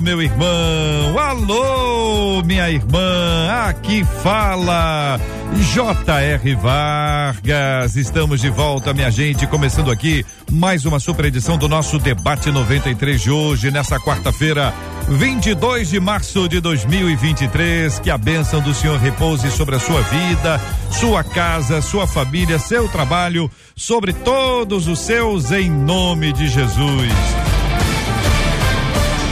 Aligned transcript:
meu 0.00 0.22
irmão. 0.22 1.18
Alô, 1.18 2.42
minha 2.44 2.70
irmã. 2.70 3.48
Aqui 3.68 4.04
fala 4.22 5.18
J.R. 5.54 6.54
Vargas. 6.54 7.96
Estamos 7.96 8.40
de 8.40 8.48
volta, 8.48 8.94
minha 8.94 9.10
gente, 9.10 9.46
começando 9.46 9.90
aqui 9.90 10.24
mais 10.50 10.84
uma 10.84 10.98
super 10.98 11.26
edição 11.26 11.58
do 11.58 11.68
nosso 11.68 11.98
debate 11.98 12.50
93 12.50 13.20
de 13.20 13.30
hoje, 13.30 13.70
nessa 13.70 13.98
quarta-feira, 13.98 14.72
22 15.08 15.90
de 15.90 16.00
março 16.00 16.48
de 16.48 16.60
2023. 16.60 17.98
Que 17.98 18.10
a 18.10 18.18
bênção 18.18 18.60
do 18.60 18.72
Senhor 18.74 18.98
repouse 18.98 19.50
sobre 19.50 19.76
a 19.76 19.80
sua 19.80 20.00
vida, 20.02 20.60
sua 20.90 21.22
casa, 21.22 21.82
sua 21.82 22.06
família, 22.06 22.58
seu 22.58 22.88
trabalho, 22.88 23.50
sobre 23.76 24.12
todos 24.12 24.88
os 24.88 25.00
seus, 25.00 25.50
em 25.50 25.70
nome 25.70 26.32
de 26.32 26.48
Jesus. 26.48 27.51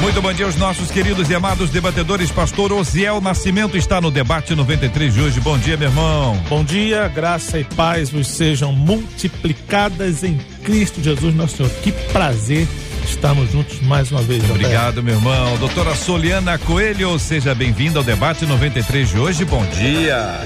Muito 0.01 0.23
bom 0.23 0.33
dia 0.33 0.47
aos 0.47 0.57
nossos 0.57 0.91
queridos 0.91 1.29
e 1.29 1.35
amados 1.35 1.69
debatedores. 1.69 2.31
Pastor 2.31 2.73
Osiel 2.73 3.21
Nascimento 3.21 3.77
está 3.77 4.01
no 4.01 4.11
debate 4.11 4.55
93 4.55 5.13
de 5.13 5.21
hoje. 5.21 5.41
Bom 5.41 5.59
dia, 5.59 5.77
meu 5.77 5.91
irmão. 5.91 6.37
Bom 6.49 6.65
dia, 6.65 7.07
graça 7.09 7.59
e 7.59 7.65
paz 7.65 8.09
vos 8.09 8.27
sejam 8.27 8.73
multiplicadas 8.73 10.25
em 10.25 10.39
Cristo 10.65 11.03
Jesus, 11.03 11.35
nosso 11.35 11.59
Senhor. 11.59 11.71
Que 11.83 11.93
prazer 12.13 12.67
estarmos 13.05 13.53
juntos 13.53 13.79
mais 13.83 14.11
uma 14.11 14.23
vez. 14.23 14.43
Obrigado, 14.49 15.03
meu 15.03 15.17
irmão. 15.17 15.59
Doutora 15.59 15.95
Soliana 15.95 16.57
Coelho, 16.59 17.19
seja 17.19 17.55
bem-vinda 17.55 17.99
ao 17.99 18.05
debate 18.05 18.47
93 18.47 19.11
de 19.11 19.19
hoje. 19.19 19.45
Bom 19.45 19.65
dia. 19.67 20.41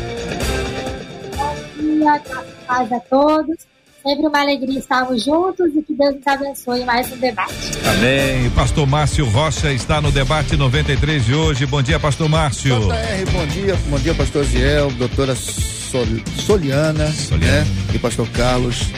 Bom 1.36 1.56
dia, 1.80 2.22
paz 2.66 2.92
a 2.92 2.98
todos. 3.00 3.73
Sempre 4.04 4.26
uma 4.26 4.38
alegria 4.42 4.78
estarmos 4.78 5.24
juntos 5.24 5.74
e 5.74 5.82
que 5.82 5.94
Deus 5.94 6.16
nos 6.16 6.26
abençoe 6.26 6.84
mais 6.84 7.10
um 7.10 7.16
debate. 7.16 7.54
Amém. 7.90 8.50
Pastor 8.50 8.86
Márcio 8.86 9.24
Rocha 9.24 9.72
está 9.72 9.98
no 9.98 10.12
debate 10.12 10.58
93 10.58 11.24
de 11.24 11.34
hoje. 11.34 11.64
Bom 11.64 11.80
dia, 11.80 11.98
Pastor 11.98 12.28
Márcio. 12.28 12.78
JR, 12.80 13.30
bom 13.32 13.46
dia. 13.46 13.74
Bom 13.88 13.98
dia, 13.98 14.14
Pastor 14.14 14.44
Ziel, 14.44 14.90
doutora 14.90 15.34
Sol, 15.34 16.04
Soliana, 16.36 17.10
Soliana. 17.12 17.62
Né? 17.62 17.66
e 17.94 17.98
Pastor 17.98 18.28
Carlos. 18.28 18.90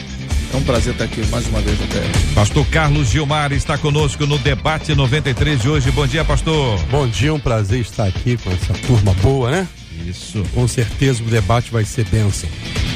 É 0.53 0.57
um 0.57 0.63
prazer 0.63 0.91
estar 0.91 1.05
aqui 1.05 1.25
mais 1.27 1.47
uma 1.47 1.61
vez 1.61 1.77
até. 1.83 2.01
Pastor 2.35 2.65
Carlos 2.67 3.07
Gilmar 3.07 3.53
está 3.53 3.77
conosco 3.77 4.25
no 4.25 4.37
debate 4.37 4.93
93 4.93 5.61
de 5.61 5.69
hoje. 5.69 5.89
Bom 5.91 6.05
dia, 6.05 6.25
pastor. 6.25 6.77
Bom 6.85 7.07
dia, 7.07 7.33
um 7.33 7.39
prazer 7.39 7.79
estar 7.79 8.07
aqui 8.07 8.35
com 8.37 8.51
essa 8.51 8.73
turma 8.85 9.13
boa, 9.21 9.51
né? 9.51 9.67
Isso. 10.07 10.43
Com 10.53 10.67
certeza 10.67 11.21
o 11.21 11.25
debate 11.25 11.71
vai 11.71 11.83
ser 11.83 12.05
bênção. 12.05 12.49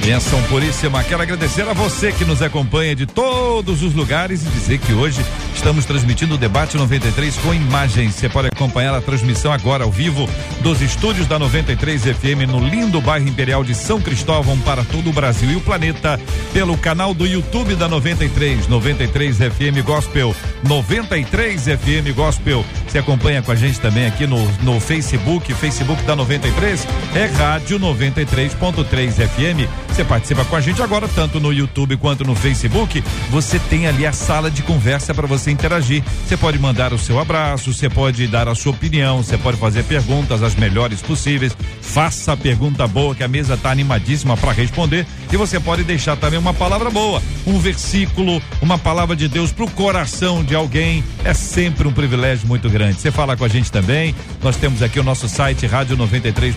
Benção 0.05 0.41
puríssima. 0.43 1.03
Quero 1.03 1.21
agradecer 1.21 1.61
a 1.67 1.73
você 1.73 2.11
que 2.11 2.25
nos 2.25 2.41
acompanha 2.41 2.95
de 2.95 3.05
todos 3.05 3.83
os 3.83 3.93
lugares 3.93 4.43
e 4.43 4.49
dizer 4.49 4.79
que 4.79 4.93
hoje 4.93 5.23
estamos 5.53 5.85
transmitindo 5.85 6.35
o 6.35 6.37
debate 6.37 6.75
93 6.75 7.35
com 7.37 7.53
imagens. 7.53 8.15
Você 8.15 8.27
pode 8.27 8.47
acompanhar 8.47 8.95
a 8.95 9.01
transmissão 9.01 9.51
agora 9.51 9.83
ao 9.83 9.91
vivo 9.91 10.27
dos 10.61 10.81
estúdios 10.81 11.27
da 11.27 11.37
93 11.37 12.01
FM 12.01 12.49
no 12.49 12.59
lindo 12.67 12.99
bairro 12.99 13.27
Imperial 13.27 13.63
de 13.63 13.75
São 13.75 14.01
Cristóvão 14.01 14.57
para 14.61 14.83
todo 14.83 15.09
o 15.09 15.13
Brasil 15.13 15.51
e 15.51 15.55
o 15.55 15.61
planeta 15.61 16.19
pelo 16.51 16.75
canal 16.77 17.13
do 17.13 17.27
YouTube 17.27 17.75
da 17.75 17.87
93, 17.87 18.67
93 18.67 19.37
FM 19.37 19.85
Gospel, 19.85 20.35
93 20.63 21.63
FM 21.63 22.15
Gospel. 22.15 22.65
Você 22.87 22.97
acompanha 22.97 23.41
com 23.41 23.51
a 23.51 23.55
gente 23.55 23.79
também 23.79 24.07
aqui 24.07 24.25
no, 24.25 24.43
no 24.63 24.79
Facebook, 24.79 25.53
Facebook 25.53 26.01
da 26.03 26.15
93, 26.15 26.87
é 27.15 27.25
Rádio 27.25 27.79
93.3 27.79 29.27
FM. 29.27 29.90
Você 29.91 30.05
participa 30.05 30.45
com 30.45 30.55
a 30.55 30.61
gente 30.61 30.81
agora, 30.81 31.05
tanto 31.07 31.37
no 31.37 31.51
YouTube 31.51 31.97
quanto 31.97 32.23
no 32.23 32.33
Facebook. 32.33 33.03
Você 33.29 33.59
tem 33.59 33.87
ali 33.87 34.05
a 34.07 34.13
sala 34.13 34.49
de 34.49 34.63
conversa 34.63 35.13
para 35.13 35.27
você 35.27 35.51
interagir. 35.51 36.01
Você 36.25 36.37
pode 36.37 36.57
mandar 36.57 36.93
o 36.93 36.97
seu 36.97 37.19
abraço, 37.19 37.73
você 37.73 37.89
pode 37.89 38.25
dar 38.27 38.47
a 38.47 38.55
sua 38.55 38.71
opinião, 38.71 39.21
você 39.21 39.37
pode 39.37 39.57
fazer 39.57 39.83
perguntas 39.83 40.41
as 40.41 40.55
melhores 40.55 41.01
possíveis. 41.01 41.55
Faça 41.81 42.31
a 42.31 42.37
pergunta 42.37 42.87
boa, 42.87 43.13
que 43.13 43.21
a 43.21 43.27
mesa 43.27 43.55
está 43.55 43.69
animadíssima 43.69 44.37
para 44.37 44.53
responder. 44.53 45.05
E 45.31 45.35
você 45.35 45.59
pode 45.59 45.83
deixar 45.83 46.15
também 46.15 46.39
uma 46.39 46.53
palavra 46.53 46.89
boa, 46.89 47.21
um 47.45 47.59
versículo, 47.59 48.41
uma 48.61 48.77
palavra 48.77 49.15
de 49.15 49.27
Deus 49.27 49.51
para 49.51 49.65
o 49.65 49.71
coração 49.71 50.41
de 50.41 50.55
alguém. 50.55 51.03
É 51.25 51.33
sempre 51.33 51.85
um 51.87 51.91
privilégio 51.91 52.47
muito 52.47 52.69
grande. 52.69 52.99
Você 52.99 53.11
fala 53.11 53.35
com 53.35 53.43
a 53.43 53.49
gente 53.49 53.69
também. 53.69 54.15
Nós 54.41 54.55
temos 54.55 54.81
aqui 54.81 54.99
o 54.99 55.03
nosso 55.03 55.27
site 55.27 55.67
rádio 55.67 55.97
93. 55.97 56.55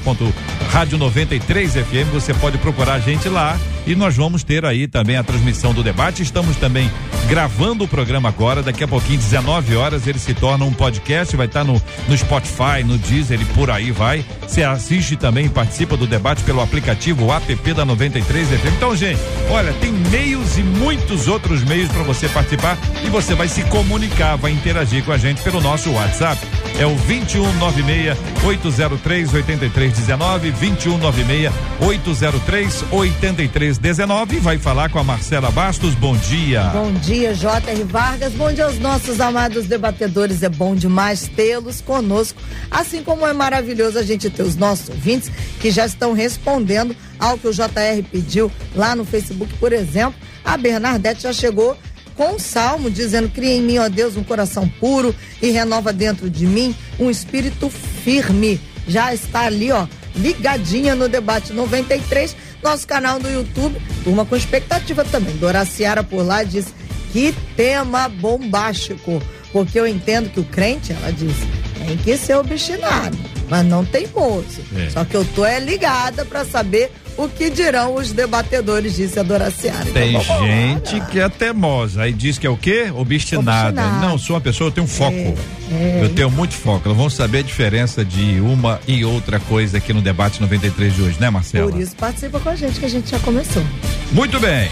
Rádio 0.71 0.99
93 0.99 1.73
FM. 1.73 2.13
Você 2.13 2.33
pode 2.33 2.59
procurar 2.59 2.95
a 2.95 3.01
gente 3.01 3.24
lá 3.29 3.59
e 3.87 3.95
nós 3.95 4.17
vamos 4.17 4.43
ter 4.43 4.65
aí 4.65 4.89
também 4.89 5.17
a 5.17 5.23
transmissão 5.23 5.75
do 5.75 5.83
debate. 5.83 6.23
Estamos 6.23 6.57
também 6.57 6.91
gravando 7.29 7.85
o 7.85 7.89
programa 7.89 8.29
agora. 8.29 8.63
Daqui 8.63 8.83
a 8.85 8.89
pouquinho, 8.89 9.19
19 9.19 9.77
horas, 9.77 10.07
ele 10.07 10.19
se 10.19 10.33
torna 10.35 10.65
um 10.65 10.73
podcast. 10.73 11.37
Vai 11.37 11.47
estar 11.47 11.65
no, 11.65 11.81
no 12.09 12.17
Spotify, 12.17 12.83
no 12.85 12.97
Deezer 12.99 13.41
e 13.41 13.45
por 13.47 13.71
aí 13.71 13.91
vai. 13.91 14.25
Você 14.43 14.63
assiste 14.63 15.17
também, 15.17 15.49
participa 15.49 15.97
do 15.97 16.07
debate 16.07 16.43
pelo 16.45 16.61
aplicativo 16.61 17.33
app 17.33 17.75
da 17.75 17.85
93 17.85 18.49
FM. 18.49 18.77
Então, 18.77 18.97
gente, 18.97 19.21
olha, 19.51 19.73
tem 19.75 19.93
meios 19.93 20.57
e 20.59 20.63
muitos 20.63 21.29
outros 21.29 21.63
meios 21.65 21.91
para 21.91 22.03
você 22.03 22.29
participar 22.29 22.79
e 23.05 23.11
você 23.11 23.35
vai 23.35 23.49
se 23.49 23.63
comunicar, 23.65 24.37
vai 24.37 24.53
interagir 24.53 25.05
com 25.05 25.13
a 25.13 25.19
gente 25.19 25.43
pelo 25.43 25.61
nosso 25.61 25.91
WhatsApp. 25.91 26.41
É 26.79 26.87
o 26.87 26.95
2196 26.95 28.19
803 28.45 29.35
8319 29.35 30.51
2196 30.51 31.53
803 31.81 33.74
8319 33.75 34.39
vai 34.39 34.57
falar 34.57 34.89
com 34.89 34.99
a 34.99 35.05
Marcela 35.05 35.51
Bastos. 35.51 35.95
Bom 35.95 36.17
dia. 36.17 36.65
Bom 36.65 36.93
dia, 36.93 37.35
J.R. 37.35 37.83
Vargas. 37.85 38.33
Bom 38.33 38.53
dia 38.53 38.67
aos 38.67 38.79
nossos 38.79 39.21
amados 39.21 39.67
debatedores. 39.67 40.43
É 40.43 40.49
bom 40.49 40.77
demais 40.77 41.29
tê-los 41.29 41.81
conosco, 41.81 42.41
assim 42.71 43.03
como 43.03 43.27
é 43.27 43.33
maravilhoso 43.33 43.99
a 43.99 44.03
gente 44.03 44.31
ter 44.31 44.43
os 44.43 44.55
nossos 44.55 44.91
ouvintes 44.91 45.31
que 45.61 45.71
já 45.71 45.87
estão 45.87 46.13
respondendo 46.13 46.95
ao 47.19 47.37
que 47.37 47.49
o 47.49 47.53
JR 47.53 48.03
pediu 48.11 48.51
lá 48.77 48.95
no 48.95 49.05
Facebook, 49.05 49.53
por 49.55 49.73
exemplo. 49.73 50.15
A 50.45 50.57
Bernadette 50.57 51.23
já 51.23 51.33
chegou 51.33 51.77
com 52.15 52.35
um 52.35 52.39
salmo 52.39 52.89
dizendo: 52.91 53.29
Cria 53.29 53.55
em 53.55 53.63
mim, 53.63 53.79
ó 53.79 53.89
Deus, 53.89 54.17
um 54.17 54.23
coração 54.23 54.69
puro 54.69 55.15
e 55.43 55.51
renova 55.51 55.93
dentro 55.93 56.31
de 56.31 56.47
mim 56.47 56.75
um 56.99 57.11
espírito 57.11 57.69
firme. 57.69 58.61
Já 58.87 59.13
está 59.15 59.47
ali, 59.47 59.73
ó, 59.73 59.87
ligadinha 60.15 60.95
no 60.95 61.09
debate 61.09 61.53
93, 61.53 62.37
nosso 62.65 62.87
canal 62.87 63.21
do 63.21 63.29
YouTube. 63.29 63.81
Turma 64.03 64.25
com 64.25 64.35
expectativa 64.35 65.05
também. 65.05 65.37
Dora 65.37 65.65
Ciara 65.65 66.03
por 66.03 66.25
lá 66.25 66.43
diz: 66.43 66.67
Que 67.13 67.33
tema 67.55 68.09
bombástico. 68.09 69.23
Porque 69.53 69.79
eu 69.79 69.87
entendo 69.87 70.31
que 70.31 70.41
o 70.41 70.45
crente, 70.45 70.93
ela 70.93 71.13
diz, 71.13 71.37
tem 71.87 71.97
que 71.97 72.17
ser 72.17 72.35
obstinado, 72.35 73.17
mas 73.49 73.65
não 73.65 73.85
tem 73.85 74.09
moço. 74.09 74.61
É. 74.77 74.91
Só 74.91 75.05
que 75.05 75.17
eu 75.17 75.25
tô 75.25 75.45
é 75.45 75.61
ligada 75.61 76.25
para 76.25 76.45
saber 76.45 76.91
o 77.17 77.29
que 77.29 77.51
dirão 77.51 77.95
os 77.95 78.13
debatedores, 78.13 78.97
disse 78.97 79.19
a 79.19 79.23
Doraciara. 79.23 79.85
Tem 79.87 80.17
então, 80.17 80.47
gente 80.47 81.01
que 81.11 81.21
é 81.21 81.29
teimosa, 81.29 82.03
aí 82.03 82.13
diz 82.13 82.39
que 82.39 82.47
é 82.47 82.51
o 82.51 82.57
quê? 82.57 82.93
Obstinada. 82.95 83.81
Obstinado. 83.81 84.07
Não, 84.07 84.19
sou 84.19 84.35
uma 84.35 84.43
pessoa, 84.43 84.69
eu 84.69 84.73
tenho 84.73 84.87
foco. 84.87 85.15
É, 85.15 85.35
é. 85.73 86.01
Eu 86.03 86.09
tenho 86.15 86.31
muito 86.31 86.55
foco. 86.55 86.89
Nós 86.89 86.97
vamos 86.97 87.15
saber 87.15 87.39
a 87.39 87.43
diferença 87.43 88.05
de 88.05 88.41
uma 88.41 88.81
e 88.87 89.05
outra 89.05 89.39
coisa 89.41 89.79
aqui 89.79 89.93
no 89.93 90.03
debate 90.03 90.41
93 90.41 90.95
de 90.95 91.03
hoje, 91.03 91.17
né, 91.21 91.31
Marcelo? 91.31 91.71
Por 91.71 91.81
isso 91.81 91.95
participa 91.97 92.41
com 92.41 92.49
a 92.49 92.57
gente 92.57 92.79
que 92.79 92.87
a 92.87 92.91
gente 92.91 93.11
já 93.11 93.19
começou. 93.21 93.63
Muito 94.13 94.39
bem. 94.41 94.71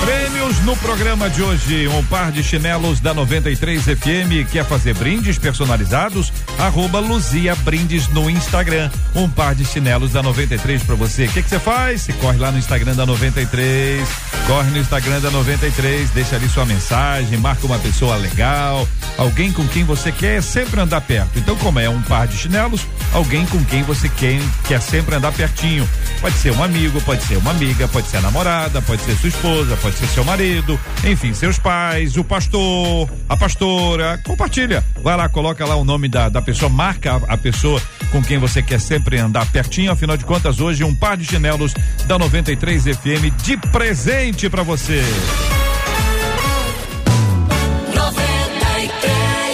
Prêmios 0.00 0.58
no 0.60 0.76
programa 0.76 1.28
de 1.28 1.42
hoje. 1.42 1.88
Um 1.88 2.02
par 2.04 2.32
de 2.32 2.42
chinelos 2.42 3.00
da 3.00 3.12
93 3.12 3.82
FM. 3.82 4.50
Quer 4.50 4.64
fazer 4.64 4.94
brindes 4.94 5.36
personalizados? 5.36 6.32
Arroba 6.58 7.00
Luzia 7.00 7.54
Brindes 7.56 8.08
no 8.08 8.30
Instagram. 8.30 8.90
Um 9.14 9.28
par 9.28 9.54
de 9.54 9.64
chinelos 9.64 10.12
da 10.12 10.22
93 10.22 10.82
para 10.82 10.94
você. 10.94 11.26
O 11.26 11.28
que 11.28 11.42
você 11.42 11.58
faz? 11.58 12.02
Você 12.02 12.12
corre 12.14 12.38
lá 12.38 12.50
no 12.50 12.58
Instagram 12.58 12.94
da 12.94 13.04
93. 13.04 14.08
Corre 14.46 14.70
no 14.70 14.78
Instagram 14.78 15.20
da 15.20 15.30
93. 15.30 16.10
Deixa 16.10 16.36
ali 16.36 16.48
sua 16.48 16.64
mensagem. 16.64 17.36
Marca 17.38 17.66
uma 17.66 17.78
pessoa 17.78 18.16
legal. 18.16 18.88
Alguém 19.18 19.52
com 19.52 19.66
quem 19.68 19.84
você 19.84 20.10
quer 20.10 20.42
sempre 20.42 20.80
andar 20.80 21.02
perto. 21.02 21.38
Então, 21.38 21.56
como 21.56 21.78
é 21.78 21.88
um 21.88 22.00
par 22.02 22.26
de 22.26 22.36
chinelos, 22.36 22.86
alguém 23.12 23.44
com 23.46 23.62
quem 23.64 23.82
você 23.82 24.08
quer, 24.08 24.40
quer 24.66 24.80
sempre 24.80 25.16
andar 25.16 25.32
pertinho. 25.32 25.88
Pode 26.20 26.36
ser 26.36 26.52
um 26.52 26.62
amigo, 26.62 27.00
pode 27.02 27.22
ser 27.24 27.36
uma 27.36 27.50
amiga, 27.50 27.86
pode 27.88 28.08
ser 28.08 28.18
a 28.18 28.22
namorada, 28.22 28.80
pode 28.80 29.02
ser 29.02 29.17
sua 29.18 29.28
esposa, 29.28 29.76
pode 29.78 29.96
ser 29.96 30.06
seu 30.06 30.24
marido, 30.24 30.78
enfim, 31.04 31.34
seus 31.34 31.58
pais, 31.58 32.16
o 32.16 32.22
pastor, 32.22 33.10
a 33.28 33.36
pastora. 33.36 34.18
Compartilha. 34.24 34.84
Vai 35.02 35.16
lá, 35.16 35.28
coloca 35.28 35.66
lá 35.66 35.74
o 35.74 35.84
nome 35.84 36.08
da, 36.08 36.28
da 36.28 36.40
pessoa, 36.40 36.68
marca 36.68 37.14
a, 37.14 37.34
a 37.34 37.36
pessoa 37.36 37.82
com 38.12 38.22
quem 38.22 38.38
você 38.38 38.62
quer 38.62 38.80
sempre 38.80 39.18
andar 39.18 39.50
pertinho. 39.50 39.90
Afinal 39.90 40.16
de 40.16 40.24
contas, 40.24 40.60
hoje 40.60 40.84
um 40.84 40.94
par 40.94 41.16
de 41.16 41.24
chinelos 41.24 41.74
da 42.06 42.18
93 42.18 42.84
FM 42.84 43.34
de 43.42 43.56
presente 43.56 44.48
para 44.48 44.62
você. 44.62 45.02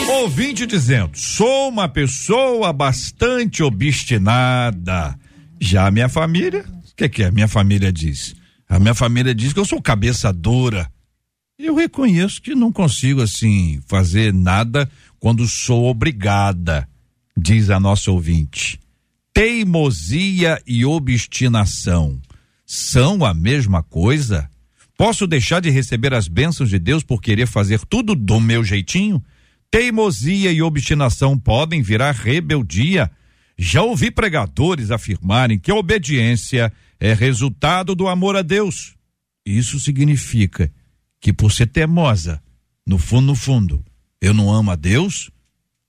Ouvinte 0.08 0.66
dizendo: 0.66 1.12
sou 1.14 1.70
uma 1.70 1.88
pessoa 1.88 2.72
bastante 2.72 3.62
obstinada. 3.62 5.18
Já 5.58 5.86
a 5.86 5.90
minha 5.90 6.08
família, 6.08 6.60
o 6.60 6.96
que, 6.96 7.08
que 7.08 7.24
a 7.24 7.30
minha 7.30 7.48
família 7.48 7.90
diz? 7.90 8.34
A 8.68 8.78
minha 8.78 8.94
família 8.94 9.34
diz 9.34 9.52
que 9.52 9.60
eu 9.60 9.64
sou 9.64 9.80
cabeça 9.80 10.32
dura. 10.32 10.90
Eu 11.58 11.74
reconheço 11.74 12.42
que 12.42 12.54
não 12.54 12.72
consigo 12.72 13.22
assim 13.22 13.80
fazer 13.86 14.32
nada 14.32 14.90
quando 15.20 15.46
sou 15.46 15.84
obrigada, 15.84 16.88
diz 17.36 17.70
a 17.70 17.78
nossa 17.78 18.10
ouvinte. 18.10 18.80
Teimosia 19.32 20.60
e 20.66 20.84
obstinação 20.84 22.20
são 22.66 23.24
a 23.24 23.32
mesma 23.32 23.82
coisa? 23.82 24.48
Posso 24.96 25.26
deixar 25.26 25.60
de 25.60 25.70
receber 25.70 26.14
as 26.14 26.28
bênçãos 26.28 26.70
de 26.70 26.78
Deus 26.78 27.02
por 27.02 27.20
querer 27.20 27.46
fazer 27.46 27.80
tudo 27.80 28.14
do 28.14 28.40
meu 28.40 28.62
jeitinho? 28.62 29.22
Teimosia 29.70 30.52
e 30.52 30.62
obstinação 30.62 31.38
podem 31.38 31.82
virar 31.82 32.14
rebeldia. 32.14 33.10
Já 33.56 33.82
ouvi 33.82 34.10
pregadores 34.10 34.90
afirmarem 34.90 35.58
que 35.58 35.70
a 35.70 35.74
obediência 35.74 36.72
é 36.98 37.12
resultado 37.12 37.94
do 37.94 38.08
amor 38.08 38.36
a 38.36 38.42
Deus. 38.42 38.94
Isso 39.46 39.78
significa 39.78 40.72
que 41.20 41.32
por 41.32 41.52
ser 41.52 41.66
teimosa, 41.66 42.42
no 42.86 42.98
fundo, 42.98 43.26
no 43.28 43.34
fundo, 43.34 43.84
eu 44.20 44.34
não 44.34 44.52
amo 44.52 44.70
a 44.70 44.76
Deus? 44.76 45.30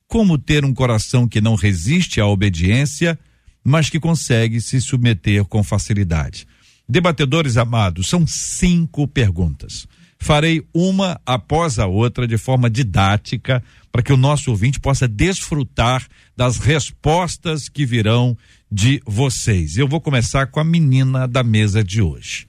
Como 0.07 0.37
ter 0.37 0.63
um 0.63 0.73
coração 0.73 1.27
que 1.27 1.41
não 1.41 1.55
resiste 1.55 2.21
à 2.21 2.27
obediência, 2.27 3.17
mas 3.63 3.89
que 3.89 3.99
consegue 3.99 4.61
se 4.61 4.79
submeter 4.79 5.43
com 5.45 5.63
facilidade? 5.63 6.47
Debatedores 6.87 7.57
amados, 7.57 8.07
são 8.07 8.27
cinco 8.27 9.07
perguntas. 9.07 9.87
Farei 10.19 10.65
uma 10.73 11.19
após 11.25 11.79
a 11.79 11.87
outra 11.87 12.27
de 12.27 12.37
forma 12.37 12.69
didática 12.69 13.63
para 13.95 14.03
que 14.03 14.11
o 14.11 14.17
nosso 14.17 14.51
ouvinte 14.51 14.77
possa 14.77 15.07
desfrutar 15.07 16.05
das 16.35 16.57
respostas 16.57 17.69
que 17.69 17.85
virão 17.85 18.37
de 18.69 19.01
vocês. 19.05 19.77
Eu 19.77 19.87
vou 19.87 20.01
começar 20.01 20.47
com 20.47 20.59
a 20.59 20.65
menina 20.65 21.25
da 21.25 21.41
mesa 21.41 21.81
de 21.81 22.01
hoje. 22.01 22.45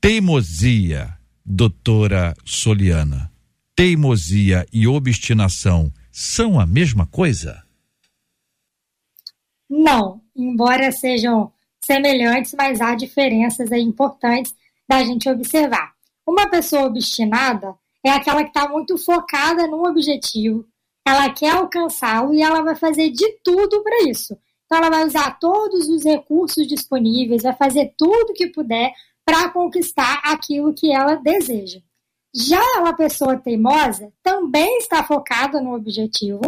Teimosia, 0.00 1.12
doutora 1.44 2.36
Soliana. 2.44 3.32
Teimosia 3.74 4.64
e 4.72 4.86
obstinação 4.86 5.92
são 6.12 6.60
a 6.60 6.64
mesma 6.64 7.04
coisa? 7.04 7.64
Não, 9.68 10.22
embora 10.36 10.92
sejam 10.92 11.52
semelhantes, 11.84 12.54
mas 12.56 12.80
há 12.80 12.94
diferenças 12.94 13.72
aí 13.72 13.82
importantes 13.82 14.54
da 14.88 15.02
gente 15.02 15.28
observar. 15.28 15.94
Uma 16.24 16.48
pessoa 16.48 16.84
obstinada 16.84 17.74
é 18.04 18.10
aquela 18.10 18.42
que 18.42 18.50
está 18.50 18.68
muito 18.68 18.96
focada 18.98 19.66
num 19.66 19.86
objetivo, 19.86 20.66
ela 21.06 21.30
quer 21.30 21.50
alcançá-lo 21.50 22.32
e 22.32 22.42
ela 22.42 22.62
vai 22.62 22.74
fazer 22.76 23.10
de 23.10 23.28
tudo 23.42 23.82
para 23.82 24.08
isso. 24.08 24.36
Então, 24.64 24.78
ela 24.78 24.90
vai 24.90 25.04
usar 25.04 25.38
todos 25.38 25.88
os 25.88 26.04
recursos 26.04 26.66
disponíveis, 26.66 27.42
vai 27.42 27.54
fazer 27.56 27.92
tudo 27.98 28.32
que 28.32 28.46
puder 28.46 28.92
para 29.24 29.50
conquistar 29.50 30.20
aquilo 30.24 30.72
que 30.72 30.92
ela 30.92 31.16
deseja. 31.16 31.80
Já 32.32 32.62
uma 32.78 32.94
pessoa 32.94 33.36
teimosa 33.36 34.12
também 34.22 34.78
está 34.78 35.02
focada 35.02 35.60
no 35.60 35.74
objetivo, 35.74 36.40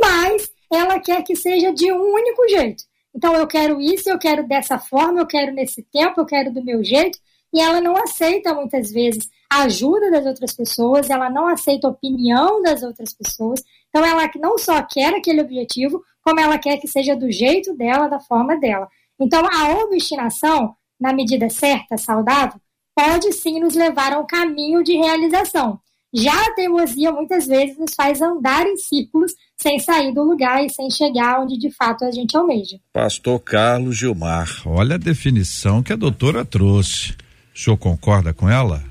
mas 0.00 0.50
ela 0.70 1.00
quer 1.00 1.22
que 1.22 1.34
seja 1.34 1.72
de 1.72 1.90
um 1.90 2.12
único 2.12 2.46
jeito. 2.48 2.84
Então, 3.14 3.34
eu 3.34 3.46
quero 3.46 3.80
isso, 3.80 4.10
eu 4.10 4.18
quero 4.18 4.46
dessa 4.46 4.78
forma, 4.78 5.20
eu 5.20 5.26
quero 5.26 5.52
nesse 5.52 5.82
tempo, 5.84 6.20
eu 6.20 6.26
quero 6.26 6.52
do 6.52 6.62
meu 6.62 6.84
jeito, 6.84 7.18
e 7.54 7.60
ela 7.60 7.80
não 7.80 7.96
aceita 7.96 8.52
muitas 8.52 8.90
vezes 8.90 9.28
a 9.48 9.62
ajuda 9.62 10.10
das 10.10 10.26
outras 10.26 10.52
pessoas, 10.52 11.08
ela 11.08 11.30
não 11.30 11.46
aceita 11.46 11.86
a 11.86 11.90
opinião 11.90 12.60
das 12.60 12.82
outras 12.82 13.14
pessoas. 13.14 13.62
Então 13.88 14.04
ela 14.04 14.28
não 14.40 14.58
só 14.58 14.82
quer 14.82 15.14
aquele 15.14 15.40
objetivo, 15.40 16.02
como 16.20 16.40
ela 16.40 16.58
quer 16.58 16.78
que 16.78 16.88
seja 16.88 17.14
do 17.14 17.30
jeito 17.30 17.72
dela, 17.76 18.08
da 18.08 18.18
forma 18.18 18.58
dela. 18.58 18.88
Então 19.20 19.46
a 19.46 19.84
obstinação, 19.84 20.74
na 21.00 21.12
medida 21.12 21.48
certa, 21.48 21.96
saudável, 21.96 22.60
pode 22.92 23.32
sim 23.32 23.60
nos 23.60 23.74
levar 23.74 24.12
a 24.12 24.18
um 24.18 24.26
caminho 24.26 24.82
de 24.82 24.96
realização. 24.96 25.78
Já 26.12 26.32
a 26.32 26.54
teimosia 26.54 27.12
muitas 27.12 27.46
vezes 27.46 27.78
nos 27.78 27.92
faz 27.94 28.20
andar 28.20 28.66
em 28.66 28.76
círculos 28.76 29.32
sem 29.56 29.78
sair 29.78 30.12
do 30.12 30.22
lugar 30.22 30.64
e 30.64 30.70
sem 30.70 30.90
chegar 30.90 31.40
onde 31.40 31.56
de 31.56 31.70
fato 31.70 32.04
a 32.04 32.10
gente 32.10 32.36
almeja. 32.36 32.78
Pastor 32.92 33.38
Carlos 33.40 33.96
Gilmar, 33.96 34.48
olha 34.66 34.94
a 34.96 34.98
definição 34.98 35.82
que 35.82 35.92
a 35.92 35.96
doutora 35.96 36.44
trouxe. 36.44 37.16
O 37.54 37.58
senhor 37.58 37.76
concorda 37.76 38.34
com 38.34 38.48
ela? 38.48 38.82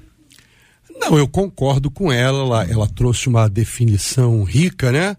Não, 0.99 1.17
eu 1.17 1.27
concordo 1.27 1.91
com 1.91 2.11
ela. 2.11 2.39
Ela, 2.39 2.71
ela 2.71 2.87
trouxe 2.87 3.27
uma 3.27 3.49
definição 3.49 4.43
rica, 4.43 4.91
né? 4.91 5.17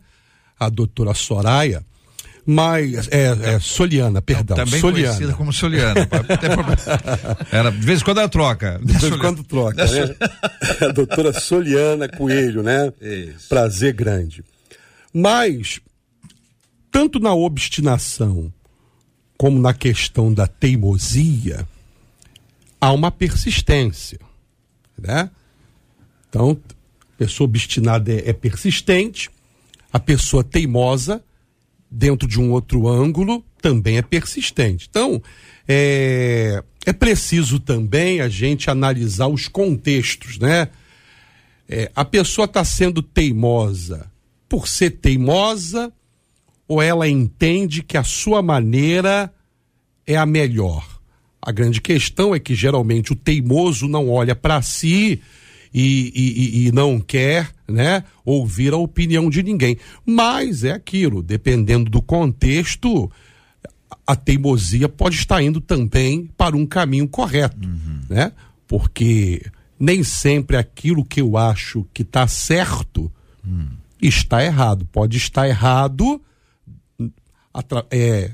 A 0.58 0.68
doutora 0.68 1.12
Soraya. 1.12 1.84
Mas, 2.46 3.08
é, 3.10 3.54
é 3.54 3.58
Soliana, 3.58 4.20
perdão. 4.20 4.56
Também 4.56 4.80
Soliana. 4.80 5.14
conhecida 5.14 5.36
como 5.36 5.52
Soliana. 5.52 6.08
Era, 7.50 7.70
de 7.70 7.80
vez 7.80 8.00
em 8.00 8.04
quando 8.04 8.18
ela 8.18 8.28
troca. 8.28 8.80
De 8.82 8.92
vez 8.92 9.12
em 9.12 9.18
quando 9.18 9.42
troca, 9.42 9.84
né? 9.84 10.14
A 10.88 10.92
doutora 10.92 11.32
Soliana 11.32 12.08
Coelho, 12.08 12.62
né? 12.62 12.92
Isso. 13.00 13.48
Prazer 13.48 13.94
grande. 13.94 14.44
Mas, 15.12 15.80
tanto 16.90 17.18
na 17.18 17.34
obstinação 17.34 18.52
como 19.38 19.58
na 19.58 19.72
questão 19.72 20.32
da 20.32 20.46
teimosia, 20.46 21.66
há 22.84 22.92
uma 22.92 23.10
persistência, 23.10 24.18
né? 24.98 25.30
Então, 26.28 26.60
a 27.00 27.16
pessoa 27.16 27.46
obstinada 27.46 28.12
é, 28.12 28.28
é 28.28 28.32
persistente, 28.34 29.30
a 29.90 29.98
pessoa 29.98 30.44
teimosa, 30.44 31.24
dentro 31.90 32.28
de 32.28 32.38
um 32.38 32.50
outro 32.50 32.86
ângulo, 32.86 33.42
também 33.62 33.96
é 33.96 34.02
persistente. 34.02 34.86
Então, 34.90 35.22
é, 35.66 36.62
é 36.84 36.92
preciso 36.92 37.58
também 37.58 38.20
a 38.20 38.28
gente 38.28 38.68
analisar 38.68 39.28
os 39.28 39.48
contextos, 39.48 40.38
né? 40.38 40.68
É, 41.66 41.90
a 41.96 42.04
pessoa 42.04 42.44
está 42.44 42.62
sendo 42.62 43.00
teimosa 43.00 44.10
por 44.46 44.68
ser 44.68 44.90
teimosa 44.90 45.90
ou 46.68 46.82
ela 46.82 47.08
entende 47.08 47.82
que 47.82 47.96
a 47.96 48.04
sua 48.04 48.42
maneira 48.42 49.32
é 50.06 50.16
a 50.16 50.26
melhor? 50.26 50.93
A 51.44 51.52
grande 51.52 51.78
questão 51.78 52.34
é 52.34 52.40
que 52.40 52.54
geralmente 52.54 53.12
o 53.12 53.16
teimoso 53.16 53.86
não 53.86 54.08
olha 54.08 54.34
para 54.34 54.62
si 54.62 55.20
e, 55.74 56.12
e, 56.14 56.66
e, 56.66 56.72
não 56.72 56.98
quer 56.98 57.50
né, 57.68 58.02
ouvir 58.24 58.72
a 58.72 58.78
opinião 58.78 59.28
de 59.28 59.42
ninguém. 59.42 59.76
Mas 60.06 60.64
é 60.64 60.70
aquilo, 60.70 61.22
dependendo 61.22 61.90
do 61.90 62.00
contexto, 62.00 63.10
a 64.06 64.16
teimosia 64.16 64.88
pode 64.88 65.16
estar 65.16 65.42
indo 65.42 65.60
também 65.60 66.30
para 66.34 66.56
um 66.56 66.64
caminho 66.64 67.06
correto, 67.06 67.68
uhum. 67.68 68.00
né? 68.08 68.32
Porque 68.66 69.44
nem 69.78 70.02
sempre 70.02 70.56
aquilo 70.56 71.04
que 71.04 71.20
eu 71.20 71.36
acho 71.36 71.86
que 71.92 72.00
está 72.00 72.26
certo 72.26 73.12
uhum. 73.46 73.68
está 74.00 74.42
errado. 74.42 74.88
Pode 74.90 75.18
estar 75.18 75.46
errado 75.46 76.22
é, 77.90 78.30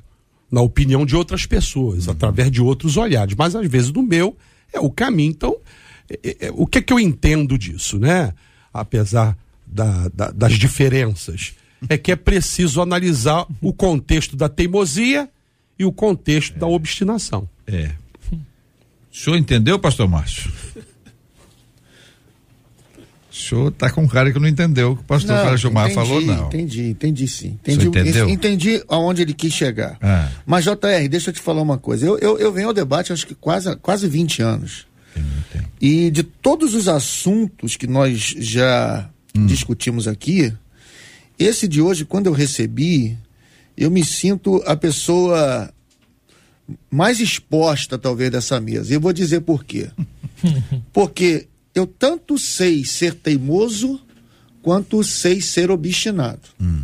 na 0.50 0.60
opinião 0.60 1.06
de 1.06 1.14
outras 1.14 1.46
pessoas, 1.46 2.06
uhum. 2.06 2.12
através 2.12 2.50
de 2.50 2.60
outros 2.60 2.96
olhares, 2.96 3.34
mas 3.36 3.54
às 3.54 3.66
vezes 3.68 3.90
no 3.92 4.02
meu 4.02 4.36
é 4.72 4.80
o 4.80 4.90
caminho. 4.90 5.30
Então, 5.30 5.56
é, 6.08 6.18
é, 6.24 6.46
é 6.46 6.52
o 6.54 6.66
que 6.66 6.78
é 6.78 6.82
que 6.82 6.92
eu 6.92 6.98
entendo 6.98 7.56
disso, 7.56 7.98
né? 7.98 8.34
Apesar 8.72 9.36
da, 9.66 10.08
da, 10.08 10.30
das 10.30 10.54
diferenças, 10.54 11.54
é 11.88 11.96
que 11.96 12.12
é 12.12 12.16
preciso 12.16 12.80
analisar 12.82 13.46
o 13.60 13.72
contexto 13.72 14.36
da 14.36 14.48
teimosia 14.48 15.28
e 15.78 15.84
o 15.84 15.92
contexto 15.92 16.56
é. 16.56 16.58
da 16.58 16.66
obstinação. 16.66 17.48
É. 17.66 17.92
O 18.32 19.16
senhor 19.16 19.36
entendeu, 19.36 19.78
pastor 19.78 20.08
Márcio? 20.08 20.52
O 23.40 23.48
senhor 23.48 23.70
tá 23.72 23.90
com 23.90 24.06
cara 24.06 24.32
que 24.32 24.38
não 24.38 24.46
entendeu 24.46 24.92
o 24.92 24.96
que 24.96 25.02
o 25.02 25.04
pastor 25.04 25.34
não, 25.34 25.56
Gilmar 25.56 25.90
entendi, 25.90 25.94
falou, 25.94 26.20
não. 26.20 26.46
Entendi, 26.46 26.88
entendi 26.88 27.26
sim. 27.26 27.58
Entendi, 27.62 27.86
entendeu? 27.86 28.28
entendi 28.28 28.82
aonde 28.88 29.22
ele 29.22 29.32
quis 29.32 29.52
chegar. 29.52 29.96
Ah. 30.00 30.28
Mas, 30.44 30.64
JR, 30.64 31.08
deixa 31.08 31.30
eu 31.30 31.34
te 31.34 31.40
falar 31.40 31.62
uma 31.62 31.78
coisa. 31.78 32.06
Eu, 32.06 32.18
eu, 32.18 32.38
eu 32.38 32.52
venho 32.52 32.68
ao 32.68 32.74
debate 32.74 33.12
acho 33.12 33.26
que 33.26 33.34
quase, 33.34 33.74
quase 33.76 34.06
20 34.06 34.42
anos. 34.42 34.86
E 35.80 36.10
de 36.10 36.22
todos 36.22 36.74
os 36.74 36.88
assuntos 36.88 37.76
que 37.76 37.86
nós 37.86 38.34
já 38.38 39.08
hum. 39.36 39.46
discutimos 39.46 40.06
aqui, 40.06 40.52
esse 41.38 41.66
de 41.66 41.80
hoje, 41.80 42.04
quando 42.04 42.26
eu 42.26 42.32
recebi, 42.32 43.16
eu 43.76 43.90
me 43.90 44.04
sinto 44.04 44.62
a 44.66 44.76
pessoa 44.76 45.72
mais 46.90 47.18
exposta, 47.18 47.98
talvez, 47.98 48.30
dessa 48.30 48.60
mesa. 48.60 48.92
E 48.92 48.96
eu 48.96 49.00
vou 49.00 49.12
dizer 49.12 49.40
por 49.40 49.64
quê. 49.64 49.88
Porque 50.92 51.48
eu 51.80 51.86
tanto 51.86 52.38
sei 52.38 52.84
ser 52.84 53.14
teimoso 53.14 54.00
quanto 54.62 55.02
sei 55.02 55.40
ser 55.40 55.70
obstinado. 55.70 56.42
Hum. 56.60 56.82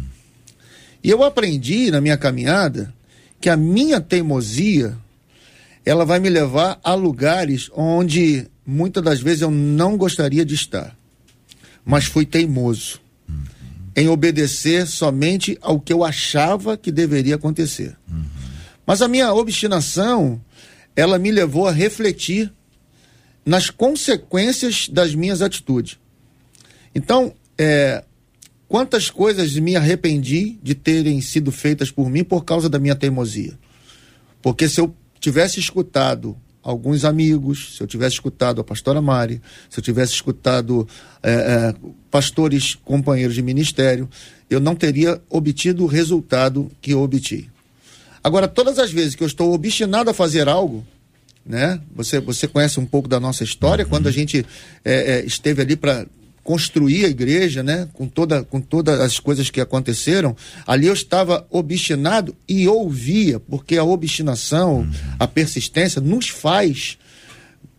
E 1.03 1.11
eu 1.11 1.23
aprendi 1.23 1.91
na 1.91 2.01
minha 2.01 2.17
caminhada 2.17 2.93
que 3.41 3.49
a 3.49 3.57
minha 3.57 4.01
teimosia 4.01 4.97
ela 5.85 6.05
vai 6.05 6.19
me 6.19 6.29
levar 6.29 6.81
a 6.83 6.95
lugares 6.95 7.71
onde 7.73 8.49
muitas 8.67 9.05
das 9.05 9.21
vezes 9.21 9.43
eu 9.43 9.51
não 9.51 9.97
gostaria 9.97 10.45
de 10.45 10.55
estar. 10.55 10.97
Mas 11.85 12.07
fui 12.07 12.27
teimoso 12.27 13.01
uhum. 13.29 13.45
em 13.95 14.09
obedecer 14.09 14.87
somente 14.89 15.57
ao 15.61 15.79
que 15.79 15.93
eu 15.93 16.03
achava 16.03 16.77
que 16.77 16.91
deveria 16.91 17.37
acontecer. 17.37 17.97
Uhum. 18.11 18.25
Mas 18.85 19.01
a 19.01 19.07
minha 19.07 19.33
obstinação, 19.33 20.41
ela 20.97 21.19
me 21.19 21.31
levou 21.31 21.69
a 21.69 21.73
refletir 21.73 22.53
nas 23.47 23.71
consequências 23.71 24.89
das 24.89 25.15
minhas 25.15 25.41
atitudes. 25.41 25.99
Então, 26.93 27.33
é, 27.57 28.03
quantas 28.67 29.09
coisas 29.09 29.57
me 29.57 29.77
arrependi 29.77 30.59
de 30.61 30.75
terem 30.75 31.21
sido 31.21 31.53
feitas 31.53 31.91
por 31.91 32.11
mim 32.11 32.25
por 32.25 32.45
causa 32.45 32.69
da 32.69 32.81
minha 32.81 32.97
teimosia. 32.97 33.57
Porque 34.43 34.69
se 34.69 34.81
eu 34.81 34.95
tivesse 35.21 35.61
escutado 35.61 36.37
alguns 36.63 37.05
amigos, 37.05 37.77
se 37.77 37.83
eu 37.83 37.87
tivesse 37.87 38.15
escutado 38.15 38.61
a 38.61 38.65
pastora 38.65 39.01
Mari, 39.01 39.41
se 39.71 39.79
eu 39.79 39.85
tivesse 39.85 40.15
escutado 40.15 40.87
é, 41.23 41.33
é, 41.33 41.75
pastores, 42.11 42.75
companheiros 42.75 43.37
de 43.37 43.43
ministério, 43.43 44.09
eu 44.51 44.59
não 44.59 44.75
teria 44.75 45.23
obtido 45.31 45.85
o 45.85 45.87
resultado 45.87 46.71
que 46.81 46.91
eu 46.91 47.03
obtive. 47.03 47.51
Agora, 48.23 48.49
todas 48.49 48.81
as 48.81 48.91
vezes 48.91 49.15
que 49.15 49.23
eu 49.23 49.27
estou 49.29 49.53
obstinado 49.53 50.11
a 50.11 50.15
fazer 50.15 50.49
algo, 50.49 50.85
né? 51.47 51.81
Você, 51.95 52.21
você 52.21 52.49
conhece 52.49 52.81
um 52.81 52.87
pouco 52.87 53.09
da 53.09 53.21
nossa 53.21 53.45
história, 53.45 53.85
uhum. 53.85 53.91
quando 53.91 54.09
a 54.09 54.13
gente 54.13 54.45
é, 54.85 55.19
é, 55.19 55.25
esteve 55.25 55.63
ali 55.63 55.77
para 55.77 56.07
construir 56.43 57.05
a 57.05 57.09
igreja, 57.09 57.63
né? 57.63 57.89
Com, 57.93 58.07
toda, 58.09 58.43
com 58.45 58.61
todas 58.61 59.01
as 59.01 59.19
coisas 59.19 59.51
que 59.51 59.61
aconteceram, 59.61 60.37
ali 60.67 60.87
eu 60.87 60.95
estava 60.95 61.47
obstinado 61.51 62.37
e 62.49 62.69
ouvia, 62.69 63.41
porque 63.41 63.77
a 63.77 63.85
obstinação, 63.85 64.81
uhum. 64.81 64.93
a 65.19 65.27
persistência 65.27 66.01
nos 66.01 66.29
faz 66.29 66.99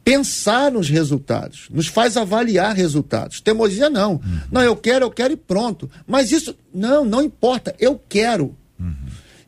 pensar 0.03 0.71
nos 0.71 0.89
resultados, 0.89 1.67
nos 1.69 1.87
faz 1.87 2.15
avaliar 2.15 2.73
resultados. 2.73 3.41
Teimosia 3.41 3.89
não. 3.89 4.13
Uhum. 4.13 4.39
Não, 4.49 4.61
eu 4.61 4.75
quero, 4.75 5.03
eu 5.03 5.11
quero 5.11 5.33
e 5.33 5.37
pronto. 5.37 5.91
Mas 6.07 6.31
isso, 6.31 6.55
não, 6.73 7.03
não 7.03 7.21
importa, 7.21 7.75
eu 7.77 8.01
quero. 8.07 8.55
Uhum. 8.79 8.95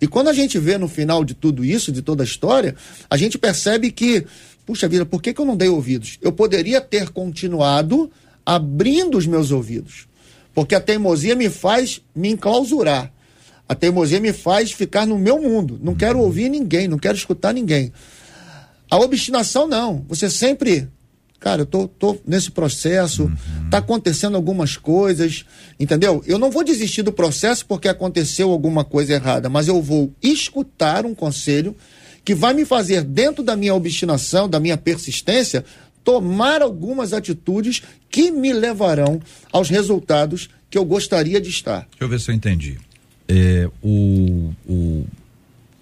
E 0.01 0.07
quando 0.07 0.29
a 0.29 0.33
gente 0.33 0.57
vê 0.57 0.77
no 0.77 0.87
final 0.87 1.23
de 1.23 1.33
tudo 1.33 1.63
isso, 1.65 1.91
de 1.91 2.01
toda 2.01 2.23
a 2.23 2.25
história, 2.25 2.75
a 3.09 3.17
gente 3.17 3.37
percebe 3.37 3.91
que, 3.91 4.25
puxa 4.65 4.87
vida, 4.87 5.05
por 5.05 5.21
que, 5.21 5.33
que 5.33 5.41
eu 5.41 5.45
não 5.45 5.57
dei 5.57 5.69
ouvidos? 5.69 6.17
Eu 6.21 6.31
poderia 6.31 6.79
ter 6.79 7.09
continuado 7.09 8.09
abrindo 8.45 9.17
os 9.17 9.27
meus 9.27 9.51
ouvidos. 9.51 10.07
Porque 10.53 10.73
a 10.73 10.81
teimosia 10.81 11.35
me 11.35 11.49
faz 11.49 12.01
me 12.15 12.29
enclausurar. 12.29 13.11
A 13.67 13.75
teimosia 13.75 14.19
me 14.19 14.33
faz 14.33 14.71
ficar 14.71 15.05
no 15.05 15.17
meu 15.17 15.41
mundo. 15.41 15.79
Não 15.81 15.93
quero 15.93 16.19
ouvir 16.19 16.49
ninguém, 16.49 16.87
não 16.87 16.97
quero 16.97 17.15
escutar 17.15 17.53
ninguém. 17.53 17.93
A 18.89 18.97
obstinação, 18.97 19.67
não. 19.67 20.03
Você 20.07 20.29
sempre 20.29 20.89
cara, 21.39 21.61
eu 21.61 21.65
tô, 21.65 21.87
tô 21.87 22.17
nesse 22.27 22.51
processo, 22.51 23.23
uhum. 23.23 23.69
tá 23.69 23.77
acontecendo 23.77 24.35
algumas 24.35 24.75
coisas, 24.75 25.45
entendeu? 25.79 26.21
Eu 26.27 26.37
não 26.37 26.51
vou 26.51 26.63
desistir 26.63 27.01
do 27.01 27.13
processo 27.13 27.65
porque 27.65 27.87
aconteceu 27.87 28.51
alguma 28.51 28.83
coisa 28.83 29.13
errada, 29.13 29.47
mas 29.49 29.67
eu 29.67 29.81
vou 29.81 30.13
escutar 30.21 31.05
um 31.05 31.15
conselho 31.15 31.75
que 32.25 32.35
vai 32.35 32.53
me 32.53 32.65
fazer, 32.65 33.03
dentro 33.03 33.41
da 33.43 33.55
minha 33.55 33.73
obstinação, 33.73 34.49
da 34.49 34.59
minha 34.59 34.77
persistência, 34.77 35.63
tomar 36.03 36.61
algumas 36.61 37.13
atitudes 37.13 37.81
que 38.09 38.31
me 38.31 38.51
levarão 38.51 39.21
aos 39.51 39.69
resultados 39.69 40.49
que 40.69 40.77
eu 40.77 40.85
gostaria 40.85 41.39
de 41.39 41.49
estar. 41.49 41.87
Deixa 41.89 42.03
eu 42.03 42.09
ver 42.09 42.19
se 42.19 42.29
eu 42.29 42.35
entendi. 42.35 42.77
É, 43.27 43.69
o, 43.81 44.51
o 44.67 45.05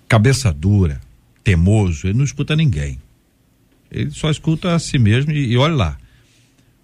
cabeça 0.07 0.53
dura, 0.53 1.01
temoso, 1.43 2.07
ele 2.07 2.17
não 2.17 2.25
escuta 2.25 2.55
ninguém. 2.55 2.99
Ele 4.01 4.11
só 4.11 4.29
escuta 4.29 4.73
a 4.73 4.79
si 4.79 4.97
mesmo 4.97 5.31
e, 5.31 5.51
e 5.53 5.57
olha 5.57 5.75
lá. 5.75 5.97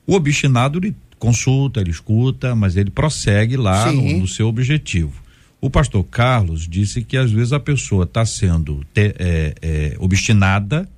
O 0.06 0.16
obstinado 0.16 0.80
ele 0.80 0.96
consulta, 1.18 1.80
ele 1.80 1.92
escuta, 1.92 2.54
mas 2.54 2.76
ele 2.76 2.92
prossegue 2.92 3.56
lá 3.56 3.90
no, 3.92 4.20
no, 4.20 4.28
seu 4.28 4.48
objetivo. 4.48 5.14
O 5.62 5.70
pastor 5.70 6.04
Carlos 6.04 6.68
disse 6.68 7.02
que 7.02 7.16
às 7.16 7.32
vezes 7.32 7.54
a 7.54 7.60
pessoa 7.60 8.04
está 8.04 8.26
sendo 8.26 8.86
te, 8.94 9.16
é, 9.18 9.56
é, 9.62 9.96
obstinada 10.00 10.90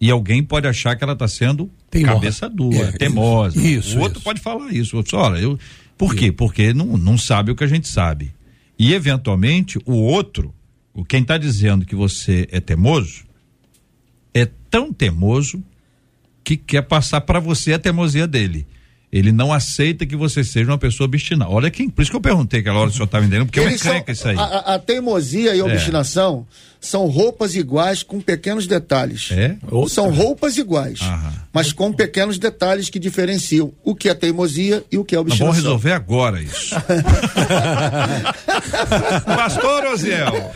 e 0.00 0.08
alguém 0.08 0.42
pode 0.42 0.68
achar 0.68 0.94
que 0.94 1.02
ela 1.02 1.14
está 1.14 1.26
sendo 1.26 1.68
Teimosa. 1.90 2.14
cabeça 2.14 2.48
dura, 2.48 2.88
é, 2.88 2.92
teimosa. 2.92 3.58
Isso, 3.60 3.98
o 3.98 4.02
outro 4.02 4.18
isso. 4.18 4.24
pode 4.24 4.40
falar 4.40 4.72
isso. 4.72 4.96
Outro, 4.96 5.18
olha, 5.18 5.38
eu, 5.38 5.58
por 5.98 6.14
quê? 6.14 6.30
Porque 6.30 6.72
não, 6.72 6.96
não 6.96 7.18
sabe 7.18 7.50
o 7.50 7.56
que 7.56 7.64
a 7.64 7.68
gente 7.68 7.88
sabe. 7.88 8.32
E 8.78 8.94
eventualmente 8.94 9.78
o 9.84 9.94
outro, 9.94 10.54
o 10.94 11.04
quem 11.04 11.22
está 11.22 11.36
dizendo 11.36 11.84
que 11.84 11.94
você 11.94 12.46
é 12.52 12.60
teimoso, 12.60 13.24
é 14.34 14.46
tão 14.70 14.92
teimoso 14.92 15.62
que 16.44 16.56
quer 16.56 16.82
passar 16.82 17.20
para 17.20 17.38
você 17.40 17.72
a 17.72 17.78
teimosia 17.78 18.26
dele. 18.26 18.66
Ele 19.12 19.30
não 19.30 19.52
aceita 19.52 20.06
que 20.06 20.16
você 20.16 20.42
seja 20.42 20.70
uma 20.70 20.78
pessoa 20.78 21.04
obstinada. 21.04 21.50
Olha 21.50 21.70
quem, 21.70 21.90
por 21.90 22.00
isso 22.00 22.10
que 22.10 22.16
eu 22.16 22.20
perguntei 22.20 22.60
aquela 22.60 22.78
hora 22.80 22.88
se 22.88 22.94
o 22.94 22.96
senhor 22.96 23.04
estava 23.04 23.26
entendendo, 23.26 23.44
porque 23.44 23.60
é 23.60 23.64
Eles 23.64 23.84
é 23.84 24.04
isso 24.08 24.26
aí. 24.26 24.38
A, 24.38 24.74
a, 24.74 24.78
teimosia 24.78 25.54
e 25.54 25.60
a 25.60 25.62
é. 25.62 25.62
obstinação 25.62 26.46
são 26.80 27.06
roupas 27.06 27.54
iguais 27.54 28.02
com 28.02 28.22
pequenos 28.22 28.66
detalhes. 28.66 29.28
É? 29.30 29.58
São 29.90 30.10
roupas 30.10 30.56
iguais, 30.56 31.00
Aham. 31.02 31.32
mas 31.52 31.74
com 31.74 31.92
pequenos 31.92 32.38
detalhes 32.38 32.88
que 32.88 32.98
diferenciam 32.98 33.70
o 33.84 33.94
que 33.94 34.08
é 34.08 34.14
teimosia 34.14 34.82
e 34.90 34.96
o 34.96 35.04
que 35.04 35.14
é 35.14 35.20
obstinação. 35.20 35.48
vamos 35.48 35.62
resolver 35.62 35.92
agora 35.92 36.40
isso. 36.40 36.74
Pastor 39.26 39.84
Osiel. 39.88 40.50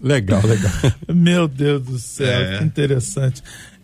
legal, 0.00 0.40
legal. 0.46 0.72
Meu 1.12 1.46
Deus 1.46 1.82
do 1.82 1.98
céu, 1.98 2.26
é. 2.26 2.58
que 2.58 2.64
interessante. 2.64 3.42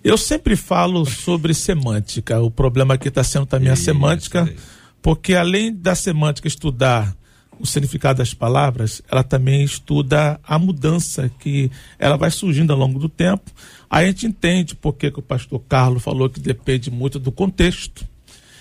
Eu 0.09 0.17
sempre 0.17 0.57
falo 0.57 1.05
sobre 1.05 1.53
semântica. 1.53 2.41
O 2.41 2.51
problema 2.51 2.95
aqui 2.95 3.09
está 3.09 3.23
sendo 3.23 3.45
também 3.45 3.71
Isso, 3.71 3.83
a 3.83 3.85
semântica, 3.85 4.55
porque 5.03 5.35
além 5.35 5.75
da 5.75 5.95
semântica 5.95 6.49
estudar 6.49 7.15
o 7.61 7.67
significado 7.67 8.19
das 8.19 8.33
palavras, 8.33 9.03
ela 9.11 9.23
também 9.23 9.63
estuda 9.63 10.41
a 10.43 10.59
mudança 10.59 11.31
que 11.39 11.71
ela 11.99 12.17
vai 12.17 12.31
surgindo 12.31 12.73
ao 12.73 12.79
longo 12.79 12.99
do 12.99 13.09
tempo. 13.09 13.51
Aí 13.91 14.05
a 14.05 14.09
gente 14.09 14.27
entende 14.27 14.75
porque 14.75 15.11
que 15.11 15.19
o 15.19 15.23
pastor 15.23 15.61
Carlos 15.69 16.03
falou 16.03 16.31
que 16.31 16.41
depende 16.41 16.91
muito 16.91 17.19
do 17.19 17.31
contexto. 17.31 18.07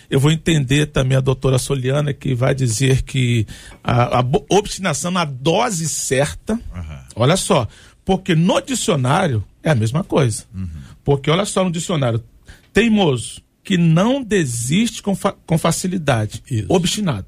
Eu 0.09 0.19
vou 0.19 0.31
entender 0.31 0.87
também 0.87 1.17
a 1.17 1.21
doutora 1.21 1.57
Soliana, 1.57 2.13
que 2.13 2.35
vai 2.35 2.53
dizer 2.53 3.03
que 3.03 3.47
a, 3.81 4.19
a 4.19 4.25
obstinação 4.49 5.11
na 5.11 5.23
dose 5.23 5.87
certa, 5.87 6.53
uhum. 6.53 6.99
olha 7.15 7.37
só, 7.37 7.67
porque 8.03 8.35
no 8.35 8.59
dicionário 8.59 9.43
é 9.63 9.71
a 9.71 9.75
mesma 9.75 10.03
coisa. 10.03 10.45
Uhum. 10.53 10.67
Porque 11.03 11.29
olha 11.29 11.45
só 11.45 11.63
no 11.63 11.71
dicionário, 11.71 12.23
teimoso, 12.73 13.41
que 13.63 13.77
não 13.77 14.23
desiste 14.23 15.01
com, 15.01 15.15
fa 15.15 15.33
com 15.45 15.57
facilidade, 15.57 16.41
Isso. 16.49 16.67
obstinado. 16.69 17.27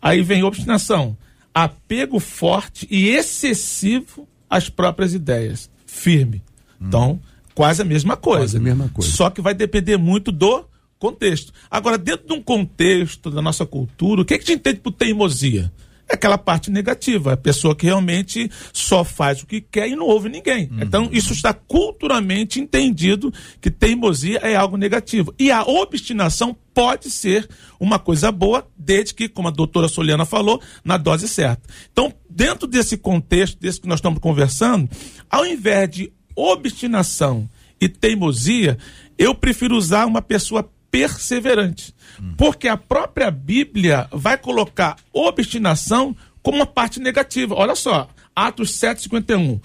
Aí 0.00 0.22
vem 0.22 0.44
obstinação, 0.44 1.16
apego 1.52 2.20
forte 2.20 2.86
e 2.90 3.08
excessivo 3.08 4.28
às 4.48 4.68
próprias 4.68 5.14
ideias, 5.14 5.68
firme. 5.84 6.42
Hum. 6.80 6.86
Então, 6.86 7.20
quase 7.54 7.82
a 7.82 7.84
mesma 7.84 8.16
coisa. 8.16 8.44
Quase 8.44 8.56
a 8.56 8.60
mesma 8.60 8.88
coisa. 8.88 9.10
Só 9.10 9.30
que 9.30 9.40
vai 9.40 9.52
depender 9.54 9.96
muito 9.96 10.30
do 10.30 10.64
contexto. 10.98 11.52
Agora, 11.70 11.98
dentro 11.98 12.26
de 12.26 12.32
um 12.32 12.42
contexto 12.42 13.30
da 13.30 13.42
nossa 13.42 13.66
cultura, 13.66 14.22
o 14.22 14.24
que, 14.24 14.34
é 14.34 14.38
que 14.38 14.44
a 14.44 14.46
gente 14.46 14.60
entende 14.60 14.80
por 14.80 14.92
teimosia? 14.92 15.72
É 16.08 16.14
aquela 16.14 16.38
parte 16.38 16.70
negativa, 16.70 17.34
a 17.34 17.36
pessoa 17.36 17.76
que 17.76 17.84
realmente 17.84 18.50
só 18.72 19.04
faz 19.04 19.42
o 19.42 19.46
que 19.46 19.60
quer 19.60 19.88
e 19.88 19.94
não 19.94 20.06
ouve 20.06 20.28
ninguém. 20.28 20.68
Uhum. 20.70 20.80
Então, 20.80 21.08
isso 21.12 21.32
está 21.34 21.52
culturalmente 21.52 22.58
entendido 22.58 23.32
que 23.60 23.70
teimosia 23.70 24.38
é 24.38 24.56
algo 24.56 24.78
negativo. 24.78 25.34
E 25.38 25.50
a 25.50 25.62
obstinação 25.62 26.56
pode 26.72 27.10
ser 27.10 27.46
uma 27.78 27.98
coisa 27.98 28.32
boa, 28.32 28.66
desde 28.76 29.12
que, 29.12 29.28
como 29.28 29.48
a 29.48 29.50
doutora 29.50 29.88
Soliana 29.88 30.24
falou, 30.24 30.62
na 30.82 30.96
dose 30.96 31.28
certa. 31.28 31.62
Então, 31.92 32.12
dentro 32.30 32.66
desse 32.66 32.96
contexto, 32.96 33.58
desse 33.60 33.80
que 33.80 33.88
nós 33.88 33.98
estamos 33.98 34.18
conversando, 34.18 34.88
ao 35.28 35.44
invés 35.44 35.90
de 35.90 36.12
obstinação 36.34 37.48
e 37.80 37.88
teimosia, 37.88 38.78
eu 39.18 39.34
prefiro 39.34 39.76
usar 39.76 40.06
uma 40.06 40.22
pessoa 40.22 40.68
perseverante. 40.90 41.94
Porque 42.36 42.66
a 42.66 42.76
própria 42.76 43.30
Bíblia 43.30 44.08
vai 44.10 44.36
colocar 44.36 44.96
obstinação 45.12 46.16
como 46.42 46.58
uma 46.58 46.66
parte 46.66 46.98
negativa. 46.98 47.54
Olha 47.54 47.74
só, 47.74 48.08
Atos 48.34 48.72
7,51. 48.72 49.60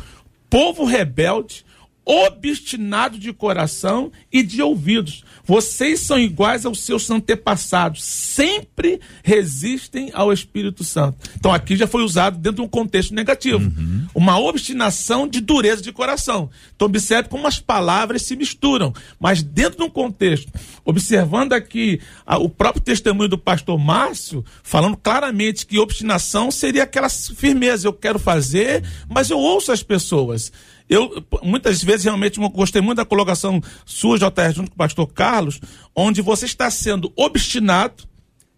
Povo 0.50 0.86
rebelde, 0.86 1.65
obstinado 2.05 3.17
de 3.17 3.31
coração 3.31 4.12
e 4.31 4.43
de 4.43 4.62
ouvidos. 4.62 5.24
Vocês 5.45 6.01
são 6.01 6.17
iguais 6.17 6.65
aos 6.65 6.79
seus 6.79 7.10
antepassados, 7.10 8.03
sempre 8.03 9.00
resistem 9.24 10.10
ao 10.13 10.31
Espírito 10.31 10.83
Santo. 10.83 11.17
Então 11.36 11.53
aqui 11.53 11.75
já 11.75 11.88
foi 11.88 12.03
usado 12.03 12.38
dentro 12.38 12.57
de 12.57 12.62
um 12.62 12.67
contexto 12.67 13.13
negativo. 13.13 13.60
Uhum. 13.60 14.07
Uma 14.13 14.39
obstinação 14.39 15.27
de 15.27 15.41
dureza 15.41 15.81
de 15.81 15.91
coração. 15.91 16.50
Então 16.75 16.88
observe 16.88 17.29
como 17.29 17.48
as 17.48 17.60
palavras 17.60 18.24
se 18.24 18.36
misturam, 18.36 18.93
mas 19.19 19.41
dentro 19.41 19.79
de 19.79 19.83
um 19.83 19.89
contexto. 19.89 20.51
Observando 20.86 21.53
aqui 21.53 22.00
a, 22.25 22.38
o 22.38 22.50
próprio 22.50 22.83
testemunho 22.83 23.29
do 23.29 23.38
pastor 23.38 23.77
Márcio, 23.77 24.43
falando 24.62 24.98
claramente 24.98 25.65
que 25.65 25.79
obstinação 25.79 26.51
seria 26.51 26.83
aquela 26.83 27.10
firmeza, 27.10 27.88
eu 27.88 27.93
quero 27.93 28.19
fazer, 28.19 28.83
mas 29.10 29.29
eu 29.29 29.39
ouço 29.39 29.72
as 29.72 29.83
pessoas. 29.83 30.51
Eu, 30.90 31.25
muitas 31.42 31.84
vezes, 31.84 32.04
realmente, 32.04 32.40
gostei 32.50 32.82
muito 32.82 32.98
da 32.98 33.06
colocação 33.06 33.62
sua, 33.86 34.18
JR, 34.18 34.54
junto 34.54 34.70
com 34.70 34.75
o 34.75 34.78
pastor 34.78 35.08
Carlos, 35.08 35.60
onde 35.96 36.22
você 36.22 36.46
está 36.46 36.70
sendo 36.70 37.12
obstinado 37.16 38.04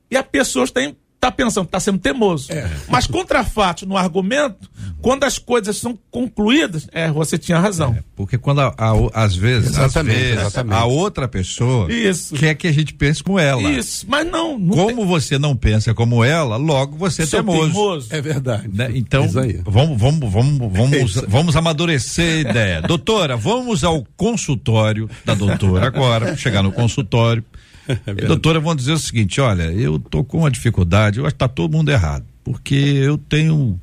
e 0.09 0.17
a 0.17 0.23
pessoa 0.23 0.65
está 0.65 0.81
está 1.25 1.31
pensando, 1.31 1.65
está 1.65 1.79
sendo 1.79 1.97
teimoso. 1.99 2.51
É. 2.51 2.69
Mas 2.87 3.07
contra 3.07 3.43
fatos 3.43 3.87
no 3.87 3.97
argumento, 3.97 4.69
quando 5.01 5.23
as 5.23 5.37
coisas 5.37 5.77
são 5.77 5.97
concluídas, 6.11 6.87
é, 6.91 7.11
você 7.11 7.37
tinha 7.37 7.59
razão. 7.59 7.95
É, 7.97 8.03
porque 8.15 8.37
quando 8.37 8.61
a, 8.61 8.73
a, 8.77 9.23
às 9.23 9.35
vezes, 9.35 9.71
exatamente, 9.71 10.15
às 10.15 10.23
vezes 10.23 10.39
exatamente. 10.41 10.77
a 10.77 10.85
outra 10.85 11.27
pessoa 11.27 11.91
Isso. 11.91 12.35
quer 12.35 12.55
que 12.55 12.67
a 12.67 12.71
gente 12.71 12.93
pense 12.93 13.23
como 13.23 13.39
ela. 13.39 13.61
Isso, 13.61 14.05
mas 14.07 14.25
não. 14.25 14.57
não 14.57 14.75
como 14.75 14.97
tem... 14.97 15.05
você 15.05 15.37
não 15.37 15.55
pensa 15.55 15.93
como 15.93 16.23
ela, 16.23 16.57
logo 16.57 16.97
você 16.97 17.23
é 17.23 17.25
teimoso. 17.25 17.71
teimoso. 17.71 18.07
É 18.11 18.21
verdade. 18.21 18.69
Né? 18.71 18.91
Então, 18.95 19.27
vamos, 19.65 19.99
vamos, 19.99 20.31
vamos, 20.31 20.73
vamos, 20.73 21.17
é 21.17 21.25
vamos 21.27 21.55
amadurecer 21.55 22.37
a 22.37 22.49
ideia. 22.49 22.81
doutora, 22.81 23.35
vamos 23.35 23.83
ao 23.83 24.05
consultório 24.15 25.09
da 25.23 25.33
doutora 25.33 25.87
agora, 25.87 26.35
chegar 26.37 26.61
no 26.61 26.71
consultório 26.71 27.43
é 28.05 28.13
doutora, 28.13 28.59
vamos 28.59 28.77
dizer 28.77 28.93
o 28.93 28.99
seguinte: 28.99 29.39
olha, 29.41 29.63
eu 29.71 29.99
tô 29.99 30.23
com 30.23 30.39
uma 30.39 30.51
dificuldade, 30.51 31.19
eu 31.19 31.25
acho 31.25 31.35
que 31.35 31.39
tá 31.39 31.47
todo 31.47 31.71
mundo 31.71 31.91
errado. 31.91 32.25
Porque 32.43 32.75
eu 32.75 33.17
tenho, 33.17 33.79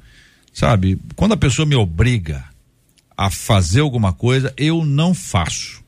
sabe, 0.53 0.99
quando 1.17 1.33
a 1.33 1.37
pessoa 1.37 1.67
me 1.67 1.75
obriga 1.75 2.45
a 3.17 3.31
fazer 3.31 3.81
alguma 3.81 4.13
coisa, 4.13 4.53
eu 4.57 4.85
não 4.85 5.15
faço. 5.15 5.83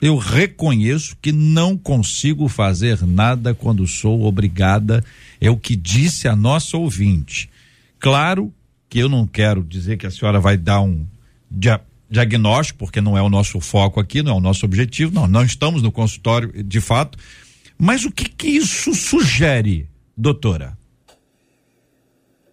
Eu 0.00 0.16
reconheço 0.16 1.16
que 1.22 1.30
não 1.30 1.76
consigo 1.78 2.48
fazer 2.48 3.06
nada 3.06 3.54
quando 3.54 3.86
sou 3.86 4.24
obrigada, 4.24 5.04
é 5.40 5.48
o 5.48 5.56
que 5.56 5.76
disse 5.76 6.26
a 6.26 6.34
nossa 6.34 6.76
ouvinte. 6.76 7.48
Claro 8.00 8.52
que 8.88 8.98
eu 8.98 9.08
não 9.08 9.26
quero 9.26 9.62
dizer 9.62 9.96
que 9.96 10.06
a 10.06 10.10
senhora 10.10 10.40
vai 10.40 10.56
dar 10.56 10.80
um 10.80 11.06
dia, 11.50 11.80
diagnóstico, 12.10 12.80
porque 12.80 13.00
não 13.00 13.16
é 13.16 13.22
o 13.22 13.30
nosso 13.30 13.58
foco 13.58 13.98
aqui, 13.98 14.22
não 14.22 14.32
é 14.32 14.34
o 14.34 14.40
nosso 14.40 14.66
objetivo, 14.66 15.14
não, 15.14 15.26
não 15.26 15.42
estamos 15.42 15.82
no 15.82 15.90
consultório 15.90 16.62
de 16.62 16.80
fato, 16.80 17.16
mas 17.84 18.04
o 18.04 18.12
que 18.12 18.28
que 18.28 18.46
isso 18.46 18.94
sugere, 18.94 19.88
doutora? 20.16 20.78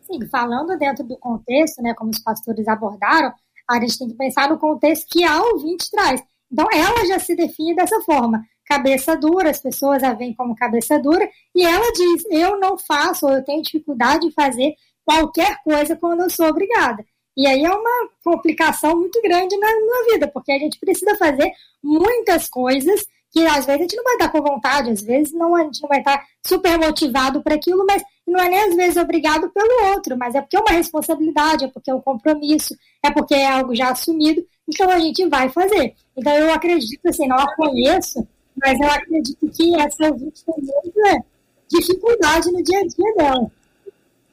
Sim, 0.02 0.26
falando 0.26 0.76
dentro 0.76 1.04
do 1.04 1.16
contexto, 1.18 1.84
né, 1.84 1.94
como 1.94 2.10
os 2.10 2.18
pastores 2.18 2.68
abordaram, 2.68 3.32
a 3.70 3.80
gente 3.80 4.00
tem 4.00 4.08
que 4.08 4.16
pensar 4.16 4.50
no 4.50 4.58
contexto 4.58 5.06
que 5.08 5.24
a 5.24 5.40
ouvinte 5.40 5.88
traz. 5.92 6.20
Então, 6.52 6.66
ela 6.74 7.06
já 7.06 7.20
se 7.20 7.36
define 7.36 7.76
dessa 7.76 8.02
forma, 8.02 8.44
cabeça 8.66 9.16
dura, 9.16 9.52
as 9.52 9.60
pessoas 9.60 10.02
a 10.02 10.14
veem 10.14 10.34
como 10.34 10.56
cabeça 10.56 10.98
dura, 10.98 11.30
e 11.54 11.64
ela 11.64 11.94
diz: 11.94 12.26
eu 12.32 12.60
não 12.60 12.76
faço, 12.76 13.28
ou 13.28 13.34
eu 13.34 13.46
tenho 13.46 13.62
dificuldade 13.62 14.26
em 14.26 14.32
fazer 14.32 14.74
qualquer 15.06 15.62
coisa 15.64 15.96
quando 15.96 16.22
eu 16.22 16.30
sou 16.32 16.48
obrigada. 16.48 17.06
E 17.38 17.46
aí 17.46 17.64
é 17.64 17.72
uma 17.72 18.10
complicação 18.24 18.98
muito 18.98 19.22
grande 19.22 19.56
na, 19.58 19.68
na 19.68 20.12
vida, 20.12 20.28
porque 20.28 20.52
a 20.52 20.58
gente 20.58 20.80
precisa 20.80 21.16
fazer 21.18 21.52
muitas 21.84 22.50
coisas 22.50 23.06
que 23.32 23.46
às 23.46 23.66
vezes 23.66 23.80
a 23.80 23.84
gente 23.84 23.96
não 23.96 24.04
vai 24.04 24.14
estar 24.14 24.30
com 24.30 24.42
vontade, 24.42 24.90
às 24.90 25.02
vezes 25.02 25.34
não, 25.34 25.56
a 25.56 25.64
gente 25.64 25.82
não 25.82 25.90
vai 25.90 26.00
estar 26.00 26.24
super 26.46 26.78
motivado 26.78 27.42
para 27.42 27.56
aquilo, 27.56 27.86
mas 27.86 28.02
não 28.28 28.40
é 28.40 28.50
nem 28.50 28.60
às 28.60 28.76
vezes 28.76 28.98
obrigado 28.98 29.50
pelo 29.50 29.94
outro, 29.94 30.18
mas 30.18 30.36
é 30.36 30.42
porque 30.42 30.58
é 30.58 30.60
uma 30.60 30.72
responsabilidade, 30.72 31.66
é 31.66 31.68
porque 31.68 31.92
é 31.92 31.96
um 31.96 32.02
compromisso, 32.02 32.76
é 33.04 33.12
porque 33.12 33.36
é 33.36 33.48
algo 33.48 33.76
já 33.76 33.92
assumido, 33.92 34.44
então 34.68 34.90
a 34.90 35.00
gente 35.00 35.28
vai 35.28 35.50
fazer. 35.50 35.94
Então 36.18 36.34
eu 36.34 36.52
acredito, 36.54 37.08
assim, 37.08 37.28
não 37.28 37.38
a 37.38 37.56
conheço, 37.56 38.28
mas 38.56 38.80
eu 38.80 38.90
acredito 38.90 39.48
que 39.50 39.76
essa 39.76 40.10
muita 40.12 41.24
dificuldade 41.70 42.52
no 42.52 42.64
dia 42.64 42.80
a 42.80 42.88
dia 42.88 43.16
dela. 43.16 43.52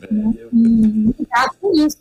É, 0.01 0.07
eu... 0.43 0.49
E 0.53 1.15
lidar 1.19 1.51
com 1.61 1.73
isso. 1.73 1.99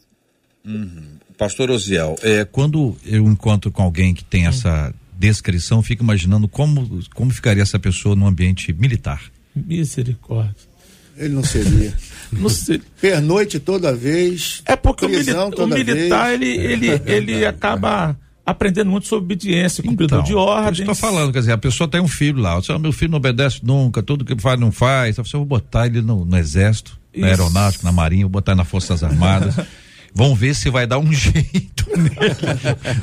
Uhum. 0.66 1.16
Pastor 1.38 1.70
Osiel, 1.70 2.16
é, 2.22 2.46
quando 2.46 2.96
eu 3.06 3.25
encontro 3.25 3.70
com 3.70 3.84
alguém 3.84 4.14
que 4.14 4.24
tem 4.24 4.48
essa 4.48 4.94
descrição, 5.25 5.82
fico 5.82 6.03
imaginando 6.03 6.48
como, 6.48 7.03
como 7.13 7.32
ficaria 7.32 7.63
essa 7.63 7.79
pessoa 7.79 8.15
no 8.15 8.27
ambiente 8.27 8.72
militar. 8.74 9.22
Misericórdia. 9.55 10.55
Ele 11.18 11.33
não 11.33 11.44
seria. 11.44 11.94
não 12.31 12.50
seria. 12.50 12.81
Pernoite 13.00 13.59
toda 13.59 13.94
vez. 13.94 14.61
É 14.66 14.75
porque 14.75 15.05
o, 15.05 15.09
milita 15.09 15.64
o, 15.64 15.68
militar, 15.68 16.38
vez. 16.38 16.42
ele, 16.42 16.66
ele, 16.66 16.90
é 16.90 17.01
ele 17.07 17.46
acaba 17.46 18.18
aprendendo 18.46 18.92
muito 18.92 19.07
sobre 19.07 19.25
obediência, 19.25 19.83
cumpridor 19.83 20.20
então, 20.20 20.24
de 20.24 20.35
ordens. 20.35 20.79
Estou 20.79 20.94
falando, 20.94 21.33
quer 21.33 21.40
dizer, 21.40 21.53
a 21.53 21.57
pessoa 21.57 21.88
tem 21.88 22.00
um 22.00 22.07
filho 22.07 22.40
lá, 22.40 22.59
o 22.59 22.79
meu 22.79 22.92
filho 22.92 23.11
não 23.11 23.18
obedece 23.18 23.61
nunca, 23.64 24.03
tudo 24.03 24.24
que 24.24 24.40
faz 24.40 24.59
não 24.59 24.72
faz, 24.72 25.18
então, 25.18 25.25
eu 25.33 25.40
vou 25.40 25.48
botar 25.48 25.88
ele 25.88 26.01
no, 26.01 26.24
no 26.24 26.38
exército, 26.38 27.00
Isso. 27.11 27.22
na 27.22 27.27
aeronáutica, 27.27 27.83
na 27.83 27.92
marinha, 27.92 28.25
vou 28.25 28.29
botar 28.29 28.53
nas 28.53 28.68
forças 28.68 29.03
armadas. 29.03 29.55
Vão 30.16 30.34
ver 30.34 30.56
se 30.56 30.70
vai 30.70 30.88
dar 30.88 30.98
um 30.98 31.12
jeito 31.14 31.86
nele. 31.98 32.36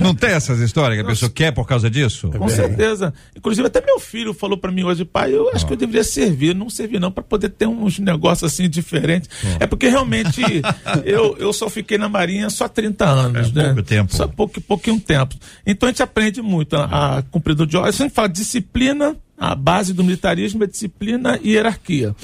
Não 0.01 0.14
tem 0.14 0.31
essas 0.31 0.61
histórias 0.61 0.98
que 0.98 1.05
a 1.05 1.09
pessoa 1.09 1.31
quer 1.31 1.53
por 1.53 1.66
causa 1.66 1.90
disso? 1.90 2.31
Com 2.31 2.48
certeza. 2.48 3.12
Inclusive, 3.37 3.66
até 3.66 3.85
meu 3.85 4.01
filho 4.01 4.33
falou 4.33 4.57
para 4.57 4.72
mim 4.72 4.83
hoje, 4.83 5.05
pai, 5.05 5.35
eu 5.35 5.51
acho 5.51 5.64
oh. 5.64 5.68
que 5.68 5.75
eu 5.75 5.77
deveria 5.77 6.03
servir. 6.03 6.55
Não 6.55 6.70
servir, 6.70 6.98
não, 6.98 7.12
para 7.12 7.22
poder 7.22 7.51
ter 7.51 7.66
uns 7.66 7.98
negócios 7.98 8.51
assim 8.51 8.66
diferentes. 8.66 9.29
Oh. 9.44 9.64
É 9.64 9.66
porque 9.66 9.88
realmente 9.88 10.40
eu, 11.05 11.37
eu 11.38 11.53
só 11.53 11.68
fiquei 11.68 11.98
na 11.98 12.09
Marinha 12.09 12.48
só 12.48 12.66
30 12.66 13.05
anos. 13.05 13.51
É, 13.51 13.53
né? 13.53 13.64
Pouco 13.66 13.83
tempo. 13.83 14.16
Só 14.16 14.27
pouco, 14.27 14.61
pouquinho 14.62 14.98
tempo. 14.98 15.35
Então 15.66 15.87
a 15.87 15.92
gente 15.92 16.03
aprende 16.03 16.40
muito 16.40 16.77
a, 16.77 17.18
a 17.18 17.22
cumpridor 17.25 17.66
de 17.66 17.77
ordens. 17.77 18.01
A 18.01 18.05
gente 18.05 18.14
fala 18.14 18.29
disciplina, 18.29 19.14
a 19.37 19.55
base 19.55 19.92
do 19.92 20.03
militarismo 20.03 20.64
é 20.64 20.66
disciplina 20.66 21.38
e 21.42 21.51
hierarquia. 21.51 22.16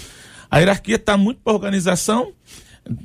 A 0.50 0.60
hierarquia 0.60 0.96
está 0.96 1.14
muito 1.18 1.40
para 1.44 1.52
organização 1.52 2.32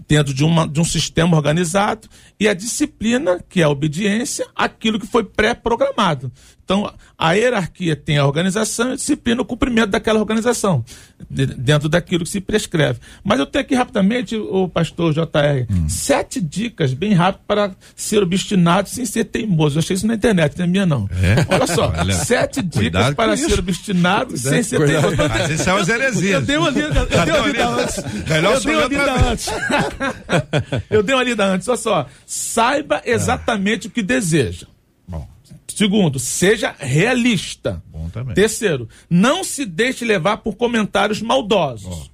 dentro 0.08 0.34
de, 0.34 0.43
uma, 0.43 0.67
de 0.67 0.80
um 0.80 0.86
sistema 0.86 1.36
organizado 1.36 2.08
e 2.39 2.48
a 2.48 2.54
disciplina, 2.54 3.43
que 3.48 3.62
é 3.62 3.63
a 3.63 3.69
obediência, 3.69 4.46
aquilo 4.56 5.00
que 5.00 5.08
foi 5.08 5.24
pré-programado. 5.24 6.32
Então, 6.63 6.91
a 7.17 7.34
hierarquia 7.34 7.95
tem 7.95 8.17
a 8.17 8.26
organização 8.26 8.89
e 8.89 8.93
a 8.93 8.95
disciplina 8.95 9.41
o 9.41 9.45
cumprimento 9.45 9.89
daquela 9.89 10.19
organização, 10.19 10.84
de, 11.30 11.45
dentro 11.45 11.89
daquilo 11.89 12.23
que 12.23 12.30
se 12.30 12.39
prescreve. 12.41 12.99
Mas 13.23 13.39
eu 13.39 13.45
tenho 13.45 13.63
aqui 13.63 13.76
rapidamente, 13.76 14.36
o 14.36 14.67
pastor 14.69 15.13
JR, 15.13 15.67
hum. 15.69 15.89
sete 15.89 16.39
dicas 16.39 16.93
bem 16.93 17.13
rápidas 17.13 17.43
para 17.45 17.76
ser 17.95 18.23
obstinado 18.23 18.89
sem 18.89 19.06
ser 19.06 19.26
teimoso. 19.26 19.78
Eu 19.78 19.80
achei 19.80 19.95
isso 19.95 20.08
na 20.08 20.15
internet, 20.15 20.58
não 20.58 20.65
é 20.65 20.67
minha 20.67 20.86
não. 20.86 21.10
É? 21.12 21.54
Olha 21.54 21.67
só, 21.67 21.91
Olha, 21.97 22.13
sete 22.13 22.62
dicas 22.62 23.13
para 23.13 23.36
ser 23.36 23.60
obstinado 23.60 24.23
cuidado, 24.23 24.38
sem 24.38 24.63
ser 24.63 24.86
teimoso. 24.86 25.15
Mas 25.17 25.49
isso 25.49 25.69
é 25.69 25.73
uma 25.73 25.82
heresia. 25.82 26.36
Eu 26.36 26.41
dei 26.41 26.58
uma 26.58 26.69
lida, 26.69 26.99
eu 26.99 27.06
dei 27.06 27.34
uma 27.34 27.47
lida 27.47 27.69
antes. 27.69 28.04
Melhor 28.28 28.54
eu 28.54 28.62
dei 28.62 28.76
uma 28.76 28.88
lida 28.88 29.32
antes. 29.32 29.47
eu 30.89 31.04
dei 31.04 31.15
uma 31.15 31.23
lida 31.23 31.45
antes, 31.45 31.67
olha 31.67 31.78
só. 31.78 32.08
Saiba 32.26 33.02
exatamente 33.06 33.88
ah. 33.88 33.89
o 33.89 33.91
que 33.91 34.02
deseja. 34.02 34.67
Segundo, 35.75 36.19
seja 36.19 36.75
realista. 36.77 37.83
Bom 37.91 38.09
também. 38.09 38.36
Terceiro, 38.36 38.88
não 39.09 39.43
se 39.43 39.65
deixe 39.65 40.05
levar 40.05 40.38
por 40.38 40.55
comentários 40.55 41.21
maldosos. 41.21 42.09
Oh. 42.09 42.13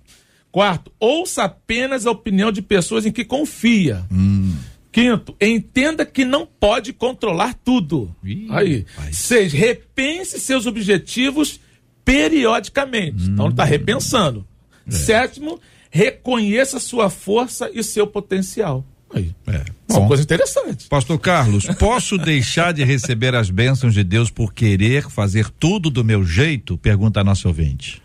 Quarto, 0.52 0.92
ouça 1.00 1.44
apenas 1.44 2.06
a 2.06 2.12
opinião 2.12 2.52
de 2.52 2.62
pessoas 2.62 3.06
em 3.06 3.12
que 3.12 3.24
confia. 3.24 4.06
Hum. 4.12 4.56
Quinto, 4.92 5.36
entenda 5.40 6.06
que 6.06 6.26
não 6.26 6.48
pode 6.48 6.94
controlar 6.94 7.54
tudo. 7.54 8.16
Ih, 8.24 8.48
Aí. 8.50 8.86
Seis, 9.12 9.54
repense 9.54 10.40
seus 10.40 10.66
objetivos 10.66 11.60
periodicamente. 12.04 13.30
Hum. 13.30 13.34
Então 13.34 13.46
ele 13.46 13.54
está 13.54 13.64
repensando. 13.64 14.48
É. 14.88 14.92
Sétimo, 14.92 15.60
reconheça 15.92 16.80
sua 16.80 17.10
força 17.10 17.70
e 17.72 17.84
seu 17.84 18.08
potencial. 18.08 18.84
Aí. 19.14 19.34
É. 19.48 19.66
São 19.88 20.08
coisas 20.08 20.24
interessantes. 20.24 20.88
Pastor 20.88 21.20
Carlos, 21.20 21.66
posso 21.78 22.18
deixar 22.18 22.74
de 22.74 22.84
receber 22.84 23.34
as 23.36 23.50
bênçãos 23.50 23.94
de 23.94 24.04
Deus 24.04 24.30
por 24.30 24.54
querer 24.54 25.10
fazer 25.10 25.50
tudo 25.50 25.90
do 25.90 26.04
meu 26.04 26.24
jeito? 26.24 26.78
Pergunta 26.78 27.22
a 27.22 27.24
nossa 27.24 27.48
ouvinte. 27.48 28.02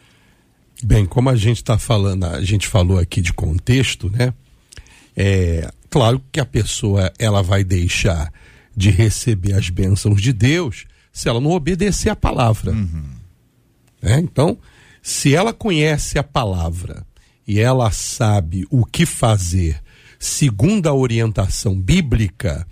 Bem, 0.83 1.07
como 1.07 1.29
a 1.29 1.37
gente 1.37 1.59
está 1.59 1.79
falando, 1.79 2.25
a 2.25 2.43
gente 2.43 2.67
falou 2.67 2.99
aqui 2.99 3.21
de 3.21 3.33
contexto, 3.33 4.11
né? 4.11 4.33
É 5.17 5.71
claro 5.89 6.21
que 6.33 6.41
a 6.41 6.45
pessoa 6.45 7.13
ela 7.19 7.43
vai 7.43 7.63
deixar 7.63 8.33
de 8.77 8.91
receber 8.91 9.55
as 9.55 9.71
bênçãos 9.71 10.21
de 10.21 10.33
Deus 10.33 10.87
se 11.13 11.29
ela 11.29 11.41
não 11.41 11.53
obedecer 11.53 12.11
a 12.11 12.17
palavra. 12.17 12.73
Uhum. 12.73 13.05
É, 14.03 14.19
então, 14.19 14.59
se 15.01 15.35
ela 15.35 15.53
conhece 15.53 16.19
a 16.19 16.23
palavra 16.23 17.07
e 17.47 17.61
ela 17.61 17.91
sabe 17.93 18.67
o 18.71 18.85
que 18.85 19.07
fazer 19.07 19.84
segundo 20.25 20.87
a 20.87 20.95
orientação 20.95 21.79
bíblica, 21.79 22.67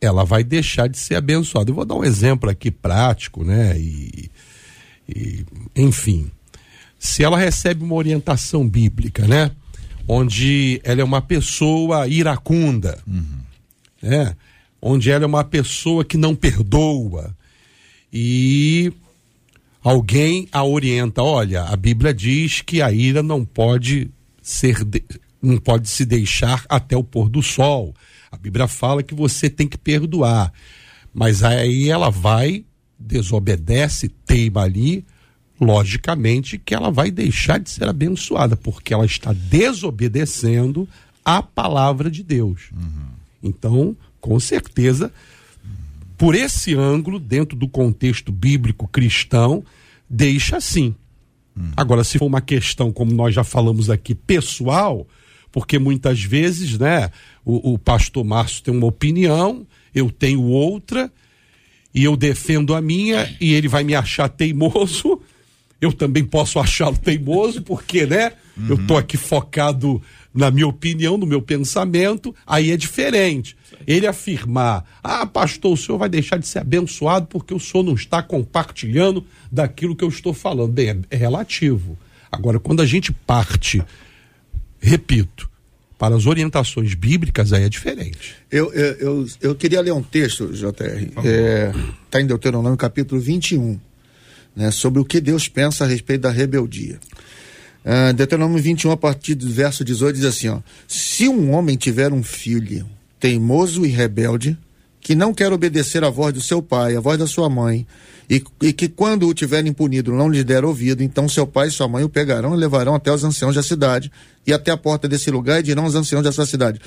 ela 0.00 0.24
vai 0.24 0.42
deixar 0.42 0.88
de 0.88 0.98
ser 0.98 1.14
abençoada. 1.14 1.70
Eu 1.70 1.74
vou 1.76 1.84
dar 1.84 1.94
um 1.94 2.02
exemplo 2.02 2.50
aqui 2.50 2.72
prático, 2.72 3.44
né? 3.44 3.78
E, 3.78 4.28
e, 5.08 5.44
enfim, 5.76 6.28
se 6.98 7.22
ela 7.22 7.38
recebe 7.38 7.84
uma 7.84 7.94
orientação 7.94 8.68
bíblica, 8.68 9.28
né? 9.28 9.52
Onde 10.08 10.80
ela 10.82 11.00
é 11.00 11.04
uma 11.04 11.22
pessoa 11.22 12.08
iracunda, 12.08 12.98
uhum. 13.06 13.22
né? 14.02 14.34
Onde 14.82 15.08
ela 15.08 15.22
é 15.22 15.26
uma 15.26 15.44
pessoa 15.44 16.04
que 16.04 16.16
não 16.16 16.34
perdoa 16.34 17.32
e 18.12 18.92
alguém 19.84 20.48
a 20.50 20.64
orienta, 20.64 21.22
olha, 21.22 21.62
a 21.62 21.76
Bíblia 21.76 22.12
diz 22.12 22.60
que 22.60 22.82
a 22.82 22.90
ira 22.90 23.22
não 23.22 23.44
pode 23.44 24.10
ser 24.42 24.84
de, 24.84 25.04
não 25.40 25.58
pode 25.58 25.88
se 25.88 26.04
deixar 26.04 26.64
até 26.68 26.96
o 26.96 27.04
pôr 27.04 27.28
do 27.28 27.42
sol. 27.42 27.94
A 28.30 28.36
Bíblia 28.36 28.68
fala 28.68 29.02
que 29.02 29.14
você 29.14 29.48
tem 29.48 29.66
que 29.66 29.78
perdoar. 29.78 30.52
Mas 31.14 31.42
aí 31.42 31.88
ela 31.88 32.10
vai, 32.10 32.64
desobedece, 32.98 34.08
teima 34.08 34.62
ali, 34.62 35.04
logicamente 35.60 36.58
que 36.58 36.74
ela 36.74 36.90
vai 36.90 37.10
deixar 37.10 37.58
de 37.58 37.70
ser 37.70 37.88
abençoada, 37.88 38.56
porque 38.56 38.92
ela 38.94 39.06
está 39.06 39.32
desobedecendo 39.32 40.88
a 41.24 41.42
palavra 41.42 42.10
de 42.10 42.22
Deus. 42.22 42.70
Uhum. 42.72 43.06
Então, 43.42 43.96
com 44.20 44.38
certeza, 44.38 45.12
por 46.16 46.34
esse 46.34 46.74
ângulo, 46.74 47.18
dentro 47.18 47.56
do 47.56 47.68
contexto 47.68 48.32
bíblico 48.32 48.88
cristão, 48.88 49.64
deixa 50.08 50.56
assim. 50.56 50.94
Uhum. 51.56 51.70
Agora, 51.76 52.04
se 52.04 52.18
for 52.18 52.26
uma 52.26 52.40
questão, 52.40 52.92
como 52.92 53.12
nós 53.12 53.34
já 53.34 53.44
falamos 53.44 53.90
aqui, 53.90 54.14
pessoal, 54.14 55.06
porque 55.50 55.78
muitas 55.78 56.22
vezes, 56.22 56.78
né, 56.78 57.10
o, 57.44 57.74
o 57.74 57.78
pastor 57.78 58.24
Márcio 58.24 58.62
tem 58.62 58.74
uma 58.74 58.86
opinião, 58.86 59.66
eu 59.94 60.10
tenho 60.10 60.42
outra, 60.42 61.10
e 61.94 62.04
eu 62.04 62.16
defendo 62.16 62.74
a 62.74 62.80
minha, 62.80 63.34
e 63.40 63.52
ele 63.54 63.68
vai 63.68 63.82
me 63.84 63.94
achar 63.94 64.28
teimoso. 64.28 65.20
Eu 65.80 65.92
também 65.92 66.24
posso 66.24 66.58
achá-lo 66.58 66.96
teimoso, 66.98 67.62
porque, 67.62 68.04
né, 68.04 68.32
uhum. 68.56 68.66
eu 68.70 68.86
tô 68.86 68.96
aqui 68.96 69.16
focado 69.16 70.02
na 70.34 70.50
minha 70.50 70.66
opinião, 70.66 71.16
no 71.16 71.26
meu 71.26 71.40
pensamento, 71.40 72.34
aí 72.46 72.70
é 72.70 72.76
diferente. 72.76 73.56
Ele 73.86 74.06
afirmar, 74.06 74.84
ah, 75.02 75.26
pastor, 75.26 75.72
o 75.72 75.76
senhor 75.76 75.98
vai 75.98 76.08
deixar 76.08 76.36
de 76.36 76.46
ser 76.46 76.60
abençoado 76.60 77.26
porque 77.26 77.54
o 77.54 77.60
senhor 77.60 77.82
não 77.82 77.94
está 77.94 78.22
compartilhando 78.22 79.24
daquilo 79.50 79.96
que 79.96 80.04
eu 80.04 80.08
estou 80.08 80.34
falando. 80.34 80.72
Bem, 80.72 80.88
é, 80.90 80.96
é 81.10 81.16
relativo. 81.16 81.98
Agora, 82.30 82.60
quando 82.60 82.82
a 82.82 82.86
gente 82.86 83.12
parte 83.12 83.82
repito, 84.80 85.48
para 85.98 86.14
as 86.14 86.26
orientações 86.26 86.94
bíblicas 86.94 87.52
aí 87.52 87.64
é 87.64 87.68
diferente. 87.68 88.36
Eu, 88.50 88.72
eu, 88.72 88.94
eu, 88.98 89.26
eu 89.40 89.54
queria 89.54 89.80
ler 89.80 89.92
um 89.92 90.02
texto, 90.02 90.52
JR, 90.52 90.68
está 90.70 91.22
é, 91.24 91.72
tá 92.10 92.20
em 92.20 92.26
Deuteronômio 92.26 92.76
capítulo 92.76 93.20
21, 93.20 93.78
né, 94.54 94.70
sobre 94.70 95.00
o 95.00 95.04
que 95.04 95.20
Deus 95.20 95.48
pensa 95.48 95.84
a 95.84 95.86
respeito 95.86 96.22
da 96.22 96.30
rebeldia. 96.30 97.00
Uh, 97.84 98.12
Deuteronômio 98.12 98.62
21, 98.62 98.90
a 98.90 98.96
partir 98.96 99.34
do 99.34 99.48
verso 99.48 99.84
18, 99.84 100.16
diz 100.16 100.24
assim: 100.24 100.48
ó, 100.48 100.60
Se 100.86 101.28
um 101.28 101.52
homem 101.52 101.76
tiver 101.76 102.12
um 102.12 102.22
filho 102.22 102.86
teimoso 103.18 103.86
e 103.86 103.88
rebelde, 103.88 104.58
que 105.00 105.14
não 105.14 105.32
quer 105.32 105.52
obedecer 105.52 106.04
à 106.04 106.10
voz 106.10 106.34
do 106.34 106.40
seu 106.40 106.62
pai, 106.62 106.96
à 106.96 107.00
voz 107.00 107.18
da 107.18 107.26
sua 107.26 107.48
mãe, 107.48 107.86
e, 108.28 108.42
e, 108.62 108.72
que 108.74 108.88
quando 108.88 109.26
o 109.26 109.32
tiverem 109.32 109.72
punido 109.72 110.12
não 110.12 110.28
lhe 110.28 110.44
der 110.44 110.64
ouvido, 110.64 111.02
então 111.02 111.28
seu 111.28 111.46
pai 111.46 111.68
e 111.68 111.70
sua 111.70 111.88
mãe 111.88 112.04
o 112.04 112.10
pegarão 112.10 112.54
e 112.54 112.58
levarão 112.58 112.94
até 112.94 113.10
os 113.10 113.24
anciãos 113.24 113.54
da 113.54 113.62
cidade 113.62 114.12
e 114.46 114.52
até 114.52 114.70
a 114.70 114.76
porta 114.76 115.08
desse 115.08 115.30
lugar 115.30 115.60
e 115.60 115.62
dirão 115.62 115.84
aos 115.84 115.94
anciãos 115.94 116.24
dessa 116.24 116.44
cidade: 116.44 116.78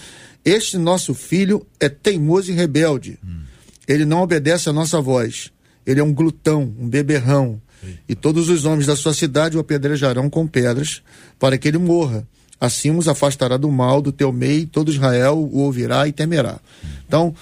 Este 0.45 0.78
nosso 0.78 1.15
filho 1.15 1.65
é 1.80 1.89
teimoso 1.89 2.52
e 2.52 2.54
rebelde. 2.54 3.17
Hum. 3.26 3.41
Ele 3.88 4.06
não 4.06 4.21
obedece 4.21 4.69
à 4.69 4.74
nossa 4.74 5.02
voz. 5.02 5.52
Ele 5.86 6.00
é 6.00 6.04
um 6.04 6.13
glutão, 6.13 6.74
um 6.80 6.88
beberrão. 6.88 7.60
E 8.08 8.13
todos 8.13 8.47
os 8.50 8.63
homens 8.63 8.86
da 8.86 8.95
sua 8.95 9.13
cidade 9.13 9.58
o 9.58 9.60
apedrejarão 9.60 10.30
com 10.30 10.45
pedras 10.45 11.02
para 11.39 11.58
que 11.58 11.67
ele 11.67 11.80
morra. 11.80 12.28
Assim 12.62 12.95
os 12.95 13.08
afastará 13.08 13.58
do 13.58 13.71
mal 13.71 14.04
do 14.04 14.12
teu 14.12 14.32
meio, 14.32 14.67
todo 14.67 14.91
Israel 14.91 15.36
o 15.36 15.58
ouvirá 15.58 16.08
e 16.08 16.12
temerá. 16.12 16.60
Então, 17.08 17.34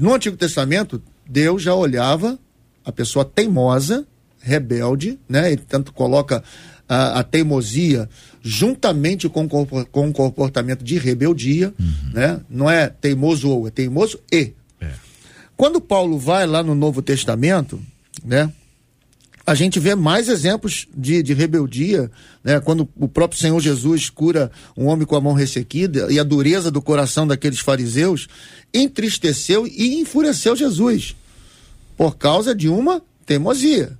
no 0.00 0.12
Antigo 0.12 0.36
Testamento, 0.36 1.00
Deus 1.24 1.62
já 1.62 1.72
olhava 1.72 2.36
a 2.84 2.90
pessoa 2.90 3.24
teimosa, 3.24 4.04
rebelde, 4.40 5.16
né? 5.28 5.52
Ele 5.52 5.62
tanto 5.66 5.92
coloca 5.92 6.42
a, 6.88 7.20
a 7.20 7.22
teimosia 7.22 8.08
juntamente 8.42 9.28
com, 9.28 9.48
com 9.48 10.08
o 10.08 10.12
comportamento 10.12 10.82
de 10.82 10.98
rebeldia, 10.98 11.72
uhum. 11.78 12.10
né? 12.12 12.40
Não 12.50 12.68
é 12.68 12.88
teimoso 12.88 13.48
ou, 13.48 13.68
é 13.68 13.70
teimoso 13.70 14.18
e. 14.30 14.52
É. 14.80 14.90
Quando 15.56 15.80
Paulo 15.80 16.18
vai 16.18 16.46
lá 16.46 16.64
no 16.64 16.74
Novo 16.74 17.00
Testamento, 17.00 17.80
né? 18.24 18.52
A 19.46 19.54
gente 19.54 19.78
vê 19.78 19.94
mais 19.94 20.28
exemplos 20.28 20.86
de, 20.96 21.22
de 21.22 21.34
rebeldia, 21.34 22.10
né? 22.42 22.60
Quando 22.60 22.88
o 22.96 23.06
próprio 23.06 23.38
Senhor 23.38 23.60
Jesus 23.60 24.08
cura 24.08 24.50
um 24.76 24.86
homem 24.86 25.06
com 25.06 25.16
a 25.16 25.20
mão 25.20 25.34
ressequida 25.34 26.10
e 26.10 26.18
a 26.18 26.24
dureza 26.24 26.70
do 26.70 26.80
coração 26.80 27.26
daqueles 27.26 27.58
fariseus 27.58 28.26
entristeceu 28.72 29.66
e 29.66 30.00
enfureceu 30.00 30.56
Jesus 30.56 31.14
por 31.96 32.16
causa 32.16 32.54
de 32.54 32.68
uma 32.68 33.02
teimosia, 33.26 33.98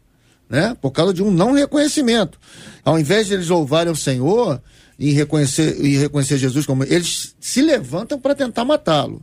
né? 0.48 0.76
Por 0.80 0.90
causa 0.90 1.12
de 1.12 1.22
um 1.22 1.30
não 1.30 1.52
reconhecimento. 1.52 2.38
Ao 2.82 2.98
invés 2.98 3.26
de 3.26 3.34
eles 3.34 3.48
louvarem 3.48 3.92
o 3.92 3.96
Senhor 3.96 4.62
e 4.98 5.12
reconhecer, 5.12 5.78
e 5.84 5.96
reconhecer 5.96 6.38
Jesus 6.38 6.64
como 6.64 6.84
eles 6.84 7.34
se 7.38 7.60
levantam 7.60 8.18
para 8.18 8.34
tentar 8.34 8.64
matá-lo. 8.64 9.22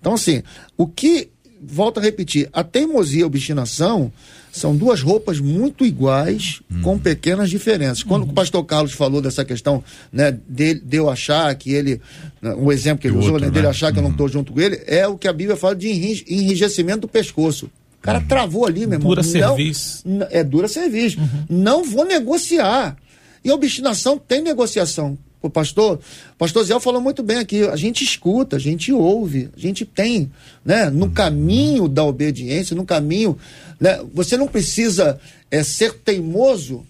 Então, 0.00 0.14
assim, 0.14 0.42
o 0.76 0.86
que, 0.86 1.30
volto 1.62 1.98
a 1.98 2.02
repetir, 2.02 2.48
a 2.52 2.64
teimosia 2.64 3.20
e 3.20 3.22
a 3.22 3.26
obstinação 3.26 4.12
são 4.52 4.74
duas 4.74 5.00
roupas 5.00 5.38
muito 5.38 5.84
iguais, 5.84 6.60
uhum. 6.70 6.82
com 6.82 6.98
pequenas 6.98 7.50
diferenças. 7.50 8.02
Quando 8.02 8.24
uhum. 8.24 8.30
o 8.30 8.32
pastor 8.32 8.64
Carlos 8.64 8.92
falou 8.92 9.20
dessa 9.20 9.44
questão, 9.44 9.82
né, 10.12 10.36
de, 10.48 10.74
de 10.74 10.96
eu 10.96 11.08
achar 11.08 11.54
que 11.54 11.72
ele, 11.72 12.00
né, 12.42 12.54
o 12.56 12.72
exemplo 12.72 13.00
que 13.00 13.08
ele 13.08 13.16
usou, 13.16 13.34
outro, 13.34 13.46
né, 13.46 13.52
dele 13.52 13.64
né? 13.64 13.70
achar 13.70 13.92
que 13.92 13.98
uhum. 13.98 14.04
eu 14.04 14.08
não 14.08 14.10
estou 14.10 14.26
uhum. 14.26 14.32
junto 14.32 14.52
com 14.52 14.60
ele, 14.60 14.82
é 14.86 15.06
o 15.06 15.16
que 15.16 15.28
a 15.28 15.32
Bíblia 15.32 15.56
fala 15.56 15.76
de 15.76 15.88
enrijecimento 15.88 17.02
do 17.02 17.08
pescoço. 17.08 17.66
O 17.98 18.02
cara 18.02 18.18
uhum. 18.18 18.26
travou 18.26 18.66
ali, 18.66 18.86
meu 18.86 18.98
irmão. 18.98 19.10
Dura 19.10 19.22
serviço. 19.22 20.02
É 20.30 20.42
dura 20.42 20.66
serviço. 20.66 21.20
Uhum. 21.20 21.44
Não 21.48 21.84
vou 21.84 22.04
negociar. 22.04 22.96
E 23.44 23.50
a 23.50 23.54
obstinação 23.54 24.18
tem 24.18 24.40
negociação. 24.40 25.18
O 25.42 25.48
pastor, 25.48 25.98
o 26.34 26.36
pastor 26.36 26.64
Zé 26.64 26.78
falou 26.80 27.00
muito 27.00 27.22
bem 27.22 27.38
aqui, 27.38 27.62
a 27.62 27.76
gente 27.76 28.04
escuta, 28.04 28.56
a 28.56 28.58
gente 28.58 28.92
ouve, 28.92 29.48
a 29.56 29.60
gente 29.60 29.86
tem, 29.86 30.30
né, 30.64 30.90
no 30.90 31.06
uhum. 31.06 31.12
caminho 31.12 31.88
da 31.88 32.04
obediência, 32.04 32.76
no 32.76 32.84
caminho, 32.84 33.38
né, 33.80 34.00
você 34.12 34.36
não 34.36 34.46
precisa 34.46 35.18
é, 35.50 35.62
ser 35.62 35.94
teimoso 35.94 36.84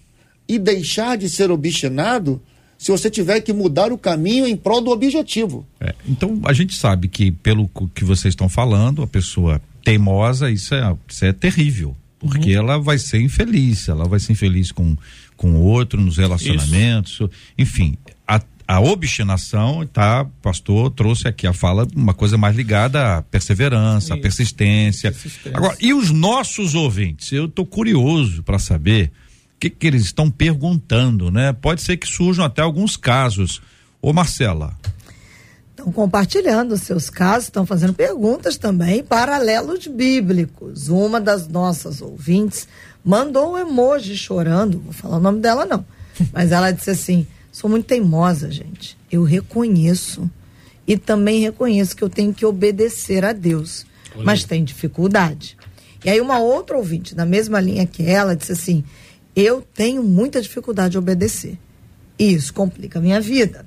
e 0.47 0.59
deixar 0.59 1.17
de 1.17 1.29
ser 1.29 1.49
obstinado 1.49 2.41
se 2.77 2.91
você 2.91 3.09
tiver 3.09 3.39
que 3.39 3.53
mudar 3.53 3.91
o 3.93 3.97
caminho 3.97 4.45
em 4.45 4.57
prol 4.57 4.81
do 4.81 4.91
objetivo. 4.91 5.65
É, 5.79 5.93
então 6.05 6.41
a 6.43 6.51
gente 6.51 6.75
sabe 6.75 7.07
que 7.07 7.31
pelo 7.31 7.69
que 7.95 8.03
vocês 8.03 8.33
estão 8.33 8.49
falando, 8.49 9.01
a 9.01 9.07
pessoa 9.07 9.61
teimosa, 9.85 10.51
isso 10.51 10.75
é, 10.75 10.97
isso 11.07 11.23
é 11.23 11.31
terrível. 11.31 11.95
Porque 12.19 12.51
uhum. 12.51 12.59
ela 12.59 12.77
vai 12.77 12.99
ser 12.99 13.19
infeliz, 13.19 13.89
ela 13.89 14.05
vai 14.05 14.19
ser 14.19 14.33
infeliz 14.33 14.71
com 14.71 14.95
com 15.41 15.53
o 15.53 15.61
outro 15.63 15.99
nos 15.99 16.17
relacionamentos, 16.17 17.13
isso. 17.13 17.29
enfim, 17.57 17.97
a, 18.75 18.79
obstinação, 18.79 19.85
tá, 19.85 20.25
pastor 20.41 20.91
trouxe 20.91 21.27
aqui 21.27 21.45
a 21.45 21.51
fala 21.51 21.85
uma 21.93 22.13
coisa 22.13 22.37
mais 22.37 22.55
ligada 22.55 23.17
à 23.17 23.21
perseverança, 23.21 24.13
à 24.13 24.17
persistência. 24.17 25.11
persistência. 25.11 25.57
Agora, 25.57 25.75
e 25.79 25.93
os 25.93 26.09
nossos 26.09 26.73
ouvintes? 26.73 27.31
Eu 27.33 27.45
estou 27.45 27.65
curioso 27.65 28.43
para 28.43 28.57
saber 28.57 29.11
o 29.55 29.59
que, 29.59 29.69
que 29.69 29.85
eles 29.85 30.03
estão 30.03 30.31
perguntando, 30.31 31.29
né? 31.29 31.51
Pode 31.51 31.81
ser 31.81 31.97
que 31.97 32.07
surjam 32.07 32.45
até 32.45 32.61
alguns 32.61 32.95
casos. 32.95 33.61
Ô 34.01 34.13
Marcela, 34.13 34.75
estão 35.71 35.91
compartilhando 35.91 36.77
seus 36.77 37.09
casos, 37.09 37.45
estão 37.45 37.65
fazendo 37.65 37.93
perguntas 37.93 38.55
também, 38.57 39.03
paralelos 39.03 39.85
bíblicos. 39.85 40.87
Uma 40.87 41.19
das 41.19 41.47
nossas 41.47 42.01
ouvintes 42.01 42.67
mandou 43.03 43.53
um 43.53 43.57
emoji 43.57 44.15
chorando, 44.15 44.79
vou 44.79 44.93
falar 44.93 45.17
o 45.17 45.21
nome 45.21 45.41
dela 45.41 45.65
não, 45.65 45.85
mas 46.31 46.51
ela 46.51 46.71
disse 46.71 46.91
assim: 46.91 47.27
sou 47.61 47.69
muito 47.69 47.85
teimosa, 47.85 48.49
gente. 48.49 48.97
Eu 49.11 49.21
reconheço 49.21 50.27
e 50.87 50.97
também 50.97 51.41
reconheço 51.41 51.95
que 51.95 52.03
eu 52.03 52.09
tenho 52.09 52.33
que 52.33 52.43
obedecer 52.43 53.23
a 53.23 53.33
Deus, 53.33 53.85
Olha. 54.15 54.25
mas 54.25 54.43
tem 54.43 54.63
dificuldade. 54.63 55.55
E 56.03 56.09
aí 56.09 56.19
uma 56.19 56.39
outra 56.39 56.75
ouvinte, 56.75 57.15
na 57.15 57.23
mesma 57.23 57.59
linha 57.59 57.85
que 57.85 58.01
ela, 58.01 58.35
disse 58.35 58.53
assim: 58.53 58.83
eu 59.35 59.61
tenho 59.61 60.03
muita 60.03 60.41
dificuldade 60.41 60.93
de 60.93 60.97
obedecer. 60.97 61.55
E 62.17 62.33
isso 62.33 62.51
complica 62.51 62.97
a 62.97 63.01
minha 63.01 63.21
vida. 63.21 63.65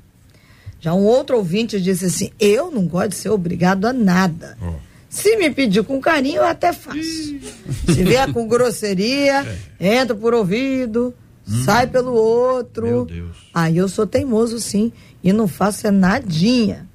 Já 0.80 0.92
um 0.92 1.04
outro 1.04 1.36
ouvinte 1.36 1.80
disse 1.80 2.06
assim: 2.06 2.30
Eu 2.40 2.72
não 2.72 2.88
gosto 2.88 3.10
de 3.10 3.16
ser 3.16 3.28
obrigado 3.28 3.84
a 3.84 3.92
nada. 3.92 4.58
Oh. 4.60 4.74
Se 5.08 5.36
me 5.36 5.48
pedir 5.50 5.84
com 5.84 6.00
carinho, 6.00 6.38
eu 6.38 6.44
até 6.44 6.72
faço. 6.72 6.98
Se 6.98 8.02
vier 8.02 8.32
com 8.32 8.48
grosseria, 8.48 9.46
é. 9.78 9.96
entra 9.98 10.16
por 10.16 10.34
ouvido, 10.34 11.14
hum. 11.48 11.64
sai 11.64 11.86
pelo 11.86 12.12
outro. 12.12 12.86
Meu 12.86 13.04
Deus. 13.04 13.36
Aí 13.52 13.76
eu 13.76 13.88
sou 13.88 14.06
teimoso, 14.06 14.58
sim. 14.58 14.92
E 15.22 15.32
não 15.32 15.48
faço 15.48 15.86
é 15.86 15.90
nadinha. 15.90 16.88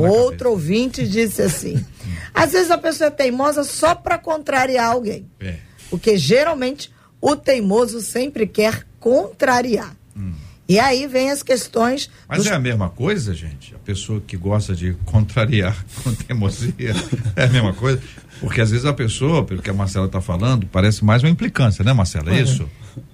Outro 0.00 0.50
ouvinte 0.50 1.06
disse 1.06 1.42
assim: 1.42 1.84
às 2.32 2.52
vezes 2.52 2.70
a 2.70 2.78
pessoa 2.78 3.08
é 3.08 3.10
teimosa 3.10 3.64
só 3.64 3.94
para 3.94 4.18
contrariar 4.18 4.90
alguém. 4.90 5.26
É. 5.40 5.56
Porque 5.90 6.16
geralmente 6.16 6.92
o 7.20 7.36
teimoso 7.36 8.00
sempre 8.00 8.46
quer 8.46 8.86
contrariar. 9.00 9.96
Hum. 10.16 10.32
E 10.68 10.78
aí 10.78 11.06
vem 11.06 11.30
as 11.30 11.42
questões. 11.42 12.08
Mas 12.28 12.38
dos... 12.38 12.46
é 12.46 12.54
a 12.54 12.58
mesma 12.58 12.88
coisa, 12.88 13.34
gente? 13.34 13.74
A 13.74 13.78
pessoa 13.78 14.22
que 14.24 14.36
gosta 14.36 14.74
de 14.74 14.94
contrariar 15.04 15.84
com 16.02 16.14
teimosia 16.14 16.94
é 17.36 17.44
a 17.44 17.48
mesma 17.48 17.72
coisa? 17.72 18.00
Porque 18.40 18.60
às 18.60 18.70
vezes 18.70 18.86
a 18.86 18.92
pessoa, 18.92 19.44
pelo 19.44 19.62
que 19.62 19.70
a 19.70 19.74
Marcela 19.74 20.06
está 20.06 20.20
falando, 20.20 20.66
parece 20.66 21.04
mais 21.04 21.22
uma 21.22 21.30
implicância, 21.30 21.84
né, 21.84 21.92
Marcela? 21.92 22.34
É 22.34 22.40
isso? 22.40 22.68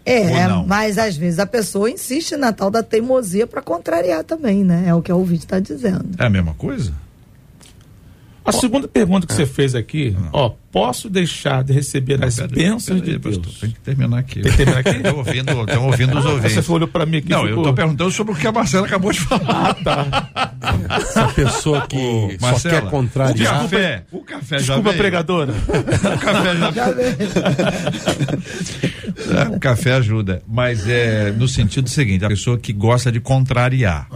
É, 0.05 0.49
mas 0.67 0.99
às 0.99 1.17
vezes 1.17 1.39
a 1.39 1.47
pessoa 1.47 1.91
insiste 1.91 2.37
na 2.37 2.53
tal 2.53 2.71
da 2.71 2.83
teimosia 2.83 3.47
para 3.47 3.61
contrariar 3.61 4.25
também, 4.25 4.65
né? 4.65 4.85
É 4.87 4.95
o 4.95 5.03
que 5.03 5.13
o 5.13 5.19
ouvinte 5.19 5.45
está 5.45 5.61
dizendo. 5.61 6.07
É 6.19 6.27
a 6.27 6.31
mesma 6.31 6.55
coisa? 6.55 6.93
A 8.49 8.53
segunda 8.53 8.89
pergunta 8.89 9.27
que 9.27 9.35
você 9.35 9.45
fez 9.45 9.75
aqui, 9.75 10.17
ó, 10.33 10.49
posso 10.73 11.11
deixar 11.11 11.63
de 11.63 11.75
receber 11.75 12.25
as 12.25 12.39
bênçãos 12.39 13.03
de 13.03 13.19
Deus? 13.19 13.37
Tem 13.61 13.71
que 13.71 13.81
terminar 13.81 14.19
aqui. 14.19 14.41
Tem 14.41 14.51
que 14.51 14.57
terminar 14.57 14.79
aqui? 14.79 14.97
Estou 15.05 15.19
ouvindo, 15.19 15.57
ouvindo 15.83 16.19
os 16.19 16.25
ouvintes. 16.25 16.55
Você 16.55 16.73
olhou 16.73 16.89
para 16.89 17.05
mim 17.05 17.19
aqui. 17.19 17.29
Não, 17.29 17.41
ficou... 17.41 17.51
eu 17.51 17.59
estou 17.59 17.75
perguntando 17.75 18.11
sobre 18.11 18.33
o 18.33 18.37
que 18.37 18.47
a 18.47 18.53
Marcela 18.53 18.87
acabou 18.87 19.13
de 19.13 19.21
falar. 19.21 19.69
Ah, 19.69 19.75
tá. 19.75 20.51
Essa 20.99 21.29
pessoa 21.29 21.87
que 21.87 21.97
Ô, 21.99 22.31
só 22.41 22.47
Marcela, 22.47 22.81
quer 22.81 22.91
contrariar. 22.91 23.57
O 23.57 23.61
café, 23.61 24.05
o 24.11 24.21
café 24.21 24.57
Desculpa, 24.57 24.95
pregadora. 24.95 25.53
o 26.17 26.19
café 26.19 26.57
já, 26.57 26.71
já 26.71 26.89
é, 29.43 29.49
o 29.49 29.61
café 29.61 29.93
ajuda, 29.93 30.43
mas 30.49 30.89
é 30.89 31.33
no 31.33 31.47
sentido 31.47 31.89
seguinte, 31.91 32.25
a 32.25 32.29
pessoa 32.29 32.57
que 32.59 32.73
gosta 32.73 33.13
de 33.13 33.21
contrariar. 33.21 34.09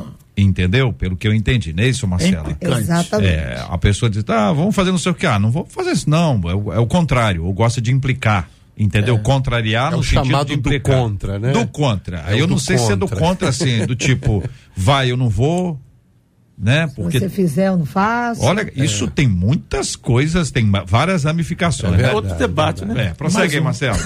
Entendeu? 0.42 0.92
Pelo 0.92 1.16
que 1.16 1.26
eu 1.26 1.34
entendi, 1.34 1.72
não 1.72 1.84
é 1.84 1.88
isso, 1.88 2.06
Marcela? 2.06 2.56
É 2.60 2.68
Exatamente. 2.68 3.32
É, 3.32 3.64
a 3.68 3.78
pessoa 3.78 4.10
diz, 4.10 4.24
ah, 4.28 4.52
vamos 4.52 4.74
fazer 4.74 4.90
não 4.90 4.98
sei 4.98 5.12
o 5.12 5.14
que. 5.14 5.26
Ah, 5.26 5.38
não 5.38 5.50
vou 5.50 5.64
fazer 5.66 5.92
isso, 5.92 6.08
não. 6.08 6.40
É 6.46 6.54
o, 6.54 6.72
é 6.72 6.78
o 6.78 6.86
contrário, 6.86 7.46
eu 7.46 7.52
gosto 7.52 7.80
de 7.80 7.92
implicar. 7.92 8.48
Entendeu? 8.76 9.16
É. 9.16 9.18
Contrariar 9.18 9.92
é 9.92 9.96
no 9.96 10.02
sentido 10.02 10.44
de 10.44 10.54
implicar. 10.54 10.96
do 10.96 11.02
contra, 11.02 11.38
né? 11.38 11.52
Do 11.52 11.66
contra. 11.66 12.24
Aí 12.26 12.38
é 12.38 12.42
eu 12.42 12.46
não 12.46 12.58
sei 12.58 12.76
contra. 12.76 12.86
se 12.86 12.92
é 12.92 12.96
do 12.96 13.08
contra, 13.08 13.48
assim, 13.48 13.86
do 13.86 13.94
tipo, 13.94 14.42
vai, 14.74 15.10
eu 15.10 15.16
não 15.16 15.28
vou, 15.28 15.78
né? 16.56 16.86
Porque 16.94 17.18
se 17.18 17.24
você 17.24 17.28
fizer, 17.28 17.68
eu 17.68 17.76
não 17.76 17.86
faço. 17.86 18.42
Olha, 18.42 18.62
é. 18.62 18.84
isso 18.84 19.08
tem 19.08 19.26
muitas 19.26 19.96
coisas, 19.96 20.50
tem 20.50 20.70
várias 20.86 21.24
ramificações. 21.24 21.94
É 21.98 22.02
né? 22.02 22.12
outro 22.12 22.34
debate, 22.36 22.84
né? 22.84 23.08
É, 23.08 23.14
prossegue 23.14 23.54
aí, 23.54 23.60
um. 23.60 23.64
Marcelo. 23.64 23.98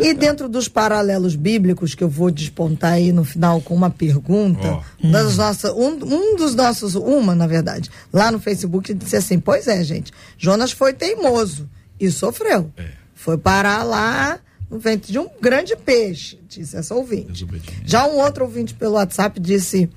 E 0.00 0.14
dentro 0.14 0.48
dos 0.48 0.68
paralelos 0.68 1.34
bíblicos 1.34 1.94
que 1.94 2.04
eu 2.04 2.08
vou 2.08 2.30
despontar 2.30 2.92
aí 2.92 3.12
no 3.12 3.24
final 3.24 3.60
com 3.60 3.74
uma 3.74 3.90
pergunta, 3.90 4.80
oh. 5.02 5.10
das 5.10 5.36
nossas, 5.36 5.72
um, 5.72 5.98
um 6.04 6.36
dos 6.36 6.54
nossos, 6.54 6.94
uma 6.94 7.34
na 7.34 7.46
verdade, 7.46 7.90
lá 8.12 8.30
no 8.30 8.38
Facebook 8.38 8.92
disse 8.94 9.16
assim: 9.16 9.40
Pois 9.40 9.66
é, 9.66 9.82
gente, 9.82 10.12
Jonas 10.38 10.72
foi 10.72 10.92
teimoso 10.92 11.68
e 11.98 12.10
sofreu. 12.10 12.70
É. 12.76 12.84
Foi 13.14 13.38
parar 13.38 13.82
lá 13.82 14.38
no 14.70 14.78
ventre 14.78 15.12
de 15.12 15.18
um 15.18 15.28
grande 15.40 15.76
peixe, 15.76 16.38
disse 16.48 16.76
essa 16.76 16.94
ouvinte. 16.94 17.46
Já 17.84 18.06
um 18.06 18.18
outro 18.18 18.44
ouvinte 18.44 18.74
pelo 18.74 18.94
WhatsApp 18.94 19.38
disse 19.40 19.88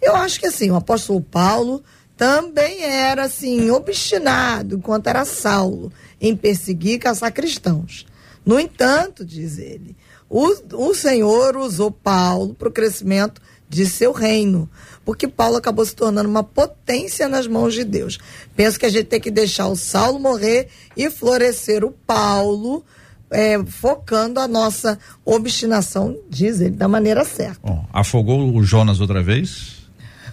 eu 0.00 0.14
acho 0.16 0.38
que 0.40 0.46
assim, 0.46 0.70
o 0.70 0.76
apóstolo 0.76 1.20
Paulo 1.20 1.82
também 2.16 2.82
era 2.82 3.24
assim, 3.24 3.70
obstinado, 3.70 4.76
enquanto 4.76 5.06
era 5.06 5.24
Saulo, 5.24 5.92
em 6.20 6.34
perseguir 6.34 6.94
e 6.94 6.98
caçar 6.98 7.32
cristãos. 7.32 8.04
No 8.44 8.58
entanto, 8.58 9.24
diz 9.24 9.58
ele, 9.58 9.96
o, 10.28 10.52
o 10.74 10.94
Senhor 10.94 11.56
usou 11.56 11.90
Paulo 11.90 12.54
para 12.54 12.68
o 12.68 12.72
crescimento 12.72 13.40
de 13.68 13.86
seu 13.86 14.12
reino, 14.12 14.68
porque 15.04 15.28
Paulo 15.28 15.56
acabou 15.56 15.84
se 15.84 15.94
tornando 15.94 16.28
uma 16.28 16.42
potência 16.42 17.28
nas 17.28 17.46
mãos 17.46 17.74
de 17.74 17.84
Deus. 17.84 18.18
Penso 18.56 18.80
que 18.80 18.86
a 18.86 18.90
gente 18.90 19.04
tem 19.04 19.20
que 19.20 19.30
deixar 19.30 19.68
o 19.68 19.76
Saulo 19.76 20.18
morrer 20.18 20.68
e 20.96 21.08
florescer 21.10 21.84
o 21.84 21.92
Paulo, 21.92 22.84
é, 23.30 23.62
focando 23.64 24.40
a 24.40 24.48
nossa 24.48 24.98
obstinação, 25.24 26.18
diz 26.28 26.60
ele, 26.60 26.70
da 26.74 26.88
maneira 26.88 27.24
certa. 27.24 27.60
Bom, 27.62 27.86
afogou 27.92 28.54
o 28.54 28.62
Jonas 28.62 29.00
outra 29.00 29.22
vez? 29.22 29.77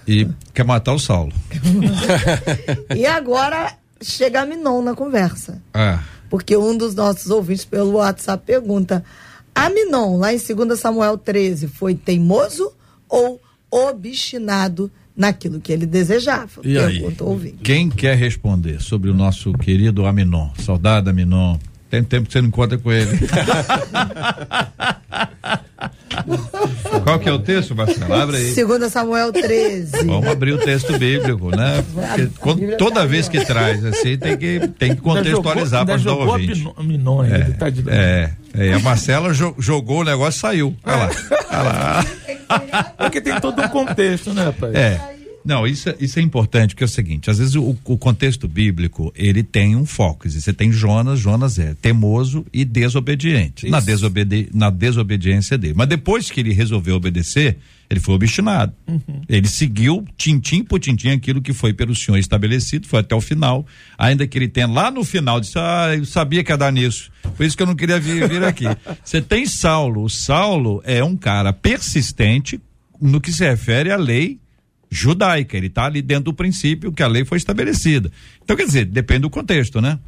E 0.08 0.28
quer 0.54 0.64
matar 0.64 0.94
o 0.94 1.00
Saulo. 1.00 1.34
e 2.96 3.06
agora 3.06 3.74
chega 4.02 4.42
a 4.42 4.46
Minon 4.46 4.82
na 4.82 4.94
conversa. 4.94 5.62
É. 5.74 5.98
Porque 6.30 6.56
um 6.56 6.78
dos 6.78 6.94
nossos 6.94 7.30
ouvintes 7.32 7.66
pelo 7.66 7.94
WhatsApp 7.94 8.44
pergunta: 8.46 9.04
a 9.54 9.70
Minon, 9.70 10.18
lá 10.18 10.34
em 10.34 10.38
2 10.38 10.80
Samuel 10.80 11.18
13, 11.18 11.68
foi 11.68 11.96
teimoso 11.96 12.72
ou 13.10 13.42
obstinado 13.72 14.92
naquilo 15.16 15.60
que 15.60 15.72
ele 15.72 15.86
desejava? 15.86 16.62
E 16.64 16.78
aí, 16.78 17.02
quem 17.64 17.90
quer 17.90 18.18
responder 18.18 18.82
sobre 18.82 19.10
o 19.10 19.14
nosso 19.14 19.54
querido 19.54 20.06
Aminon, 20.06 20.50
soldado 20.60 21.10
Aminon? 21.10 21.58
Tem 21.90 22.04
tempo 22.04 22.28
que 22.28 22.34
você 22.34 22.42
não 22.42 22.50
encontra 22.50 22.78
com 22.78 22.92
ele. 22.92 23.18
Qual 27.04 27.20
que 27.20 27.30
é 27.30 27.32
o 27.32 27.40
texto, 27.40 27.76
Marcelo? 27.76 28.14
Abre 28.14 28.38
aí. 28.38 28.54
Segundo 28.54 28.90
Samuel 28.90 29.32
13. 29.32 30.06
Vamos 30.06 30.28
abrir 30.28 30.54
o 30.54 30.58
texto 30.58 30.98
bíblico, 30.98 31.56
né? 31.56 31.84
Porque 31.94 32.30
quando, 32.40 32.78
toda 32.78 33.06
vez 33.06 33.28
que 33.28 33.44
traz 33.46 33.84
assim, 33.86 34.18
tem 34.18 34.38
que, 34.38 34.68
tem 34.80 34.96
que 34.96 35.02
contextualizar 35.02 35.86
para 35.86 35.96
os 35.96 36.06
ouvintes. 36.06 36.64
Minon, 36.80 37.24
é, 37.24 37.40
tá 37.52 37.70
de... 37.70 37.84
é, 37.90 38.32
é, 38.54 38.74
a 38.74 38.80
Marcela 38.80 39.34
jogou 39.34 40.02
o 40.02 40.04
negócio 40.04 40.38
e 40.38 40.42
saiu. 40.42 40.76
Olha 40.84 40.96
lá. 40.96 41.10
Olha 41.50 41.64
lá. 41.64 42.06
Porque 42.98 43.22
tem 43.22 43.40
todo 43.40 43.62
um 43.62 43.68
contexto, 43.68 44.34
né, 44.34 44.54
pai? 44.60 44.72
É. 44.74 45.15
Não, 45.46 45.68
isso, 45.68 45.90
é, 45.90 45.96
isso 46.00 46.18
é 46.18 46.24
importante, 46.24 46.74
porque 46.74 46.84
é 46.84 46.88
o 46.88 46.90
seguinte, 46.90 47.30
às 47.30 47.38
vezes 47.38 47.54
o, 47.54 47.78
o 47.86 47.98
contexto 48.00 48.48
bíblico, 48.48 49.14
ele 49.16 49.44
tem 49.44 49.76
um 49.76 49.86
foco, 49.86 50.28
você 50.28 50.52
tem 50.52 50.72
Jonas, 50.72 51.20
Jonas 51.20 51.60
é 51.60 51.76
temoso 51.76 52.44
e 52.52 52.66
desobediente, 52.66 53.70
na, 53.70 53.80
desobedi 53.80 54.50
na 54.52 54.72
desobediência 54.72 55.56
dele, 55.56 55.76
mas 55.78 55.88
depois 55.88 56.32
que 56.32 56.40
ele 56.40 56.52
resolveu 56.52 56.96
obedecer, 56.96 57.58
ele 57.88 58.00
foi 58.00 58.16
obstinado, 58.16 58.74
uhum. 58.88 59.22
ele 59.30 59.48
seguiu 59.48 60.04
tintim 60.18 60.64
por 60.64 60.80
tintim 60.80 61.10
aquilo 61.10 61.40
que 61.40 61.54
foi 61.54 61.72
pelo 61.72 61.96
senhor 61.96 62.18
estabelecido, 62.18 62.88
foi 62.88 63.02
até 63.02 63.14
o 63.14 63.22
final, 63.22 63.68
ainda 63.96 64.26
que 64.26 64.36
ele 64.40 64.48
tenha 64.48 64.66
lá 64.66 64.90
no 64.90 65.04
final, 65.04 65.40
disse, 65.40 65.60
ah, 65.60 65.94
eu 65.96 66.06
sabia 66.06 66.44
que 66.44 66.52
ia 66.52 66.58
dar 66.58 66.72
nisso, 66.72 67.12
por 67.38 67.46
isso 67.46 67.56
que 67.56 67.62
eu 67.62 67.68
não 67.68 67.76
queria 67.76 68.00
vir, 68.00 68.28
vir 68.28 68.44
aqui. 68.44 68.66
Você 69.06 69.22
tem 69.22 69.46
Saulo, 69.46 70.04
o 70.04 70.10
Saulo 70.10 70.82
é 70.84 71.04
um 71.04 71.16
cara 71.16 71.54
persistente 71.54 72.60
no 73.00 73.22
que 73.22 73.32
se 73.32 73.48
refere 73.48 73.92
à 73.92 73.98
lei 73.98 74.40
judaica, 74.90 75.58
ele 75.58 75.68
está 75.68 75.86
ali 75.86 76.02
dentro 76.02 76.26
do 76.26 76.34
princípio 76.34 76.92
que 76.92 77.04
a 77.04 77.08
lei 77.08 77.26
foi 77.26 77.38
estabelecida. 77.38 78.12
Então, 78.44 78.56
quer 78.56 78.66
dizer, 78.66 78.86
depende 78.86 79.22
do 79.22 79.30
contexto, 79.30 79.82
né? 79.82 80.00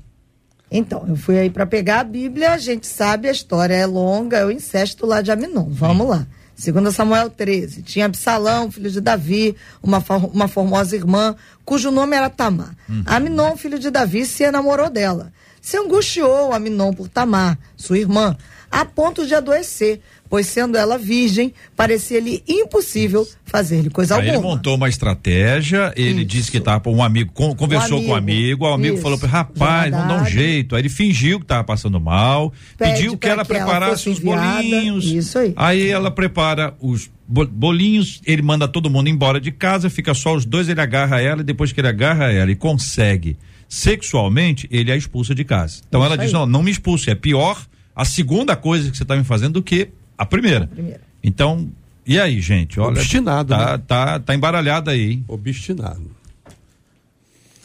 Então, 0.69 1.05
eu 1.07 1.15
fui 1.15 1.37
aí 1.39 1.49
para 1.49 1.65
pegar 1.65 2.01
a 2.01 2.03
Bíblia, 2.03 2.51
a 2.51 2.57
gente 2.57 2.87
sabe, 2.87 3.27
a 3.27 3.31
história 3.31 3.73
é 3.73 3.85
longa, 3.85 4.37
é 4.37 4.45
o 4.45 4.51
incesto 4.51 5.05
lá 5.05 5.21
de 5.21 5.31
Aminon. 5.31 5.67
Vamos 5.69 6.05
Sim. 6.05 6.11
lá. 6.11 6.27
Segundo 6.55 6.91
Samuel 6.91 7.29
13, 7.29 7.83
tinha 7.83 8.05
Absalão, 8.05 8.71
filho 8.71 8.89
de 8.89 8.99
Davi, 8.99 9.55
uma, 9.81 10.03
uma 10.33 10.47
formosa 10.47 10.95
irmã, 10.95 11.35
cujo 11.63 11.91
nome 11.91 12.15
era 12.15 12.31
Tamar. 12.31 12.75
Uhum. 12.89 13.03
Aminon, 13.05 13.55
filho 13.55 13.77
de 13.77 13.91
Davi, 13.91 14.25
se 14.25 14.43
enamorou 14.43 14.89
dela. 14.89 15.31
Se 15.61 15.77
angustiou 15.77 16.51
Aminon 16.51 16.93
por 16.93 17.07
Tamar, 17.07 17.59
sua 17.75 17.99
irmã, 17.99 18.35
a 18.71 18.83
ponto 18.83 19.25
de 19.25 19.35
adoecer, 19.35 20.01
pois 20.29 20.47
sendo 20.47 20.77
ela 20.77 20.97
virgem, 20.97 21.53
parecia-lhe 21.75 22.43
impossível 22.47 23.27
fazer-lhe 23.45 23.89
coisa 23.89 24.15
Aí 24.15 24.29
alguma. 24.29 24.35
Ele 24.35 24.43
montou 24.43 24.75
uma 24.75 24.89
estratégia, 24.89 25.93
ele 25.95 26.19
Isso. 26.19 26.25
disse 26.25 26.51
que 26.51 26.57
estava 26.57 26.89
um 26.89 27.03
amigo, 27.03 27.31
conversou 27.33 27.97
um 27.97 27.99
amigo. 27.99 28.05
com 28.07 28.11
o 28.11 28.15
amigo, 28.15 28.65
o 28.65 28.73
amigo 28.73 28.93
Isso. 28.95 29.03
falou 29.03 29.17
para 29.17 29.29
rapaz, 29.29 29.91
vamos 29.91 30.07
dar 30.07 30.21
um 30.21 30.25
jeito. 30.25 30.75
Aí 30.75 30.81
ele 30.81 30.89
fingiu 30.89 31.39
que 31.39 31.45
estava 31.45 31.63
passando 31.63 31.99
mal, 31.99 32.53
Pede 32.77 32.93
pediu 32.93 33.17
que 33.17 33.27
ela 33.27 33.43
que 33.43 33.49
preparasse 33.49 34.07
ela 34.07 34.17
os 34.17 34.23
bolinhos. 34.23 35.05
Isso 35.05 35.39
aí. 35.39 35.53
Aí 35.55 35.87
ela 35.89 36.11
prepara 36.11 36.73
os 36.79 37.09
bolinhos, 37.27 38.21
ele 38.25 38.41
manda 38.41 38.67
todo 38.67 38.89
mundo 38.89 39.09
embora 39.09 39.39
de 39.39 39.51
casa, 39.51 39.89
fica 39.89 40.13
só 40.13 40.35
os 40.35 40.45
dois, 40.45 40.69
ele 40.69 40.79
agarra 40.79 41.21
ela 41.21 41.41
e 41.41 41.43
depois 41.43 41.71
que 41.71 41.79
ele 41.81 41.87
agarra 41.87 42.31
ela 42.31 42.49
e 42.51 42.55
consegue 42.55 43.37
sexualmente, 43.67 44.67
ele 44.71 44.91
a 44.91 44.95
expulsa 44.95 45.35
de 45.35 45.43
casa. 45.43 45.81
Então 45.87 46.01
Isso 46.01 46.05
ela 46.05 46.21
aí. 46.21 46.25
diz: 46.25 46.33
"Não, 46.33 46.45
não 46.45 46.63
me 46.63 46.71
expulse, 46.71 47.09
é 47.09 47.15
pior 47.15 47.65
a 47.95 48.05
segunda 48.05 48.55
coisa 48.55 48.89
que 48.91 48.95
você 48.95 49.03
está 49.03 49.15
me 49.15 49.23
fazendo 49.23 49.53
do 49.53 49.63
que 49.63 49.89
a 50.17 50.25
primeira. 50.25 50.65
A 50.65 50.67
primeira. 50.67 51.01
Então, 51.23 51.69
e 52.05 52.19
aí, 52.19 52.39
gente? 52.39 52.79
Olha, 52.79 52.99
Obstinado. 52.99 53.49
Tá, 53.49 53.77
né? 53.77 53.83
tá, 53.85 54.19
tá 54.19 54.35
embaralhado 54.35 54.89
aí. 54.89 55.11
Hein? 55.11 55.25
Obstinado. 55.27 56.17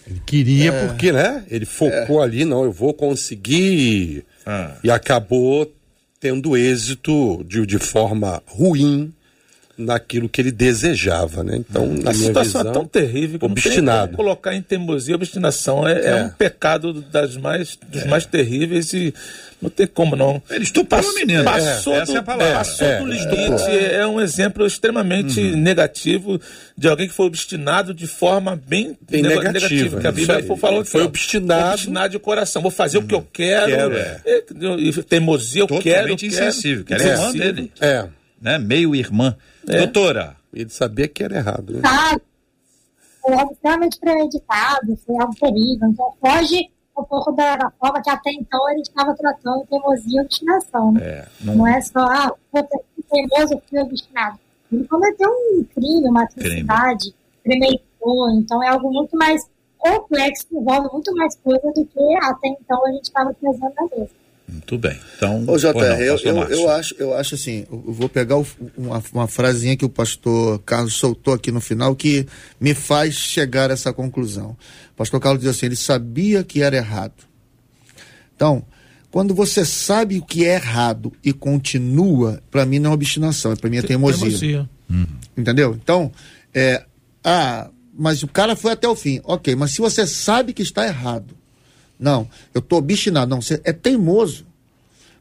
Ele 0.06 0.20
queria 0.26 0.72
é. 0.72 0.86
porque, 0.86 1.12
né? 1.12 1.44
Ele 1.48 1.64
focou 1.64 2.20
é. 2.20 2.24
ali, 2.24 2.44
não, 2.44 2.64
eu 2.64 2.72
vou 2.72 2.92
conseguir. 2.92 4.24
Ah. 4.44 4.76
E 4.82 4.90
acabou 4.90 5.72
tendo 6.18 6.56
êxito 6.56 7.44
de, 7.48 7.64
de 7.66 7.78
forma 7.78 8.42
ruim 8.46 9.12
naquilo 9.76 10.28
que 10.28 10.40
ele 10.40 10.52
desejava, 10.52 11.42
né? 11.42 11.56
Então, 11.56 11.87
na 11.87 12.11
a 12.11 12.14
minha 12.14 12.14
situação 12.14 12.61
visão, 12.61 12.70
é 12.70 12.74
tão 12.74 12.87
terrível 12.87 13.38
que 13.38 13.44
obstinado. 13.44 14.00
não 14.00 14.06
tem 14.08 14.16
colocar 14.16 14.54
em 14.54 14.62
teimosia, 14.62 15.14
obstinação 15.14 15.87
é, 15.87 15.92
é. 15.92 16.08
é, 16.08 16.24
um 16.24 16.28
pecado 16.28 16.92
das 16.92 17.37
mais, 17.37 17.78
dos 17.88 18.02
é. 18.02 18.06
mais 18.06 18.26
terríveis 18.26 18.92
e 18.92 19.14
não 19.61 19.70
tem 19.70 19.87
como 19.87 20.14
não. 20.14 20.42
Ele 20.50 20.64
estuprou 20.64 21.02
o 21.02 21.14
menino. 21.14 21.44
Passou, 21.44 21.94
é, 21.94 22.04
do, 22.04 22.16
é 22.16 22.22
passou 22.22 22.98
do 22.98 23.06
limite. 23.06 23.70
É, 23.70 24.06
um 24.06 24.20
exemplo 24.20 24.66
extremamente 24.66 25.40
uhum. 25.40 25.56
negativo 25.56 26.40
de 26.76 26.88
alguém 26.88 27.08
que 27.08 27.14
foi 27.14 27.26
obstinado 27.26 27.94
de 27.94 28.06
forma 28.06 28.61
bem, 28.66 28.96
bem 29.08 29.22
negativa. 29.22 29.52
negativa 29.52 30.00
que 30.00 30.06
a 30.06 30.12
Bíblia 30.12 30.56
falou 30.56 30.82
que 30.82 30.90
foi 30.90 31.02
obstinado. 31.02 31.74
obstinado 31.74 32.11
de 32.11 32.18
coração. 32.18 32.61
Vou 32.61 32.70
fazer 32.70 32.98
uhum. 32.98 33.04
o 33.04 33.06
que 33.06 33.14
eu 33.14 33.26
quero. 33.32 33.66
quero 33.66 33.96
é. 33.96 35.02
teimosia, 35.08 35.62
eu 35.62 35.66
Totalmente 35.66 35.85
quero. 35.85 36.08
Totalmente 36.08 36.26
insensível. 36.26 36.85
Quero. 36.85 37.02
Quero. 37.02 37.20
irmã 37.20 37.32
dele. 37.32 37.72
É. 37.80 38.06
Né? 38.40 38.58
Meio 38.58 38.94
irmã. 38.94 39.37
É. 39.68 39.79
Doutora. 39.79 40.37
Ele 40.53 40.68
sabia 40.68 41.09
que 41.09 41.22
era 41.22 41.37
errado. 41.37 41.72
Né? 41.72 41.83
Ah, 41.85 42.18
foi 43.20 43.35
algo 43.35 43.53
extremamente 43.53 43.98
premeditado, 43.98 44.96
foi 45.07 45.16
algo 45.20 45.35
terrível. 45.35 45.88
Então 45.88 46.14
foge 46.20 46.70
um 46.96 47.05
pouco 47.05 47.33
da, 47.33 47.57
da 47.57 47.70
forma 47.70 48.03
que 48.03 48.11
até 48.11 48.31
então 48.33 48.70
ele 48.70 48.83
estava 48.83 49.14
tratando 49.14 49.66
teimosia 49.66 50.20
e 50.20 50.25
obstinação. 50.25 50.92
Né? 50.92 51.01
É, 51.03 51.29
não... 51.40 51.55
não... 51.57 51.66
é 51.66 51.81
só, 51.81 52.01
ah, 52.01 52.33
vou 52.53 52.62
ter 52.62 52.79
teimoso, 53.11 53.62
fui 53.68 53.81
obstinado. 53.81 54.38
Ele 54.70 54.85
cometeu 54.85 55.29
um 55.31 55.64
crime, 55.75 56.09
uma 56.09 56.25
atrocidade, 56.25 57.14
premeditou. 57.42 58.31
Então 58.31 58.62
é 58.62 58.68
algo 58.68 58.92
muito 58.92 59.16
mais 59.16 59.42
complexo, 59.79 60.46
envolve 60.53 60.88
muito 60.92 61.14
mais 61.14 61.35
coisa 61.37 61.72
do 61.75 61.85
que 61.85 62.16
até 62.22 62.48
então 62.48 62.87
a 62.87 62.92
gente 62.92 63.05
estava 63.05 63.35
trazendo 63.35 63.72
na 63.75 63.96
mesa. 63.96 64.21
Muito 64.52 64.78
bem. 64.78 64.98
Então, 65.16 65.44
Ô, 65.46 65.56
JR, 65.56 65.72
não, 65.72 65.82
eu, 65.98 66.18
eu, 66.18 66.42
eu, 66.48 66.68
acho, 66.70 66.94
eu 66.98 67.14
acho 67.14 67.34
assim, 67.34 67.64
eu 67.70 67.92
vou 67.92 68.08
pegar 68.08 68.36
o, 68.36 68.46
uma, 68.76 69.02
uma 69.12 69.26
frasinha 69.26 69.76
que 69.76 69.84
o 69.84 69.88
pastor 69.88 70.58
Carlos 70.60 70.94
soltou 70.94 71.32
aqui 71.32 71.50
no 71.50 71.60
final 71.60 71.96
que 71.96 72.26
me 72.60 72.74
faz 72.74 73.14
chegar 73.14 73.70
a 73.70 73.72
essa 73.72 73.92
conclusão. 73.92 74.56
O 74.92 74.96
pastor 74.96 75.18
Carlos 75.20 75.40
diz 75.40 75.50
assim, 75.50 75.66
ele 75.66 75.76
sabia 75.76 76.44
que 76.44 76.62
era 76.62 76.76
errado. 76.76 77.14
Então, 78.36 78.64
quando 79.10 79.34
você 79.34 79.64
sabe 79.64 80.18
o 80.18 80.22
que 80.22 80.44
é 80.44 80.54
errado 80.54 81.12
e 81.24 81.32
continua, 81.32 82.42
para 82.50 82.66
mim 82.66 82.78
não 82.78 82.90
é 82.90 82.94
obstinação, 82.94 83.56
para 83.56 83.70
mim 83.70 83.78
é 83.78 83.82
teimosia. 83.82 84.20
teimosia. 84.20 84.70
Uhum. 84.90 85.06
Entendeu? 85.36 85.78
Então, 85.82 86.12
é, 86.52 86.84
ah, 87.24 87.70
mas 87.96 88.22
o 88.22 88.28
cara 88.28 88.54
foi 88.54 88.72
até 88.72 88.88
o 88.88 88.96
fim. 88.96 89.20
Ok, 89.24 89.54
mas 89.54 89.70
se 89.72 89.80
você 89.80 90.06
sabe 90.06 90.52
que 90.52 90.62
está 90.62 90.86
errado, 90.86 91.36
não, 92.02 92.28
eu 92.52 92.58
estou 92.58 92.78
obstinado. 92.78 93.30
Não, 93.30 93.40
você 93.40 93.60
é 93.64 93.72
teimoso. 93.72 94.46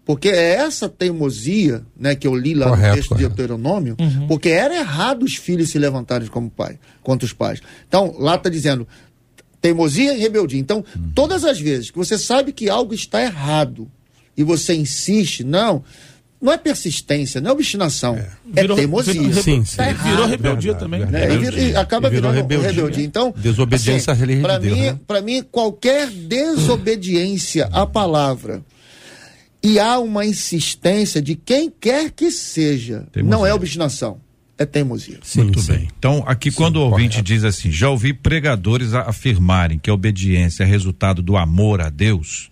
Porque 0.03 0.29
é 0.29 0.55
essa 0.55 0.89
teimosia, 0.89 1.83
né, 1.95 2.15
que 2.15 2.27
eu 2.27 2.35
li 2.35 2.55
lá 2.55 2.69
correto, 2.69 2.87
no 2.89 2.95
texto 2.95 3.09
correto. 3.09 3.29
de 3.29 3.35
Deuteronômio, 3.35 3.95
uhum. 3.99 4.27
porque 4.27 4.49
era 4.49 4.75
errado 4.75 5.23
os 5.23 5.35
filhos 5.35 5.69
se 5.69 5.77
levantarem 5.77 6.27
como 6.27 6.49
pai, 6.49 6.79
contra 7.03 7.23
os 7.25 7.33
pais. 7.33 7.61
Então, 7.87 8.15
lá 8.17 8.33
está 8.35 8.49
dizendo 8.49 8.87
teimosia 9.61 10.15
e 10.15 10.19
rebeldia. 10.19 10.59
Então, 10.59 10.83
uhum. 10.95 11.11
todas 11.13 11.45
as 11.45 11.59
vezes 11.59 11.91
que 11.91 11.97
você 11.97 12.17
sabe 12.17 12.51
que 12.51 12.67
algo 12.67 12.95
está 12.95 13.21
errado 13.21 13.89
e 14.35 14.43
você 14.43 14.73
insiste, 14.73 15.43
não, 15.43 15.83
não 16.41 16.51
é 16.51 16.57
persistência, 16.57 17.39
não 17.39 17.51
é 17.51 17.53
obstinação. 17.53 18.15
É, 18.17 18.27
é 18.55 18.61
virou, 18.61 18.75
teimosia. 18.75 19.13
Virou, 19.13 19.43
sim, 19.43 19.63
sim. 19.63 19.77
Tá 19.77 19.93
virou 19.93 20.25
rebeldia 20.25 20.73
verdade, 20.73 20.79
também. 20.79 21.05
Né? 21.05 21.27
E, 21.35 21.69
e, 21.69 21.75
acaba 21.75 22.07
e 22.07 22.11
virando 22.11 22.33
rebeldia. 22.33 22.71
rebeldia. 22.71 23.05
Então, 23.05 23.33
desobediência 23.37 24.11
assim, 24.11 24.23
à 24.23 24.25
lei 24.25 24.41
de 24.41 24.59
Deus. 24.59 24.77
Mim, 24.77 24.85
né? 24.85 24.99
Para 25.05 25.21
mim, 25.21 25.43
qualquer 25.43 26.09
desobediência 26.09 27.69
à 27.71 27.85
palavra 27.85 28.63
e 29.63 29.79
há 29.79 29.99
uma 29.99 30.25
insistência 30.25 31.21
de 31.21 31.35
quem 31.35 31.69
quer 31.69 32.09
que 32.09 32.31
seja, 32.31 33.05
teimosia. 33.11 33.37
não 33.37 33.45
é 33.45 33.53
obstinação. 33.53 34.19
É 34.57 34.65
teimosia. 34.65 35.17
Sim, 35.23 35.43
Muito 35.43 35.59
sim. 35.59 35.73
bem. 35.73 35.87
Então, 35.97 36.23
aqui 36.27 36.51
sim, 36.51 36.57
quando 36.57 36.75
o 36.75 36.81
ouvinte 36.81 37.13
correto. 37.13 37.23
diz 37.23 37.43
assim, 37.43 37.71
já 37.71 37.89
ouvi 37.89 38.13
pregadores 38.13 38.93
afirmarem 38.93 39.79
que 39.79 39.89
a 39.89 39.93
obediência 39.93 40.63
é 40.63 40.67
resultado 40.67 41.21
do 41.23 41.35
amor 41.35 41.81
a 41.81 41.89
Deus, 41.89 42.50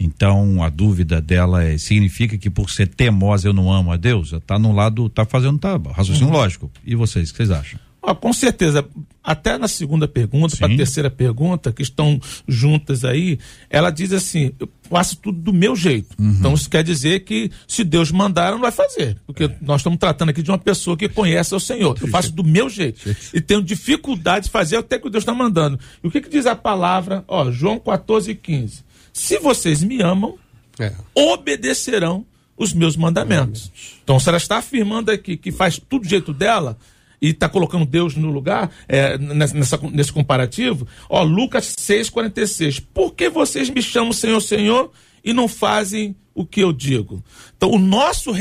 então 0.00 0.62
a 0.62 0.70
dúvida 0.70 1.20
dela 1.20 1.62
é, 1.62 1.76
significa 1.76 2.38
que 2.38 2.48
por 2.48 2.70
ser 2.70 2.88
teimosa 2.88 3.46
eu 3.46 3.52
não 3.52 3.70
amo 3.70 3.92
a 3.92 3.98
Deus? 3.98 4.32
Está 4.32 4.58
no 4.58 4.72
lado, 4.72 5.06
está 5.06 5.26
fazendo 5.26 5.58
tá, 5.58 5.78
raciocínio 5.92 6.28
uhum. 6.28 6.40
lógico. 6.40 6.70
E 6.86 6.94
vocês, 6.94 7.28
o 7.28 7.32
que 7.32 7.36
vocês 7.36 7.50
acham? 7.50 7.78
Ah, 8.02 8.14
com 8.14 8.32
certeza. 8.32 8.84
Até 9.22 9.58
na 9.58 9.68
segunda 9.68 10.08
pergunta, 10.08 10.56
para 10.56 10.72
a 10.72 10.76
terceira 10.76 11.10
pergunta, 11.10 11.70
que 11.70 11.82
estão 11.82 12.18
juntas 12.48 13.04
aí, 13.04 13.38
ela 13.68 13.90
diz 13.90 14.12
assim: 14.12 14.52
eu 14.58 14.66
faço 14.88 15.18
tudo 15.18 15.38
do 15.38 15.52
meu 15.52 15.76
jeito. 15.76 16.16
Uhum. 16.18 16.30
Então 16.30 16.54
isso 16.54 16.70
quer 16.70 16.82
dizer 16.82 17.20
que 17.20 17.50
se 17.68 17.84
Deus 17.84 18.10
mandar, 18.10 18.52
não 18.52 18.60
vai 18.60 18.72
fazer. 18.72 19.18
Porque 19.26 19.44
é. 19.44 19.56
nós 19.60 19.82
estamos 19.82 19.98
tratando 19.98 20.30
aqui 20.30 20.42
de 20.42 20.50
uma 20.50 20.58
pessoa 20.58 20.96
que 20.96 21.10
conhece 21.10 21.54
o 21.54 21.60
Senhor. 21.60 21.94
Eu 22.00 22.08
faço 22.08 22.32
do 22.32 22.42
meu 22.42 22.70
jeito. 22.70 23.14
e 23.34 23.40
tenho 23.42 23.62
dificuldade 23.62 24.46
de 24.46 24.50
fazer 24.50 24.76
até 24.76 24.98
que 24.98 25.10
Deus 25.10 25.22
está 25.22 25.34
mandando. 25.34 25.78
E 26.02 26.08
o 26.08 26.10
que, 26.10 26.22
que 26.22 26.30
diz 26.30 26.46
a 26.46 26.56
palavra? 26.56 27.22
Ó, 27.28 27.50
João 27.50 27.78
14, 27.78 28.34
15. 28.34 28.89
Se 29.20 29.38
vocês 29.38 29.82
me 29.82 30.00
amam, 30.00 30.38
é. 30.78 30.94
obedecerão 31.14 32.24
os 32.56 32.72
meus 32.72 32.96
mandamentos. 32.96 33.70
Então, 34.02 34.18
se 34.18 34.26
ela 34.30 34.38
está 34.38 34.56
afirmando 34.56 35.10
aqui 35.10 35.36
que 35.36 35.52
faz 35.52 35.78
tudo 35.78 36.04
do 36.04 36.08
jeito 36.08 36.32
dela 36.32 36.78
e 37.20 37.28
está 37.28 37.46
colocando 37.46 37.84
Deus 37.84 38.16
no 38.16 38.30
lugar, 38.30 38.70
é, 38.88 39.18
nessa, 39.18 39.78
nesse 39.92 40.10
comparativo, 40.10 40.88
ó, 41.06 41.22
Lucas 41.22 41.76
6,46. 41.78 42.82
Por 42.94 43.12
que 43.12 43.28
vocês 43.28 43.68
me 43.68 43.82
chamam 43.82 44.10
Senhor, 44.14 44.40
Senhor 44.40 44.90
e 45.22 45.34
não 45.34 45.46
fazem 45.46 46.16
o 46.34 46.46
que 46.46 46.60
eu 46.60 46.72
digo? 46.72 47.22
Então, 47.54 47.70
o 47.72 47.78
nosso 47.78 48.32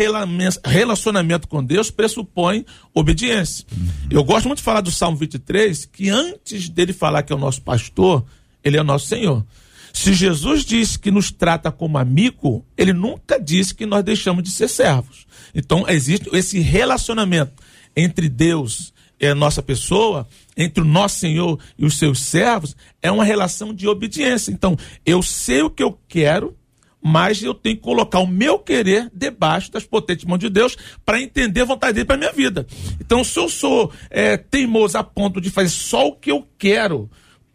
relacionamento 0.63 1.46
com 1.46 1.62
Deus 1.62 1.92
pressupõe 1.92 2.65
obediência. 2.94 3.65
Uhum. 3.70 3.88
Eu 4.10 4.24
gosto 4.24 4.48
muito 4.48 4.60
de 4.60 4.63
falar 4.63 4.80
do 4.80 4.92
Salmo 4.92 5.18
23, 5.18 5.84
que 5.88 6.10
antes 6.10 6.70
dele 6.70 6.94
falar 6.94 7.24
que 7.24 7.34
é 7.34 7.36
o 7.36 7.39
nosso 7.39 7.62
pastor, 7.62 8.24
ele 8.63 8.78
é 8.78 8.82
o 8.82 8.86
nosso 8.86 9.08
Senhor. 9.08 9.46
Se 9.93 10.13
Jesus 10.13 10.63
disse 10.63 10.97
que 10.97 11.12
nos 11.12 11.32
trata 11.32 11.71
como 11.71 11.97
amigo, 11.97 12.65
ele 12.78 12.93
nunca 12.93 13.39
disse 13.39 13.73
que 13.73 13.86
nós 13.86 14.04
deixamos 14.04 14.43
de 14.43 14.52
ser 14.52 14.67
servos. 14.67 15.25
Então, 15.54 15.86
existe 15.88 16.30
esse 16.34 16.60
relacionamento 16.60 17.63
entre 17.95 18.30
Deus 18.30 18.93
e 19.19 19.28
a 19.28 19.36
nossa 19.36 19.62
pessoa, 19.62 20.28
entre 20.56 20.82
o 20.82 20.86
nosso 20.86 21.19
Senhor 21.19 21.60
e 21.78 21.86
os 21.86 21.97
seus 21.97 22.19
servos, 22.19 22.75
é 23.02 23.12
uma 23.12 23.23
relação 23.23 23.73
de 23.73 23.88
obediência. 23.88 24.52
Então, 24.52 24.78
eu 25.06 25.21
sei 25.21 25.62
o 25.62 25.69
que 25.69 25.84
eu 25.84 25.99
quero, 26.08 26.56
mas 27.02 27.43
eu 27.43 27.54
tenho 27.54 27.75
que 27.75 27.82
colocar 27.82 28.19
o 28.19 28.28
meu 28.28 28.60
querer 28.60 29.10
debaixo 29.13 29.71
das 29.71 29.86
potentes 29.86 30.25
mãos 30.25 30.39
de 30.39 30.49
Deus 30.49 30.78
para 31.06 31.21
entender 31.21 31.62
a 31.62 31.65
vontade 31.65 31.93
dele 31.93 32.06
para 32.06 32.17
minha 32.17 32.32
vida. 32.32 32.65
Então, 32.99 33.23
se 33.23 33.38
eu 33.38 33.49
sou 33.49 33.91
é, 34.10 34.38
teimoso 34.38 34.97
a 34.97 35.04
ponto 35.04 35.41
de 35.41 35.49
fazer 35.49 35.69
só 35.69 36.08
o 36.08 36.15
que 36.15 36.32
eu 36.32 36.47
quero, 36.58 37.10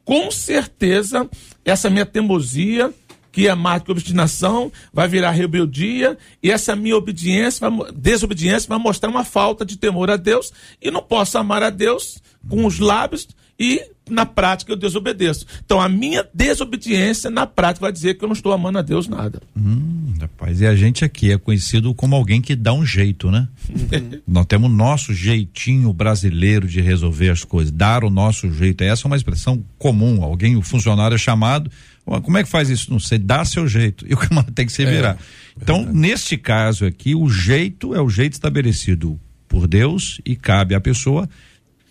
com 0.04 0.30
certeza 0.30 1.28
essa 1.64 1.88
minha 1.88 2.06
teimosia, 2.06 2.92
que 3.32 3.48
é 3.48 3.54
mais 3.54 3.82
que 3.82 3.90
obstinação, 3.90 4.70
vai 4.92 5.08
virar 5.08 5.30
rebeldia, 5.32 6.16
e 6.42 6.50
essa 6.50 6.76
minha 6.76 6.96
obediência, 6.96 7.68
desobediência 7.94 8.68
vai 8.68 8.78
mostrar 8.78 9.08
uma 9.08 9.24
falta 9.24 9.64
de 9.64 9.76
temor 9.76 10.10
a 10.10 10.16
Deus, 10.16 10.52
e 10.80 10.90
não 10.90 11.02
posso 11.02 11.36
amar 11.36 11.62
a 11.62 11.70
Deus 11.70 12.22
com 12.48 12.64
os 12.64 12.78
lábios 12.78 13.26
e 13.58 13.82
na 14.08 14.26
prática 14.26 14.72
eu 14.72 14.76
desobedeço. 14.76 15.46
Então 15.64 15.80
a 15.80 15.88
minha 15.88 16.26
desobediência 16.32 17.30
na 17.30 17.46
prática 17.46 17.82
vai 17.82 17.92
dizer 17.92 18.14
que 18.14 18.24
eu 18.24 18.28
não 18.28 18.34
estou 18.34 18.52
amando 18.52 18.78
a 18.78 18.82
Deus 18.82 19.08
nada. 19.08 19.40
Hum, 19.56 20.12
rapaz, 20.20 20.60
e 20.60 20.66
a 20.66 20.74
gente 20.74 21.04
aqui 21.04 21.32
é 21.32 21.38
conhecido 21.38 21.94
como 21.94 22.14
alguém 22.14 22.40
que 22.40 22.54
dá 22.54 22.72
um 22.72 22.84
jeito, 22.84 23.30
né? 23.30 23.48
Uhum. 23.68 24.20
Nós 24.26 24.46
temos 24.46 24.70
nosso 24.70 25.14
jeitinho 25.14 25.92
brasileiro 25.92 26.66
de 26.66 26.80
resolver 26.80 27.30
as 27.30 27.44
coisas, 27.44 27.72
dar 27.72 28.04
o 28.04 28.10
nosso 28.10 28.52
jeito. 28.52 28.84
Essa 28.84 29.06
é 29.06 29.06
uma 29.06 29.16
expressão 29.16 29.64
comum. 29.78 30.22
Alguém, 30.22 30.56
o 30.56 30.62
funcionário 30.62 31.14
é 31.14 31.18
chamado, 31.18 31.70
como 32.04 32.36
é 32.36 32.42
que 32.42 32.48
faz 32.48 32.68
isso? 32.68 32.90
Não 32.90 33.00
sei, 33.00 33.18
dá 33.18 33.44
seu 33.44 33.66
jeito. 33.66 34.04
E 34.14 34.14
o 34.14 34.18
camarada 34.18 34.52
tem 34.52 34.66
que 34.66 34.72
se 34.72 34.82
é, 34.82 34.90
virar. 34.90 35.14
É, 35.14 35.18
então, 35.62 35.84
neste 35.86 36.36
caso 36.36 36.84
aqui, 36.84 37.14
o 37.14 37.28
jeito 37.28 37.94
é 37.94 38.00
o 38.00 38.08
jeito 38.08 38.34
estabelecido 38.34 39.18
por 39.48 39.66
Deus 39.66 40.20
e 40.24 40.36
cabe 40.36 40.74
à 40.74 40.80
pessoa 40.80 41.28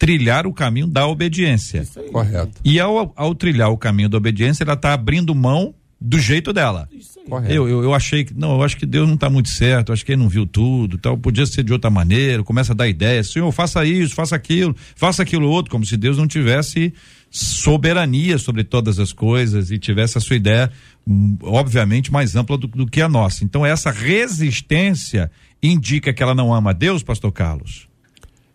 trilhar 0.04 0.46
o 0.46 0.54
caminho 0.54 0.86
da 0.86 1.08
obediência. 1.08 1.88
Correto. 2.12 2.60
E 2.64 2.78
ao, 2.78 3.14
ao 3.16 3.34
trilhar 3.34 3.70
o 3.72 3.78
caminho 3.78 4.10
da 4.10 4.18
obediência, 4.18 4.66
ela 4.66 4.74
está 4.74 4.94
abrindo 4.94 5.34
mão 5.34 5.74
do 6.00 6.20
jeito 6.20 6.52
dela. 6.52 6.90
Correto. 7.30 7.54
Eu, 7.54 7.70
eu, 7.70 7.84
eu, 7.84 7.94
achei 7.94 8.26
que, 8.26 8.34
não, 8.34 8.56
eu 8.56 8.64
acho 8.64 8.76
que 8.76 8.86
Deus 8.86 9.08
não 9.08 9.16
está 9.16 9.30
muito 9.30 9.48
certo, 9.48 9.94
acho 9.94 10.06
que 10.06 10.12
ele 10.12 10.22
não 10.22 10.28
viu 10.28 10.46
tudo, 10.46 10.98
tal, 10.98 11.18
podia 11.18 11.46
ser 11.46 11.64
de 11.64 11.72
outra 11.72 11.90
maneira, 11.90 12.44
começa 12.44 12.74
a 12.74 12.76
dar 12.76 12.90
ideias, 12.90 13.32
Senhor, 13.32 13.50
faça 13.54 13.86
isso, 13.86 14.14
faça 14.14 14.36
aquilo, 14.36 14.76
faça 14.94 15.24
aquilo 15.24 15.48
outro, 15.48 15.72
como 15.72 15.86
se 15.86 15.96
Deus 15.96 16.18
não 16.18 16.28
tivesse 16.28 16.94
soberania 17.32 18.38
sobre 18.38 18.66
todas 18.66 19.00
as 19.00 19.14
coisas 19.14 19.72
e 19.72 19.80
tivesse 19.80 20.18
a 20.18 20.22
sua 20.22 20.36
ideia, 20.36 20.70
hum, 21.08 21.38
obviamente, 21.44 22.12
mais 22.12 22.36
ampla 22.36 22.58
do, 22.58 22.68
do 22.68 22.86
que 22.86 23.02
a 23.02 23.08
nossa. 23.08 23.46
Então, 23.46 23.66
essa 23.66 23.90
resistência 23.90 25.32
indica 25.64 26.12
que 26.12 26.22
ela 26.22 26.36
não 26.36 26.54
ama 26.54 26.72
a 26.72 26.74
Deus, 26.74 27.02
pastor 27.02 27.32
Carlos? 27.32 27.93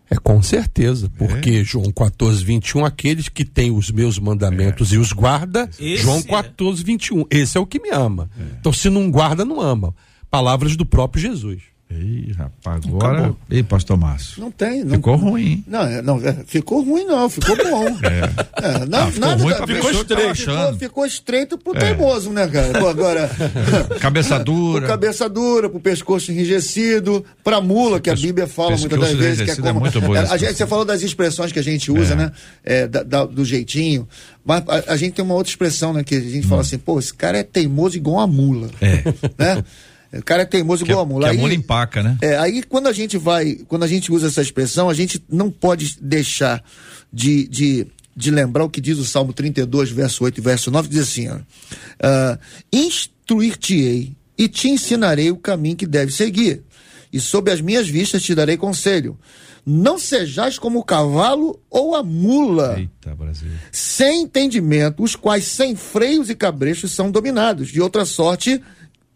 É 0.09 0.15
com 0.15 0.41
certeza, 0.41 1.09
porque 1.17 1.51
é. 1.51 1.63
João 1.63 1.91
14, 1.91 2.43
21, 2.43 2.83
aqueles 2.83 3.29
que 3.29 3.45
têm 3.45 3.69
os 3.69 3.91
meus 3.91 4.17
mandamentos 4.17 4.91
é. 4.91 4.95
e 4.95 4.97
os 4.97 5.13
guarda, 5.13 5.69
Esse 5.79 5.97
João 5.97 6.21
14, 6.23 6.83
21. 6.83 7.25
Esse 7.29 7.57
é 7.57 7.61
o 7.61 7.65
que 7.65 7.79
me 7.79 7.91
ama. 7.91 8.29
É. 8.37 8.43
Então, 8.59 8.73
se 8.73 8.89
não 8.89 9.11
guarda, 9.11 9.45
não 9.45 9.61
ama. 9.61 9.93
Palavras 10.29 10.75
do 10.75 10.85
próprio 10.85 11.21
Jesus. 11.21 11.61
Ih, 11.91 12.33
rapaz, 12.37 12.85
agora. 12.85 13.17
Acabou. 13.17 13.37
Ei, 13.49 13.63
pastor 13.63 13.97
Márcio. 13.97 14.39
Não 14.39 14.51
tem. 14.51 14.83
Não, 14.83 14.91
ficou 14.91 15.15
ruim. 15.15 15.63
Não, 15.65 15.81
é, 15.81 16.01
não, 16.03 16.17
é, 16.23 16.33
ficou 16.45 16.83
ruim, 16.83 17.03
não, 17.03 17.27
ficou 17.27 17.55
bom. 17.57 17.87
é. 18.05 18.83
é 18.83 18.85
não, 18.85 18.99
ah, 18.99 19.11
ficou 19.11 19.27
nada, 19.27 19.43
ruim 19.43 19.55
pra 19.55 19.67
ficou 19.67 19.91
estreito. 19.91 20.35
Ficou, 20.35 20.73
ficou, 20.77 21.05
estreito 21.05 21.57
pro 21.57 21.75
é. 21.75 21.79
teimoso, 21.79 22.29
né, 22.29 22.47
cara? 22.47 22.89
Agora. 22.89 23.31
cabeça 23.99 24.37
dura. 24.37 24.85
cabeça 24.85 25.27
dura, 25.27 25.67
pro 25.67 25.79
pescoço 25.79 26.31
enrijecido, 26.31 27.25
pra 27.43 27.59
mula, 27.59 27.99
que 27.99 28.11
a 28.11 28.15
Bíblia 28.15 28.45
fala 28.45 28.77
muitas 28.77 28.99
das 28.99 29.13
vezes. 29.13 29.45
Que 29.45 29.51
é, 29.51 29.55
como, 29.55 29.69
é 29.69 29.73
muito 29.73 29.99
boa 29.99 30.19
a 30.19 30.37
gente, 30.37 30.53
você 30.53 30.67
falou 30.67 30.85
das 30.85 31.01
expressões 31.01 31.51
que 31.51 31.57
a 31.57 31.63
gente 31.63 31.91
usa, 31.91 32.15
né? 32.15 32.31
Da, 32.87 33.01
da, 33.01 33.25
do 33.25 33.43
jeitinho. 33.43 34.07
Mas 34.45 34.63
a, 34.67 34.93
a, 34.93 34.97
gente 34.97 35.13
tem 35.13 35.25
uma 35.25 35.33
outra 35.33 35.49
expressão, 35.49 35.91
né? 35.91 36.03
Que 36.03 36.15
a 36.15 36.19
gente 36.19 36.45
hum. 36.45 36.49
fala 36.49 36.61
assim, 36.61 36.77
pô, 36.77 36.99
esse 36.99 37.13
cara 37.13 37.39
é 37.39 37.43
teimoso 37.43 37.97
igual 37.97 38.19
a 38.19 38.27
mula. 38.27 38.69
É. 38.79 39.03
Né? 39.37 39.63
O 40.11 40.23
cara 40.23 40.41
é 40.41 40.45
teimoso 40.45 40.83
igual 40.83 41.01
a 41.01 41.05
mula. 41.05 41.25
Que 41.25 41.31
aí, 41.31 41.37
a 41.37 41.41
mula 41.41 41.53
empaca, 41.53 42.01
né? 42.01 42.17
É, 42.21 42.37
aí 42.37 42.63
quando 42.63 42.87
a 42.87 42.93
gente 42.93 43.17
vai, 43.17 43.59
quando 43.67 43.83
a 43.83 43.87
gente 43.87 44.11
usa 44.11 44.27
essa 44.27 44.41
expressão, 44.41 44.89
a 44.89 44.93
gente 44.93 45.23
não 45.29 45.51
pode 45.51 45.97
deixar 46.01 46.63
de, 47.13 47.47
de, 47.47 47.87
de 48.15 48.31
lembrar 48.31 48.63
o 48.63 48.69
que 48.69 48.81
diz 48.81 48.97
o 48.97 49.05
Salmo 49.05 49.33
32, 49.33 49.91
verso 49.91 50.23
8 50.23 50.37
e 50.37 50.41
verso 50.41 50.71
9, 50.71 50.87
que 50.87 50.95
diz 50.95 51.03
assim, 51.03 51.29
ó, 51.29 51.35
uh, 51.35 52.39
instruir-te-ei 52.73 54.13
e 54.37 54.47
te 54.47 54.69
ensinarei 54.69 55.29
o 55.31 55.37
caminho 55.37 55.75
que 55.75 55.85
deve 55.85 56.11
seguir, 56.11 56.63
e 57.11 57.19
sob 57.19 57.51
as 57.51 57.61
minhas 57.61 57.87
vistas 57.87 58.23
te 58.23 58.33
darei 58.33 58.57
conselho. 58.57 59.17
Não 59.65 59.99
sejais 59.99 60.57
como 60.57 60.79
o 60.79 60.83
cavalo 60.83 61.59
ou 61.69 61.95
a 61.95 62.01
mula, 62.01 62.79
Eita, 62.79 63.15
sem 63.71 64.23
entendimento, 64.23 65.03
os 65.03 65.15
quais 65.15 65.43
sem 65.43 65.75
freios 65.75 66.29
e 66.29 66.35
cabrechos 66.35 66.91
são 66.91 67.11
dominados. 67.11 67.67
De 67.67 67.81
outra 67.81 68.05
sorte, 68.05 68.61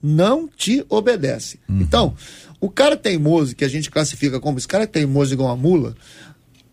não 0.04 0.50
te 0.50 0.86
obedece. 0.90 1.58
Uhum. 1.70 1.80
Então, 1.80 2.16
o 2.60 2.70
cara 2.70 2.98
teimoso, 2.98 3.56
que 3.56 3.64
a 3.64 3.70
gente 3.70 3.90
classifica 3.90 4.40
como 4.40 4.58
esse 4.58 4.68
cara 4.68 4.84
é 4.84 4.88
teimoso 4.88 5.34
igual 5.34 5.50
uma 5.50 5.56
mula, 5.56 5.96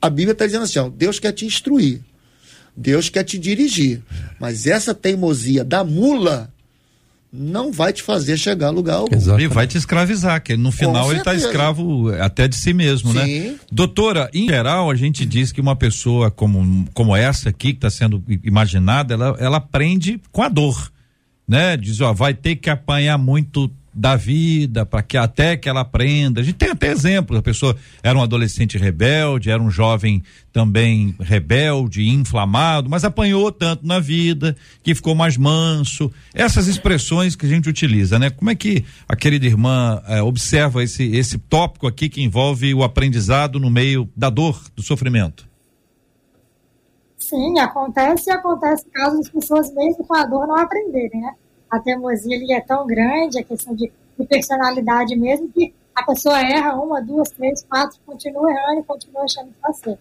a 0.02 0.10
Bíblia 0.10 0.32
está 0.32 0.44
dizendo 0.44 0.64
assim: 0.64 0.80
ó, 0.80 0.88
Deus 0.88 1.20
quer 1.20 1.32
te 1.32 1.46
instruir, 1.46 2.00
Deus 2.76 3.08
quer 3.08 3.22
te 3.22 3.38
dirigir, 3.38 4.02
mas 4.40 4.66
essa 4.66 4.92
teimosia 4.92 5.64
da 5.64 5.84
mula 5.84 6.52
não 7.32 7.70
vai 7.70 7.92
te 7.92 8.02
fazer 8.02 8.36
chegar 8.36 8.66
a 8.66 8.70
lugar 8.70 8.96
algum. 8.96 9.14
Exato. 9.14 9.40
E 9.40 9.46
vai 9.46 9.64
te 9.64 9.78
escravizar, 9.78 10.42
que 10.42 10.56
no 10.56 10.72
final 10.72 11.10
ele 11.12 11.20
está 11.20 11.32
escravo 11.32 12.08
até 12.20 12.48
de 12.48 12.56
si 12.56 12.74
mesmo, 12.74 13.12
né? 13.12 13.24
Sim. 13.24 13.40
né? 13.40 13.56
Doutora, 13.70 14.28
em 14.34 14.48
geral, 14.48 14.90
a 14.90 14.96
gente 14.96 15.24
diz 15.24 15.52
que 15.52 15.60
uma 15.60 15.76
pessoa 15.76 16.28
como, 16.28 16.88
como 16.92 17.14
essa 17.14 17.50
aqui, 17.50 17.68
que 17.68 17.78
está 17.78 17.88
sendo 17.88 18.20
imaginada, 18.42 19.14
ela, 19.14 19.36
ela 19.38 19.56
aprende 19.58 20.20
com 20.32 20.42
a 20.42 20.48
dor 20.48 20.90
né? 21.50 21.76
Diz, 21.76 22.00
ó, 22.00 22.12
vai 22.12 22.32
ter 22.32 22.54
que 22.54 22.70
apanhar 22.70 23.18
muito 23.18 23.68
da 23.92 24.14
vida 24.14 24.86
para 24.86 25.02
que 25.02 25.16
até 25.16 25.56
que 25.56 25.68
ela 25.68 25.80
aprenda. 25.80 26.40
A 26.40 26.44
gente 26.44 26.54
tem 26.54 26.70
até 26.70 26.92
exemplos, 26.92 27.36
a 27.36 27.42
pessoa 27.42 27.76
era 28.04 28.16
um 28.16 28.22
adolescente 28.22 28.78
rebelde, 28.78 29.50
era 29.50 29.60
um 29.60 29.68
jovem 29.68 30.22
também 30.52 31.12
rebelde, 31.18 32.08
inflamado, 32.08 32.88
mas 32.88 33.04
apanhou 33.04 33.50
tanto 33.50 33.84
na 33.84 33.98
vida 33.98 34.56
que 34.80 34.94
ficou 34.94 35.12
mais 35.16 35.36
manso. 35.36 36.08
Essas 36.32 36.68
expressões 36.68 37.34
que 37.34 37.46
a 37.46 37.48
gente 37.48 37.68
utiliza, 37.68 38.16
né? 38.16 38.30
Como 38.30 38.48
é 38.48 38.54
que 38.54 38.84
a 39.08 39.16
querida 39.16 39.44
irmã 39.44 40.00
eh, 40.06 40.22
observa 40.22 40.84
esse 40.84 41.02
esse 41.16 41.36
tópico 41.36 41.88
aqui 41.88 42.08
que 42.08 42.22
envolve 42.22 42.72
o 42.72 42.84
aprendizado 42.84 43.58
no 43.58 43.68
meio 43.68 44.08
da 44.16 44.30
dor, 44.30 44.62
do 44.76 44.82
sofrimento? 44.84 45.50
Sim, 47.30 47.58
acontece 47.58 48.30
e 48.30 48.32
acontece 48.32 48.86
caso 48.90 49.20
as 49.20 49.28
pessoas 49.28 49.72
mesmo 49.74 50.04
com 50.04 50.16
a 50.16 50.24
dor 50.24 50.46
não 50.46 50.56
aprenderem, 50.56 51.20
né? 51.20 51.32
A 51.70 51.78
teimosia 51.78 52.36
ali 52.36 52.52
é 52.52 52.60
tão 52.60 52.86
grande, 52.86 53.38
a 53.38 53.44
questão 53.44 53.74
de, 53.74 53.90
de 54.18 54.26
personalidade 54.26 55.16
mesmo, 55.16 55.48
que 55.48 55.72
a 55.94 56.02
pessoa 56.04 56.40
erra 56.40 56.74
uma, 56.74 57.00
duas, 57.00 57.30
três, 57.30 57.62
quatro, 57.62 57.98
continua 58.04 58.50
errando 58.50 58.80
e 58.80 58.84
continua 58.84 59.24
achando 59.24 59.46
que 59.48 59.56
está 59.56 59.72
certo. 59.72 60.00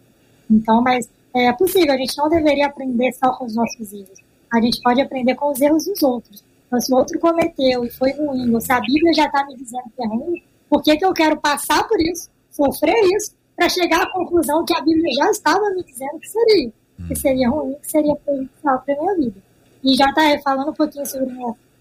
Então, 0.50 0.82
mas 0.82 1.10
é 1.36 1.52
possível, 1.54 1.94
a 1.94 1.98
gente 1.98 2.18
não 2.18 2.30
deveria 2.30 2.68
aprender 2.68 3.12
só 3.14 3.32
com 3.34 3.46
os 3.46 3.56
nossos 3.56 3.94
erros. 3.94 4.20
A 4.52 4.60
gente 4.60 4.82
pode 4.82 5.00
aprender 5.00 5.36
com 5.36 5.52
os 5.52 5.62
erros 5.62 5.86
dos 5.86 6.02
outros. 6.02 6.44
Então, 6.68 6.80
se 6.80 6.92
o 6.92 6.98
outro 6.98 7.20
cometeu 7.20 7.86
e 7.86 7.90
foi 7.92 8.12
ruim, 8.14 8.54
ou 8.54 8.62
se 8.62 8.72
a 8.72 8.80
Bíblia 8.80 9.14
já 9.14 9.26
está 9.26 9.46
me 9.46 9.56
dizendo 9.56 9.84
que 9.96 10.04
é 10.04 10.08
ruim, 10.08 10.44
por 10.70 10.82
que, 10.82 10.98
que 10.98 11.06
eu 11.06 11.14
quero 11.14 11.38
passar 11.38 11.88
por 11.88 12.00
isso, 12.02 12.30
sofrer 12.52 13.00
isso, 13.16 13.36
para 13.56 13.70
chegar 13.70 14.02
à 14.02 14.12
conclusão 14.12 14.66
que 14.66 14.74
a 14.74 14.82
Bíblia 14.82 15.14
já 15.14 15.32
estava 15.32 15.70
me 15.72 15.84
dizendo 15.84 16.20
que 16.20 16.30
seria? 16.30 16.72
que 17.08 17.16
seria 17.16 17.50
ruim, 17.50 17.76
que 17.76 17.92
seria 17.92 18.16
prejudicial 18.16 18.80
para 18.80 18.94
a 18.94 18.98
minha 18.98 19.16
vida. 19.16 19.42
E 19.84 19.96
já 19.96 20.10
está 20.10 20.40
falando 20.44 20.70
um 20.70 20.74
pouquinho 20.74 21.06
sobre 21.06 21.34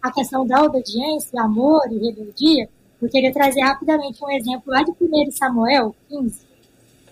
a 0.03 0.13
questão 0.13 0.47
da 0.47 0.63
obediência, 0.63 1.41
amor 1.41 1.83
e 1.91 1.99
rebeldia, 1.99 2.69
eu 3.01 3.09
queria 3.09 3.33
trazer 3.33 3.61
rapidamente 3.61 4.23
um 4.25 4.31
exemplo 4.31 4.65
lá 4.67 4.83
de 4.83 4.91
1 4.91 5.31
Samuel 5.33 5.95
15, 6.09 6.47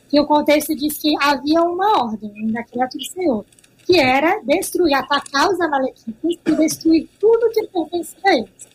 que 0.08 0.20
o 0.20 0.26
contexto 0.26 0.74
diz 0.74 0.98
que 0.98 1.14
havia 1.20 1.62
uma 1.62 2.04
ordem, 2.04 2.32
um 2.44 2.52
decreto 2.52 2.98
do 2.98 3.04
Senhor, 3.04 3.44
que 3.84 3.98
era 3.98 4.40
destruir, 4.40 4.94
atacar 4.94 5.48
os 5.48 5.60
amalequitas 5.60 6.40
e 6.44 6.56
destruir 6.56 7.08
tudo 7.20 7.50
que 7.50 7.66
pertencia 7.68 8.18
a 8.24 8.34
eles. 8.34 8.68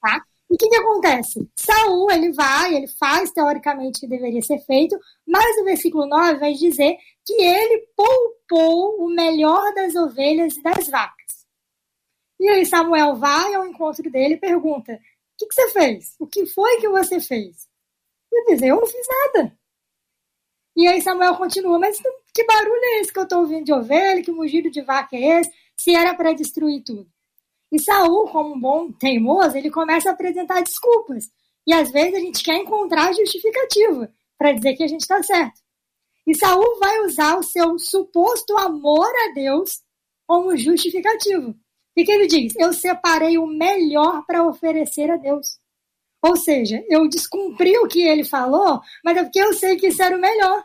Tá? 0.00 0.22
E 0.48 0.54
o 0.54 0.56
que, 0.56 0.68
que 0.68 0.76
acontece? 0.76 1.48
Saul, 1.56 2.10
ele 2.10 2.32
vai, 2.32 2.74
ele 2.74 2.86
faz 2.86 3.32
teoricamente 3.32 4.06
deveria 4.06 4.40
ser 4.42 4.60
feito, 4.60 4.96
mas 5.26 5.58
o 5.58 5.64
versículo 5.64 6.06
9 6.06 6.38
vai 6.38 6.52
dizer 6.52 6.96
que 7.24 7.32
ele 7.32 7.88
poupou 7.96 9.04
o 9.04 9.08
melhor 9.08 9.74
das 9.74 9.96
ovelhas 9.96 10.56
e 10.56 10.62
das 10.62 10.88
vacas. 10.88 11.26
E 12.38 12.48
aí 12.48 12.64
Samuel 12.64 13.16
vai 13.16 13.54
ao 13.54 13.66
encontro 13.66 14.08
dele 14.10 14.34
e 14.34 14.40
pergunta: 14.40 14.92
O 14.92 14.98
que, 15.38 15.46
que 15.46 15.54
você 15.54 15.70
fez? 15.70 16.14
O 16.20 16.26
que 16.26 16.46
foi 16.46 16.80
que 16.80 16.88
você 16.88 17.18
fez? 17.18 17.68
E 18.32 18.38
ele 18.38 18.54
diz: 18.54 18.62
Eu 18.62 18.76
não 18.76 18.86
fiz 18.86 19.06
nada. 19.08 19.58
E 20.76 20.86
aí 20.86 21.00
Samuel 21.00 21.36
continua: 21.36 21.78
Mas 21.78 21.98
que 22.32 22.44
barulho 22.44 22.84
é 22.84 23.00
esse 23.00 23.12
que 23.12 23.18
eu 23.18 23.24
estou 23.24 23.40
ouvindo 23.40 23.64
de 23.64 23.72
ovelha? 23.72 24.22
Que 24.22 24.30
mugido 24.30 24.70
de 24.70 24.82
vaca 24.82 25.16
é 25.16 25.40
esse? 25.40 25.50
Se 25.80 25.94
era 25.94 26.14
para 26.14 26.34
destruir 26.34 26.84
tudo. 26.84 27.10
E 27.76 27.82
Saul, 27.82 28.26
como 28.28 28.54
um 28.54 28.58
bom 28.58 28.90
teimoso, 28.90 29.54
ele 29.54 29.70
começa 29.70 30.08
a 30.08 30.12
apresentar 30.14 30.62
desculpas. 30.62 31.30
E 31.66 31.74
às 31.74 31.90
vezes 31.90 32.14
a 32.14 32.20
gente 32.20 32.42
quer 32.42 32.56
encontrar 32.56 33.12
justificativa 33.12 34.10
para 34.38 34.52
dizer 34.52 34.76
que 34.76 34.82
a 34.82 34.88
gente 34.88 35.02
está 35.02 35.22
certo. 35.22 35.60
E 36.26 36.34
Saul 36.34 36.78
vai 36.78 37.00
usar 37.00 37.36
o 37.38 37.42
seu 37.42 37.78
suposto 37.78 38.56
amor 38.56 39.06
a 39.06 39.34
Deus 39.34 39.82
como 40.26 40.56
justificativo. 40.56 41.50
O 41.50 41.54
que 41.94 42.10
ele 42.10 42.26
diz? 42.26 42.54
Eu 42.56 42.72
separei 42.72 43.36
o 43.36 43.46
melhor 43.46 44.24
para 44.24 44.42
oferecer 44.42 45.10
a 45.10 45.16
Deus. 45.16 45.58
Ou 46.22 46.34
seja, 46.34 46.82
eu 46.88 47.06
descumpri 47.10 47.76
o 47.76 47.86
que 47.86 48.00
ele 48.00 48.24
falou, 48.24 48.80
mas 49.04 49.18
é 49.18 49.22
porque 49.22 49.38
eu 49.38 49.52
sei 49.52 49.76
que 49.76 49.88
isso 49.88 50.02
era 50.02 50.16
o 50.16 50.20
melhor. 50.20 50.64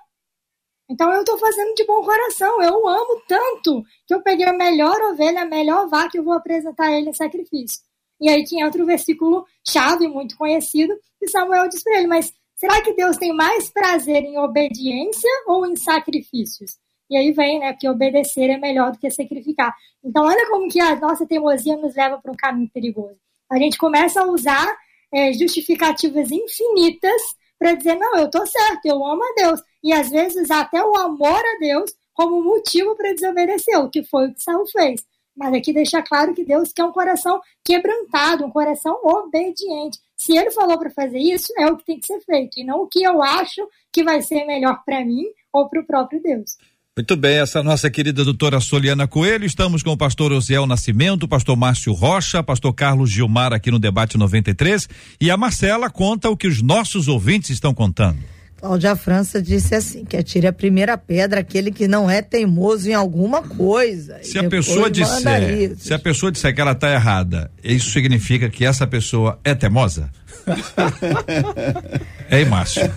Então 0.91 1.09
eu 1.13 1.21
estou 1.21 1.37
fazendo 1.37 1.73
de 1.73 1.85
bom 1.85 2.03
coração. 2.03 2.61
Eu 2.61 2.85
amo 2.85 3.21
tanto 3.25 3.81
que 4.05 4.13
eu 4.13 4.21
peguei 4.21 4.45
a 4.45 4.51
melhor 4.51 5.01
ovelha, 5.13 5.43
a 5.43 5.45
melhor 5.45 5.87
vaca 5.87 6.17
eu 6.17 6.23
vou 6.23 6.33
apresentar 6.33 6.87
a 6.87 6.91
ele 6.91 7.11
em 7.11 7.13
sacrifício. 7.13 7.79
E 8.19 8.29
aí 8.29 8.43
que 8.43 8.61
entra 8.61 8.83
o 8.83 8.85
versículo 8.85 9.45
chave, 9.65 10.09
muito 10.09 10.35
conhecido, 10.37 10.93
que 11.17 11.29
Samuel 11.29 11.69
diz 11.69 11.81
para 11.81 11.97
ele: 11.97 12.07
Mas 12.07 12.33
será 12.57 12.81
que 12.81 12.93
Deus 12.93 13.15
tem 13.15 13.33
mais 13.33 13.69
prazer 13.69 14.25
em 14.25 14.37
obediência 14.37 15.29
ou 15.47 15.65
em 15.65 15.77
sacrifícios? 15.77 16.77
E 17.09 17.15
aí 17.15 17.31
vem, 17.31 17.59
né? 17.59 17.71
Porque 17.71 17.87
obedecer 17.87 18.49
é 18.49 18.57
melhor 18.57 18.91
do 18.91 18.99
que 18.99 19.09
sacrificar. 19.09 19.73
Então, 20.03 20.25
olha 20.25 20.49
como 20.49 20.69
que 20.69 20.79
a 20.79 20.95
nossa 20.97 21.25
teimosia 21.25 21.77
nos 21.77 21.95
leva 21.95 22.19
para 22.21 22.31
um 22.31 22.35
caminho 22.35 22.69
perigoso. 22.73 23.17
A 23.49 23.57
gente 23.57 23.77
começa 23.77 24.21
a 24.21 24.25
usar 24.25 24.67
é, 25.13 25.31
justificativas 25.33 26.31
infinitas 26.31 27.21
para 27.61 27.75
dizer, 27.75 27.95
não, 27.95 28.17
eu 28.17 28.27
tô 28.27 28.43
certo, 28.43 28.87
eu 28.87 29.05
amo 29.05 29.23
a 29.23 29.33
Deus. 29.37 29.61
E 29.83 29.93
às 29.93 30.09
vezes 30.09 30.49
até 30.49 30.83
o 30.83 30.95
amor 30.95 31.39
a 31.39 31.59
Deus 31.59 31.93
como 32.11 32.43
motivo 32.43 32.95
para 32.95 33.13
desobedecer, 33.13 33.77
o 33.77 33.87
que 33.87 34.01
foi 34.01 34.29
o 34.29 34.33
que 34.33 34.41
Saul 34.41 34.65
fez. 34.65 35.05
Mas 35.37 35.53
aqui 35.53 35.71
deixa 35.71 36.01
claro 36.01 36.33
que 36.33 36.43
Deus 36.43 36.73
quer 36.73 36.85
um 36.85 36.91
coração 36.91 37.39
quebrantado, 37.63 38.43
um 38.43 38.49
coração 38.49 38.99
obediente. 39.03 39.99
Se 40.17 40.35
ele 40.35 40.49
falou 40.49 40.79
para 40.79 40.89
fazer 40.89 41.19
isso, 41.19 41.53
é 41.55 41.67
o 41.67 41.77
que 41.77 41.85
tem 41.85 41.99
que 41.99 42.07
ser 42.07 42.19
feito, 42.21 42.59
e 42.59 42.63
não 42.63 42.81
o 42.81 42.87
que 42.87 43.03
eu 43.03 43.21
acho 43.21 43.61
que 43.91 44.03
vai 44.03 44.23
ser 44.23 44.43
melhor 44.45 44.83
para 44.83 45.05
mim 45.05 45.27
ou 45.53 45.69
para 45.69 45.81
o 45.81 45.85
próprio 45.85 46.19
Deus. 46.19 46.57
Muito 46.97 47.15
bem, 47.15 47.37
essa 47.37 47.63
nossa 47.63 47.89
querida 47.89 48.21
doutora 48.25 48.59
Soliana 48.59 49.07
Coelho, 49.07 49.45
estamos 49.45 49.81
com 49.81 49.91
o 49.91 49.97
pastor 49.97 50.33
Osiel 50.33 50.67
Nascimento, 50.67 51.25
pastor 51.25 51.55
Márcio 51.55 51.93
Rocha, 51.93 52.43
pastor 52.43 52.73
Carlos 52.73 53.09
Gilmar 53.09 53.53
aqui 53.53 53.71
no 53.71 53.79
Debate 53.79 54.17
93 54.17 54.89
e 55.21 55.31
a 55.31 55.37
Marcela 55.37 55.89
conta 55.89 56.29
o 56.29 56.35
que 56.35 56.49
os 56.49 56.61
nossos 56.61 57.07
ouvintes 57.07 57.49
estão 57.51 57.73
contando. 57.73 58.19
Cláudia 58.57 58.93
França 58.97 59.41
disse 59.41 59.73
assim, 59.73 60.03
que 60.03 60.17
atire 60.17 60.47
a 60.47 60.51
primeira 60.51 60.97
pedra 60.97 61.39
aquele 61.39 61.71
que 61.71 61.87
não 61.87 62.09
é 62.09 62.21
teimoso 62.21 62.89
em 62.89 62.93
alguma 62.93 63.41
coisa. 63.41 64.19
Se 64.21 64.37
a 64.37 64.49
pessoa 64.49 64.91
disser, 64.91 65.77
se 65.77 65.93
a 65.93 65.99
pessoa 65.99 66.29
disser 66.29 66.53
que 66.53 66.59
ela 66.59 66.73
está 66.73 66.91
errada, 66.91 67.49
isso 67.63 67.89
significa 67.89 68.49
que 68.49 68.65
essa 68.65 68.85
pessoa 68.85 69.39
é 69.45 69.55
teimosa? 69.55 70.11
Ei, 72.29 72.45
Márcio, 72.45 72.89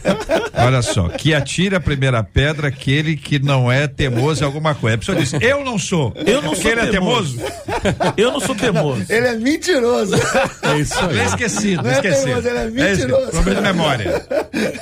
olha 0.56 0.80
só, 0.80 1.08
que 1.08 1.34
atira 1.34 1.78
a 1.78 1.80
primeira 1.80 2.22
pedra 2.22 2.68
aquele 2.68 3.16
que 3.16 3.40
não 3.40 3.70
é 3.70 3.88
temoso 3.88 4.42
em 4.42 4.46
alguma 4.46 4.74
coisa. 4.74 4.94
A 4.94 4.98
pessoa 4.98 5.18
diz, 5.18 5.32
eu 5.40 5.64
não 5.64 5.76
sou. 5.78 6.12
Eu 6.24 6.40
não 6.40 6.54
sou 6.54 6.70
ele 6.70 6.80
é 6.82 6.86
temoso. 6.86 7.36
Eu 8.16 8.30
não 8.30 8.40
sou 8.40 8.54
temoso. 8.54 9.04
Ele 9.08 9.26
é 9.26 9.34
mentiroso. 9.36 10.14
É 10.62 10.78
isso 10.78 10.98
aí. 11.00 11.18
É 11.18 11.24
esquecido, 11.24 11.82
não 11.82 11.90
esquecido. 11.90 12.20
É 12.20 12.24
temoso, 12.26 12.48
ele 12.48 12.58
é 12.58 12.70
mentiroso. 12.70 13.28
É 13.28 13.30
problema 13.30 13.56
de 13.56 13.66
memória. 13.66 14.26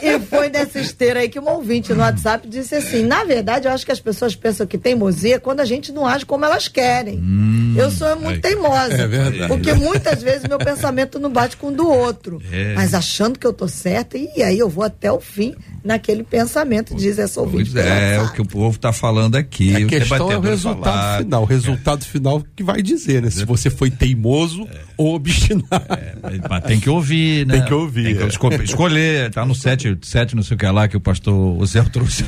E 0.03 0.21
foi 0.21 0.51
nessa 0.51 0.79
esteira 0.79 1.21
aí 1.21 1.29
que 1.29 1.41
um 1.41 1.49
ouvinte 1.49 1.93
no 1.95 2.01
WhatsApp 2.01 2.47
disse 2.47 2.75
assim, 2.75 3.05
na 3.05 3.25
verdade 3.25 3.67
eu 3.67 3.73
acho 3.73 3.87
que 3.87 3.93
as 3.93 4.01
pessoas 4.01 4.37
pensam 4.37 4.67
que 4.67 4.77
teimosia 4.77 5.37
é 5.37 5.39
quando 5.39 5.61
a 5.61 5.65
gente 5.65 5.93
não 5.93 6.07
age 6.07 6.27
como 6.27 6.45
elas 6.45 6.69
querem. 6.69 7.19
Hum, 7.19 7.75
eu 7.77 7.91
sou 7.91 8.15
muito 8.17 8.35
aí. 8.35 8.41
teimosa. 8.41 8.95
É 8.95 9.07
verdade. 9.07 9.49
Porque 9.49 9.73
muitas 9.73 10.23
vezes 10.23 10.47
meu 10.47 10.59
pensamento 10.59 11.19
não 11.19 11.31
bate 11.31 11.57
com 11.57 11.69
o 11.69 11.73
do 11.73 11.89
outro. 11.89 12.41
É. 12.53 12.75
Mas 12.75 12.93
achando 12.93 13.39
que 13.39 13.47
eu 13.47 13.53
tô 13.53 13.67
certa, 13.67 14.19
e 14.19 14.43
aí 14.43 14.59
eu 14.59 14.69
vou 14.69 14.85
até 14.85 15.11
o 15.11 15.21
fim 15.21 15.55
naquele 15.83 16.23
pensamento, 16.23 16.95
diz 16.95 17.19
essa 17.19 17.41
ouvinte. 17.41 17.71
Pois 17.73 17.85
é, 17.85 18.21
o 18.21 18.33
que 18.33 18.41
o 18.41 18.45
povo 18.45 18.77
está 18.77 18.93
falando 18.93 19.37
aqui. 19.37 19.75
A 19.75 19.87
questão 19.87 20.31
é 20.31 20.37
o 20.37 20.41
resultado 20.41 20.85
falar. 20.85 21.19
final. 21.19 21.43
O 21.43 21.47
resultado 21.47 22.03
é. 22.03 22.05
final 22.05 22.45
que 22.55 22.63
vai 22.63 22.83
dizer, 22.83 23.23
né? 23.23 23.31
Se 23.31 23.45
você 23.45 23.71
foi 23.71 23.91
teimoso 23.91 24.63
é. 24.71 24.81
ou 24.97 25.15
obstinado. 25.15 25.87
É, 25.91 26.15
mas 26.49 26.65
tem 26.65 26.79
que 26.79 26.91
ouvir, 26.91 27.47
né? 27.47 27.55
Tem 27.55 27.65
que 27.65 27.75
ouvir. 27.75 28.05
Tem 28.05 28.17
que 28.17 28.25
esco 28.25 28.53
escolher. 28.63 29.31
Tá 29.31 29.45
no 29.45 29.55
sete, 29.55 29.97
sete, 30.03 30.37
não 30.37 30.43
sei 30.43 30.55
o 30.55 30.59
que 30.59 30.67
lá, 30.67 30.87
que 30.87 30.97
o 30.97 31.01
pastor 31.01 31.65
Zé 31.67 31.83
trouxe. 31.85 32.25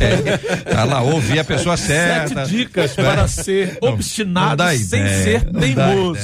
tá 0.64 0.84
lá, 0.84 1.02
ouvir 1.02 1.38
a 1.38 1.44
pessoa 1.44 1.76
certa. 1.76 2.46
Sete 2.46 2.56
dicas 2.56 2.94
para 2.94 3.28
ser 3.28 3.78
obstinado 3.80 4.64
não, 4.64 4.70
não 4.70 4.78
sem 4.78 5.00
ideia, 5.00 5.22
ser 5.22 5.44
teimoso. 5.52 6.20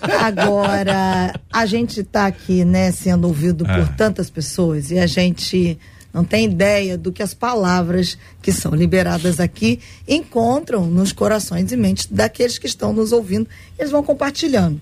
Agora, 0.00 1.34
a 1.52 1.66
gente 1.66 2.00
está 2.00 2.26
aqui, 2.26 2.64
né, 2.64 2.89
sendo 2.92 3.26
ouvido 3.26 3.64
por 3.64 3.78
é. 3.78 3.94
tantas 3.96 4.30
pessoas 4.30 4.90
e 4.90 4.98
a 4.98 5.06
gente 5.06 5.78
não 6.12 6.24
tem 6.24 6.44
ideia 6.44 6.98
do 6.98 7.12
que 7.12 7.22
as 7.22 7.32
palavras 7.32 8.18
que 8.42 8.52
são 8.52 8.74
liberadas 8.74 9.38
aqui 9.38 9.78
encontram 10.08 10.86
nos 10.86 11.12
corações 11.12 11.70
e 11.70 11.76
mentes 11.76 12.06
daqueles 12.06 12.58
que 12.58 12.66
estão 12.66 12.92
nos 12.92 13.12
ouvindo. 13.12 13.48
Eles 13.78 13.92
vão 13.92 14.02
compartilhando 14.02 14.80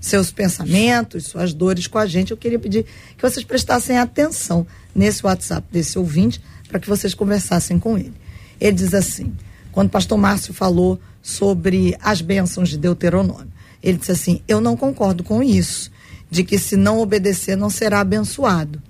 seus 0.00 0.30
pensamentos, 0.30 1.26
suas 1.26 1.52
dores 1.52 1.86
com 1.86 1.98
a 1.98 2.06
gente. 2.06 2.30
Eu 2.30 2.36
queria 2.36 2.58
pedir 2.58 2.84
que 3.16 3.22
vocês 3.22 3.44
prestassem 3.44 3.98
atenção 3.98 4.66
nesse 4.94 5.24
WhatsApp 5.26 5.66
desse 5.70 5.98
ouvinte 5.98 6.40
para 6.68 6.78
que 6.78 6.88
vocês 6.88 7.14
conversassem 7.14 7.78
com 7.78 7.98
ele. 7.98 8.14
Ele 8.60 8.72
diz 8.72 8.94
assim: 8.94 9.32
quando 9.72 9.88
o 9.88 9.90
pastor 9.90 10.18
Márcio 10.18 10.54
falou 10.54 10.98
sobre 11.22 11.96
as 12.00 12.20
bênçãos 12.20 12.68
de 12.68 12.78
Deuteronômio, 12.78 13.52
ele 13.82 13.98
disse 13.98 14.12
assim: 14.12 14.42
Eu 14.46 14.60
não 14.60 14.76
concordo 14.76 15.24
com 15.24 15.42
isso, 15.42 15.90
de 16.30 16.44
que 16.44 16.58
se 16.58 16.76
não 16.76 16.98
obedecer 16.98 17.56
não 17.56 17.70
será 17.70 18.00
abençoado. 18.00 18.82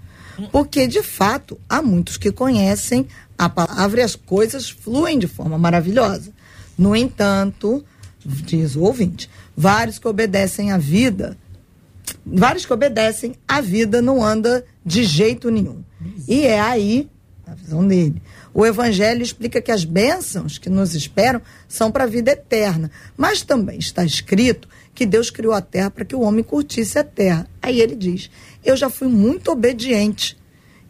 Porque, 0.53 0.87
de 0.87 1.03
fato, 1.03 1.59
há 1.69 1.83
muitos 1.83 2.17
que 2.17 2.31
conhecem 2.31 3.07
a 3.37 3.49
palavra 3.49 4.01
e 4.01 4.05
as 4.05 4.15
coisas 4.15 4.71
fluem 4.71 5.19
de 5.19 5.27
forma 5.27 5.59
maravilhosa. 5.59 6.33
No 6.77 6.95
entanto, 6.95 7.85
diz 8.25 8.77
o 8.77 8.83
ouvinte, 8.83 9.29
vários 9.57 9.99
que 9.99 10.07
obedecem 10.07 10.71
à 10.71 10.79
vida, 10.79 11.37
vários 12.25 12.65
que 12.65 12.73
obedecem 12.73 13.35
à 13.49 13.61
vida 13.61 14.01
não 14.01 14.25
anda 14.25 14.65
de 14.85 15.03
jeito 15.05 15.51
nenhum. 15.51 15.83
E 16.29 16.47
é 16.47 16.61
aí 16.61 17.09
a 17.47 17.55
visão 17.55 17.87
dele. 17.87 18.23
O 18.55 18.65
Evangelho 18.65 19.23
explica 19.23 19.61
que 19.61 19.73
as 19.73 19.85
bênçãos 19.85 20.59
que 20.59 20.69
nos 20.69 20.95
esperam 20.95 21.41
são 21.67 21.91
para 21.91 22.05
a 22.05 22.09
vida 22.09 22.33
eterna. 22.33 22.91
Mas 23.17 23.43
também 23.43 23.79
está 23.79 24.05
escrito 24.05 24.69
que 24.99 25.07
Deus 25.07 25.31
criou 25.31 25.53
a 25.55 25.61
terra 25.61 25.93
para 25.93 26.05
que 26.05 26.17
o 26.17 26.23
homem 26.23 26.43
curtisse 26.43 26.99
a 26.99 27.05
terra. 27.05 27.49
Aí 27.63 27.81
ele 27.81 27.95
diz: 27.95 28.29
Eu 28.65 28.77
já 28.77 28.91
fui 28.91 29.07
muito 29.07 29.53
obediente 29.53 30.37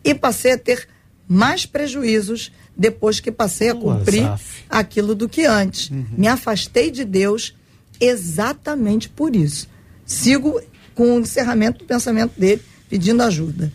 e 0.03 0.15
passei 0.15 0.53
a 0.53 0.59
ter 0.59 0.89
mais 1.29 1.67
prejuízos 1.67 2.51
depois 2.75 3.21
que 3.21 3.31
passei 3.31 3.69
a 3.69 3.75
cumprir 3.75 4.27
aquilo 4.67 5.15
do 5.15 5.29
que 5.29 5.45
antes. 5.45 5.91
Uhum. 5.91 6.07
Me 6.17 6.27
afastei 6.27 6.91
de 6.91 7.05
Deus 7.05 7.55
exatamente 8.01 9.11
por 9.11 9.37
isso. 9.37 9.69
Sigo 10.07 10.59
com 10.95 11.17
o 11.17 11.21
encerramento 11.21 11.81
do 11.81 11.85
pensamento 11.85 12.33
dele, 12.41 12.63
pedindo 12.89 13.23
ajuda. 13.23 13.71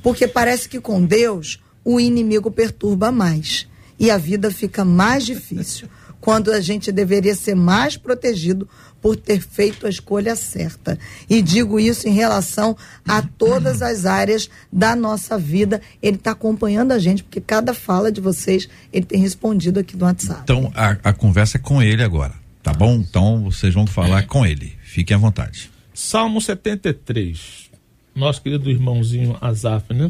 Porque 0.00 0.28
parece 0.28 0.68
que 0.68 0.78
com 0.78 1.04
Deus 1.04 1.60
o 1.84 1.98
inimigo 1.98 2.52
perturba 2.52 3.10
mais 3.10 3.66
e 3.98 4.12
a 4.12 4.16
vida 4.16 4.48
fica 4.48 4.84
mais 4.84 5.26
difícil, 5.26 5.88
quando 6.22 6.52
a 6.52 6.60
gente 6.60 6.92
deveria 6.92 7.34
ser 7.34 7.56
mais 7.56 7.96
protegido 7.96 8.68
por 9.00 9.16
ter 9.16 9.40
feito 9.40 9.88
a 9.88 9.90
escolha 9.90 10.36
certa. 10.36 10.96
E 11.28 11.42
digo 11.42 11.80
isso 11.80 12.08
em 12.08 12.12
relação 12.12 12.76
a 13.06 13.20
todas 13.20 13.82
as 13.82 14.06
áreas 14.06 14.48
da 14.72 14.94
nossa 14.94 15.36
vida. 15.36 15.82
Ele 16.00 16.16
está 16.16 16.30
acompanhando 16.30 16.92
a 16.92 16.98
gente, 17.00 17.24
porque 17.24 17.40
cada 17.40 17.74
fala 17.74 18.12
de 18.12 18.20
vocês 18.20 18.68
ele 18.92 19.04
tem 19.04 19.20
respondido 19.20 19.80
aqui 19.80 19.96
no 19.96 20.04
WhatsApp. 20.04 20.42
Então 20.44 20.70
a, 20.76 20.96
a 21.02 21.12
conversa 21.12 21.58
é 21.58 21.60
com 21.60 21.82
ele 21.82 22.04
agora, 22.04 22.34
tá 22.62 22.72
bom? 22.72 22.94
Então 22.94 23.42
vocês 23.42 23.74
vão 23.74 23.86
falar 23.86 24.24
com 24.28 24.46
ele. 24.46 24.74
Fiquem 24.84 25.16
à 25.16 25.18
vontade. 25.18 25.68
Salmo 25.92 26.40
73. 26.40 27.68
Nosso 28.14 28.40
querido 28.40 28.70
irmãozinho 28.70 29.36
Azaf, 29.40 29.92
né? 29.92 30.08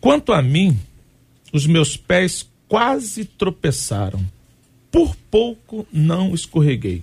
Quanto 0.00 0.32
a 0.32 0.40
mim, 0.40 0.78
os 1.52 1.66
meus 1.66 1.98
pés 1.98 2.48
quase 2.66 3.26
tropeçaram. 3.26 4.24
Por 4.94 5.16
pouco 5.28 5.84
não 5.92 6.32
escorreguei, 6.32 7.02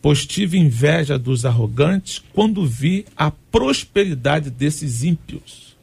pois 0.00 0.24
tive 0.24 0.56
inveja 0.56 1.18
dos 1.18 1.44
arrogantes 1.44 2.22
quando 2.32 2.66
vi 2.66 3.04
a 3.14 3.30
prosperidade 3.30 4.48
desses 4.48 5.04
ímpios. 5.04 5.76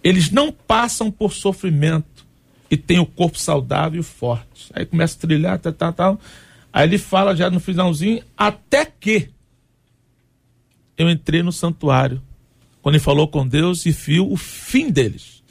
Eles 0.00 0.30
não 0.30 0.52
passam 0.52 1.10
por 1.10 1.32
sofrimento 1.32 2.24
e 2.70 2.76
têm 2.76 3.00
o 3.00 3.04
corpo 3.04 3.36
saudável 3.36 4.00
e 4.00 4.04
forte. 4.04 4.70
Aí 4.72 4.86
começa 4.86 5.16
a 5.16 5.20
trilhar, 5.20 5.58
tal, 5.58 5.72
tal, 5.72 5.92
tal. 5.92 6.20
Aí 6.72 6.86
ele 6.86 6.98
fala 6.98 7.34
já 7.34 7.50
no 7.50 7.58
finalzinho, 7.58 8.22
até 8.38 8.84
que 8.84 9.28
eu 10.96 11.10
entrei 11.10 11.42
no 11.42 11.50
santuário, 11.50 12.22
quando 12.80 12.94
ele 12.94 13.02
falou 13.02 13.26
com 13.26 13.44
Deus 13.44 13.86
e 13.86 13.90
viu 13.90 14.30
o 14.30 14.36
fim 14.36 14.88
deles. 14.88 15.42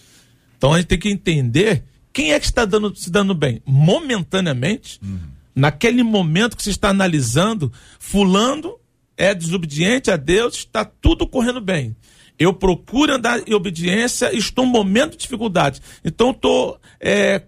Então 0.57 0.73
a 0.73 0.77
gente 0.77 0.87
tem 0.87 0.97
que 0.97 1.09
entender 1.09 1.83
quem 2.11 2.33
é 2.33 2.39
que 2.39 2.45
está 2.45 2.65
dando, 2.65 2.95
se 2.95 3.09
dando 3.09 3.33
bem. 3.33 3.61
Momentaneamente, 3.65 4.99
uhum. 5.03 5.19
naquele 5.55 6.03
momento 6.03 6.57
que 6.57 6.63
se 6.63 6.71
está 6.71 6.89
analisando, 6.89 7.71
fulano 7.99 8.75
é 9.17 9.35
desobediente 9.35 10.09
a 10.09 10.15
Deus, 10.15 10.55
está 10.55 10.85
tudo 10.85 11.27
correndo 11.27 11.61
bem. 11.61 11.95
Eu 12.37 12.53
procuro 12.53 13.13
andar 13.13 13.45
em 13.47 13.53
obediência, 13.53 14.33
estou 14.35 14.63
um 14.63 14.69
momento 14.69 15.11
de 15.11 15.17
dificuldade. 15.17 15.81
Então 16.05 16.31
estou 16.31 16.79
é, 16.99 17.43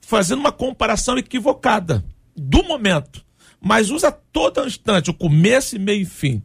fazendo 0.00 0.38
uma 0.38 0.52
comparação 0.52 1.18
equivocada 1.18 2.04
do 2.36 2.62
momento. 2.62 3.24
Mas 3.60 3.90
usa 3.90 4.12
todo 4.12 4.64
instante, 4.64 5.10
o 5.10 5.14
começo, 5.14 5.78
meio 5.80 6.02
e 6.02 6.04
fim. 6.04 6.42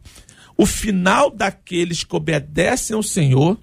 O 0.56 0.66
final 0.66 1.30
daqueles 1.30 2.02
que 2.02 2.16
obedecem 2.16 2.96
ao 2.96 3.02
Senhor 3.02 3.56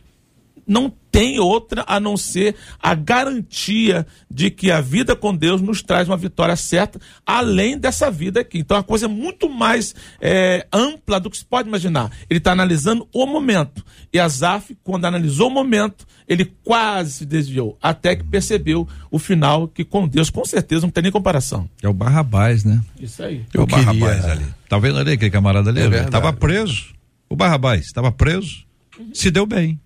não 0.66 0.90
tem 1.20 1.38
outra 1.38 1.84
a 1.86 2.00
não 2.00 2.16
ser 2.16 2.56
a 2.82 2.96
garantia 2.96 4.08
de 4.32 4.50
que 4.50 4.72
a 4.72 4.80
vida 4.80 5.18
com 5.18 5.36
Deus 5.36 5.62
nos 5.62 5.82
traz 5.82 6.08
uma 6.08 6.16
vitória 6.16 6.56
certa, 6.56 6.98
além 7.26 7.78
dessa 7.78 8.10
vida 8.10 8.40
aqui. 8.40 8.60
Então, 8.60 8.78
a 8.78 8.84
coisa 8.84 9.06
é 9.06 9.10
muito 9.10 9.50
mais 9.50 9.94
é, 10.22 10.66
ampla 10.72 11.20
do 11.20 11.30
que 11.30 11.38
se 11.38 11.44
pode 11.44 11.68
imaginar. 11.68 12.10
Ele 12.30 12.38
está 12.38 12.54
analisando 12.54 13.06
o 13.14 13.26
momento. 13.26 13.84
E 14.14 14.18
Azaf, 14.18 14.78
quando 14.82 15.04
analisou 15.04 15.50
o 15.50 15.54
momento, 15.54 16.08
ele 16.26 16.46
quase 16.64 17.12
se 17.12 17.26
desviou, 17.26 17.78
até 17.82 18.16
que 18.16 18.24
percebeu 18.24 18.88
o 19.12 19.20
final, 19.20 19.68
que 19.68 19.84
com 19.84 20.08
Deus, 20.08 20.30
com 20.30 20.46
certeza, 20.46 20.84
não 20.84 20.90
tem 20.90 21.04
nem 21.04 21.12
comparação. 21.12 21.70
É 21.84 21.90
o 21.90 21.94
Barrabás, 21.94 22.64
né? 22.64 22.82
Isso 22.98 23.22
aí. 23.22 23.44
É 23.54 23.60
o 23.60 23.68
Barrabás 23.68 24.24
ali. 24.24 24.46
Tá 24.70 24.80
vendo 24.80 25.00
ali 25.00 25.12
aquele 25.12 25.32
camarada 25.32 25.70
ali? 25.70 25.82
É 25.82 26.04
estava 26.04 26.32
preso. 26.32 26.94
O 27.28 27.36
Barrabás 27.36 27.88
estava 27.88 28.10
preso, 28.10 28.66
uhum. 28.98 29.10
se 29.14 29.30
deu 29.30 29.46
bem 29.46 29.78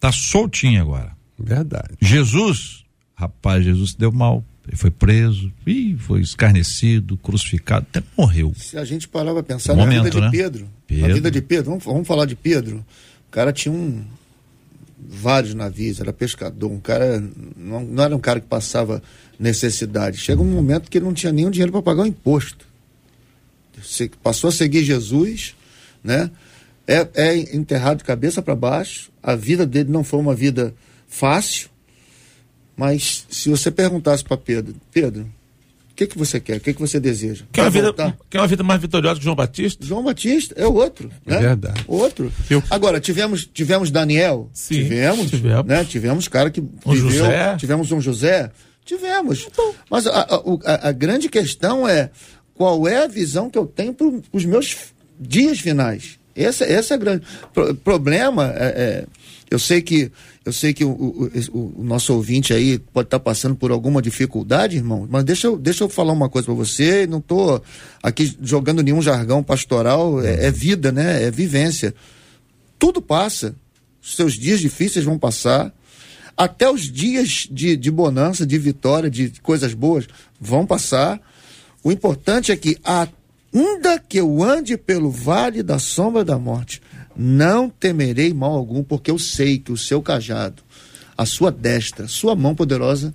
Tá 0.00 0.10
soltinho 0.10 0.80
agora. 0.80 1.12
Verdade. 1.38 1.94
Jesus, 2.00 2.84
rapaz, 3.14 3.62
Jesus 3.62 3.94
deu 3.94 4.10
mal. 4.10 4.44
Ele 4.66 4.76
foi 4.76 4.90
preso, 4.90 5.52
e 5.66 5.96
foi 5.98 6.20
escarnecido, 6.20 7.16
crucificado, 7.16 7.86
até 7.90 8.06
morreu. 8.16 8.52
Se 8.56 8.78
a 8.78 8.84
gente 8.84 9.08
parar 9.08 9.32
para 9.32 9.42
pensar 9.42 9.72
um 9.72 9.76
na 9.76 9.84
momento, 9.84 10.04
vida 10.04 10.16
de 10.16 10.20
né? 10.20 10.30
Pedro, 10.30 10.68
Pedro, 10.86 11.08
na 11.08 11.14
vida 11.14 11.30
de 11.30 11.42
Pedro, 11.42 11.70
vamos, 11.70 11.84
vamos 11.84 12.06
falar 12.06 12.24
de 12.24 12.36
Pedro. 12.36 12.84
O 13.28 13.30
cara 13.30 13.52
tinha 13.52 13.72
um 13.72 14.04
vários 15.08 15.54
navios, 15.54 16.00
era 16.00 16.12
pescador, 16.12 16.70
um 16.70 16.78
cara 16.78 17.22
não, 17.56 17.82
não 17.84 18.04
era 18.04 18.14
um 18.14 18.20
cara 18.20 18.40
que 18.40 18.46
passava 18.46 19.02
necessidade. 19.38 20.18
Chega 20.18 20.42
um 20.42 20.52
momento 20.52 20.90
que 20.90 20.98
ele 20.98 21.06
não 21.06 21.14
tinha 21.14 21.32
nenhum 21.32 21.50
dinheiro 21.50 21.72
para 21.72 21.82
pagar 21.82 22.02
o 22.02 22.06
imposto. 22.06 22.66
Passou 24.22 24.48
a 24.48 24.52
seguir 24.52 24.84
Jesus, 24.84 25.54
né? 26.04 26.30
É, 26.90 27.08
é 27.14 27.56
enterrado 27.56 27.98
de 27.98 28.04
cabeça 28.04 28.42
para 28.42 28.56
baixo. 28.56 29.12
A 29.22 29.36
vida 29.36 29.64
dele 29.64 29.90
não 29.90 30.02
foi 30.02 30.18
uma 30.18 30.34
vida 30.34 30.74
fácil. 31.06 31.70
Mas 32.76 33.26
se 33.30 33.48
você 33.48 33.70
perguntasse 33.70 34.24
para 34.24 34.36
Pedro, 34.36 34.74
Pedro, 34.90 35.22
o 35.22 35.94
que, 35.94 36.06
que 36.06 36.18
você 36.18 36.40
quer? 36.40 36.56
O 36.56 36.60
que, 36.60 36.72
que 36.72 36.80
você 36.80 36.98
deseja? 36.98 37.44
Quer 37.52 37.62
uma, 37.62 37.70
vida, 37.70 38.16
quer 38.28 38.40
uma 38.40 38.46
vida 38.48 38.62
mais 38.64 38.80
vitoriosa 38.80 39.20
que 39.20 39.24
João 39.24 39.36
Batista? 39.36 39.86
João 39.86 40.02
Batista 40.02 40.54
é 40.56 40.66
outro. 40.66 41.10
É 41.26 41.34
né? 41.34 41.38
verdade. 41.40 41.84
Outro. 41.86 42.32
Eu... 42.48 42.62
Agora, 42.70 42.98
tivemos, 42.98 43.44
tivemos 43.44 43.90
Daniel? 43.90 44.50
Sim, 44.52 44.76
tivemos. 44.76 45.30
Tivemos. 45.30 45.66
Né? 45.66 45.84
tivemos 45.84 46.26
cara 46.26 46.50
que 46.50 46.60
um 46.60 46.70
viveu. 46.86 47.10
José. 47.10 47.56
Tivemos 47.56 47.92
um 47.92 48.00
José. 48.00 48.50
Tivemos. 48.84 49.46
Então. 49.46 49.74
Mas 49.88 50.06
a, 50.06 50.22
a, 50.64 50.88
a, 50.88 50.92
grande 50.92 51.28
questão 51.28 51.86
é 51.86 52.10
qual 52.54 52.88
é 52.88 53.04
a 53.04 53.06
visão 53.06 53.48
que 53.48 53.58
eu 53.58 53.66
tenho 53.66 53.92
para 53.92 54.10
os 54.32 54.44
meus 54.44 54.76
dias 55.20 55.60
finais. 55.60 56.19
Esse, 56.34 56.64
esse 56.64 56.92
é 56.92 56.96
o 56.96 56.98
grande 56.98 57.26
Pro, 57.52 57.74
problema. 57.74 58.52
É, 58.56 58.64
é, 58.66 59.06
eu 59.50 59.58
sei 59.58 59.82
que 59.82 60.10
eu 60.44 60.52
sei 60.52 60.72
que 60.72 60.84
o, 60.84 60.90
o, 60.90 61.80
o 61.80 61.84
nosso 61.84 62.14
ouvinte 62.14 62.54
aí 62.54 62.78
pode 62.78 63.06
estar 63.06 63.18
tá 63.18 63.24
passando 63.24 63.54
por 63.54 63.70
alguma 63.70 64.00
dificuldade, 64.00 64.76
irmão, 64.76 65.06
mas 65.10 65.22
deixa 65.22 65.46
eu, 65.46 65.58
deixa 65.58 65.84
eu 65.84 65.88
falar 65.88 66.12
uma 66.12 66.30
coisa 66.30 66.46
para 66.46 66.54
você. 66.54 67.06
Não 67.06 67.18
estou 67.18 67.62
aqui 68.02 68.34
jogando 68.40 68.82
nenhum 68.82 69.02
jargão 69.02 69.42
pastoral. 69.42 70.22
É, 70.24 70.46
é 70.46 70.50
vida, 70.50 70.90
né? 70.90 71.24
É 71.24 71.30
vivência. 71.30 71.94
Tudo 72.78 73.02
passa. 73.02 73.54
Seus 74.02 74.32
dias 74.34 74.60
difíceis 74.60 75.04
vão 75.04 75.18
passar 75.18 75.72
até 76.40 76.70
os 76.70 76.90
dias 76.90 77.46
de, 77.50 77.76
de 77.76 77.90
bonança, 77.90 78.46
de 78.46 78.56
vitória, 78.56 79.10
de 79.10 79.30
coisas 79.42 79.74
boas 79.74 80.06
vão 80.40 80.64
passar. 80.64 81.20
O 81.84 81.92
importante 81.92 82.50
é 82.50 82.56
que, 82.56 82.78
ainda 83.54 83.98
que 83.98 84.18
eu 84.18 84.42
ande 84.42 84.76
pelo 84.76 85.10
vale 85.10 85.62
da 85.62 85.78
sombra 85.78 86.24
da 86.24 86.38
morte, 86.38 86.80
não 87.16 87.68
temerei 87.68 88.32
mal 88.32 88.52
algum, 88.52 88.82
porque 88.82 89.10
eu 89.10 89.18
sei 89.18 89.58
que 89.58 89.72
o 89.72 89.76
seu 89.76 90.00
cajado, 90.00 90.62
a 91.16 91.26
sua 91.26 91.50
destra, 91.50 92.08
sua 92.08 92.34
mão 92.34 92.54
poderosa 92.54 93.14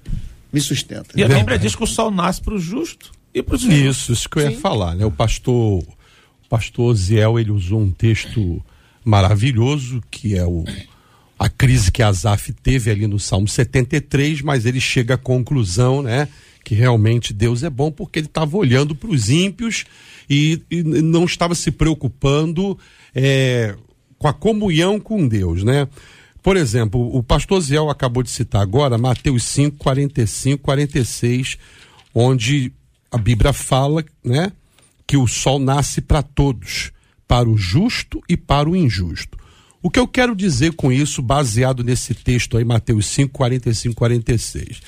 me 0.52 0.62
sustenta. 0.62 1.10
E 1.16 1.24
a 1.24 1.28
Bíblia 1.28 1.58
diz 1.58 1.76
que 1.76 1.84
o 1.84 1.88
sol 1.88 2.12
nasce 2.12 2.42
para 2.42 2.54
o 2.54 2.60
justo 2.60 3.12
e 3.34 3.42
para 3.42 3.56
os 3.56 3.64
Isso, 3.64 4.14
isso 4.14 4.30
que 4.30 4.40
eu 4.40 4.48
Sim. 4.48 4.52
ia 4.52 4.60
falar, 4.60 4.96
né? 4.96 5.06
O 5.06 5.12
pastor, 5.12 5.80
o 5.82 6.50
pastor 6.50 6.96
Ziel, 6.96 7.40
ele 7.40 7.52
usou 7.52 7.82
um 7.82 7.92
texto 7.92 8.64
maravilhoso 9.04 10.02
que 10.10 10.38
é 10.38 10.46
o 10.46 10.64
a 11.38 11.50
crise 11.50 11.92
que 11.92 12.02
Asaf 12.02 12.54
teve 12.54 12.90
ali 12.90 13.08
no 13.08 13.20
Salmo 13.20 13.48
73, 13.48 14.42
mas 14.42 14.66
ele 14.66 14.80
chega 14.80 15.16
à 15.16 15.18
conclusão, 15.18 16.02
né, 16.02 16.30
que 16.66 16.74
realmente 16.74 17.32
Deus 17.32 17.62
é 17.62 17.70
bom 17.70 17.92
porque 17.92 18.20
ele 18.20 18.26
estava 18.26 18.58
olhando 18.58 18.96
para 18.96 19.12
os 19.12 19.30
ímpios 19.30 19.86
e, 20.28 20.62
e, 20.70 20.82
não 20.82 21.24
estava 21.24 21.54
se 21.54 21.70
preocupando 21.70 22.78
é, 23.14 23.76
com 24.18 24.28
a 24.28 24.34
comunhão 24.34 25.00
com 25.00 25.28
Deus, 25.28 25.64
né? 25.64 25.88
Por 26.42 26.58
exemplo, 26.58 27.16
o 27.16 27.24
pastor 27.24 27.62
Ziel 27.62 27.90
acabou 27.90 28.24
de 28.24 28.32
citar 28.32 28.62
agora 28.62 28.98
Mateus 28.98 29.44
5, 29.46 29.78
45, 29.78 30.64
46, 30.64 31.58
onde 32.14 32.72
a 33.12 33.18
Bíblia 33.18 33.54
fala, 33.54 34.04
né, 34.24 34.52
que 35.08 35.18
o 35.18 35.28
sol 35.28 35.60
nasce 35.60 36.02
para 36.02 36.22
todos, 36.22 36.92
para 37.28 37.50
o 37.50 37.58
justo 37.58 38.22
e 38.28 38.36
para 38.36 38.70
o 38.70 38.76
injusto. 38.76 39.38
O 39.82 39.90
que 39.90 40.00
eu 40.00 40.08
quero 40.08 40.36
dizer 40.36 40.74
com 40.74 40.92
isso, 40.92 41.22
baseado 41.22 41.84
nesse 41.84 42.14
texto 42.14 42.58
aí, 42.58 42.66
Mateus 42.66 43.06
5, 43.08 43.32
45, 43.32 43.96
46, 43.96 44.82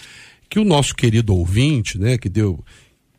que 0.50 0.60
o 0.60 0.64
nosso 0.64 0.96
querido 0.96 1.36
ouvinte, 1.36 1.98
né, 1.98 2.18
que 2.18 2.30
deu, 2.30 2.64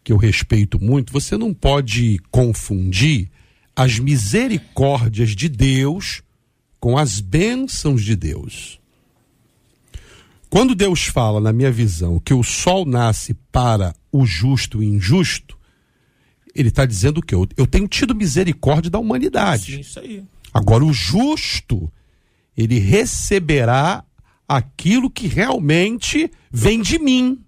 que 0.03 0.13
eu 0.13 0.17
respeito 0.17 0.83
muito, 0.83 1.13
você 1.13 1.37
não 1.37 1.53
pode 1.53 2.19
confundir 2.31 3.31
as 3.77 3.99
misericórdias 3.99 5.31
de 5.31 5.49
Deus 5.49 6.23
com 6.81 6.97
as 6.97 7.21
bênçãos 7.21 8.03
de 8.03 8.17
Deus. 8.17 8.79
Quando 10.51 10.75
Deus 10.75 11.05
fala, 11.05 11.41
na 11.41 11.53
minha 11.53 11.71
visão, 11.71 12.19
que 12.19 12.33
o 12.33 12.43
sol 12.43 12.87
nasce 12.87 13.35
para 13.53 13.95
o 14.11 14.25
justo 14.25 14.83
e 14.83 14.87
injusto, 14.87 15.59
ele 16.55 16.71
está 16.71 16.87
dizendo 16.87 17.23
que 17.23 17.35
eu, 17.35 17.47
eu 17.57 17.67
tenho 17.67 17.87
tido 17.87 18.15
misericórdia 18.15 18.91
da 18.91 18.99
humanidade. 18.99 19.75
Sim, 19.75 19.81
isso 19.81 20.01
aí. 20.01 20.25
Agora, 20.53 20.85
o 20.85 20.93
justo, 20.93 21.93
ele 22.57 22.79
receberá 22.79 24.03
aquilo 24.49 25.11
que 25.11 25.27
realmente 25.27 26.31
vem 26.51 26.81
de 26.81 26.99
mim. 26.99 27.45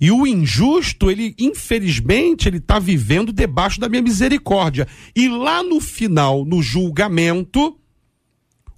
E 0.00 0.12
o 0.12 0.26
injusto, 0.26 1.10
ele, 1.10 1.34
infelizmente, 1.38 2.48
ele 2.48 2.58
está 2.58 2.78
vivendo 2.78 3.32
debaixo 3.32 3.80
da 3.80 3.88
minha 3.88 4.02
misericórdia. 4.02 4.86
E 5.16 5.28
lá 5.28 5.62
no 5.62 5.80
final, 5.80 6.44
no 6.44 6.62
julgamento, 6.62 7.76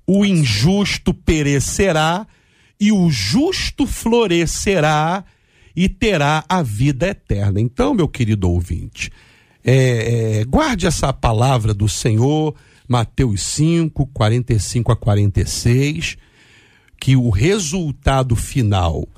o 0.06 0.24
injusto 0.24 1.12
perecerá 1.12 2.26
e 2.80 2.90
o 2.90 3.11
justo 3.11 3.86
florescerá 3.86 5.24
e 5.76 5.88
terá 5.88 6.44
a 6.48 6.62
vida 6.62 7.08
eterna. 7.08 7.61
Então, 7.61 7.92
meu 7.92 8.08
querido 8.08 8.50
ouvinte, 8.50 9.11
é, 9.62 10.40
é, 10.40 10.44
guarde 10.44 10.86
essa 10.86 11.12
palavra 11.12 11.74
do 11.74 11.88
Senhor 11.88 12.54
Mateus 12.88 13.42
5, 13.42 14.06
45 14.06 14.90
a 14.90 14.96
46, 14.96 16.16
que 17.01 17.16
o 17.16 17.30
resultado 17.30 18.36
final 18.36 19.09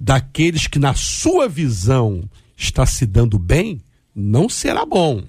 daqueles 0.00 0.66
que, 0.66 0.78
na 0.78 0.94
sua 0.94 1.48
visão, 1.48 2.28
está 2.56 2.86
se 2.86 3.06
dando 3.06 3.38
bem, 3.38 3.80
não 4.14 4.48
será 4.48 4.84
bom. 4.84 5.22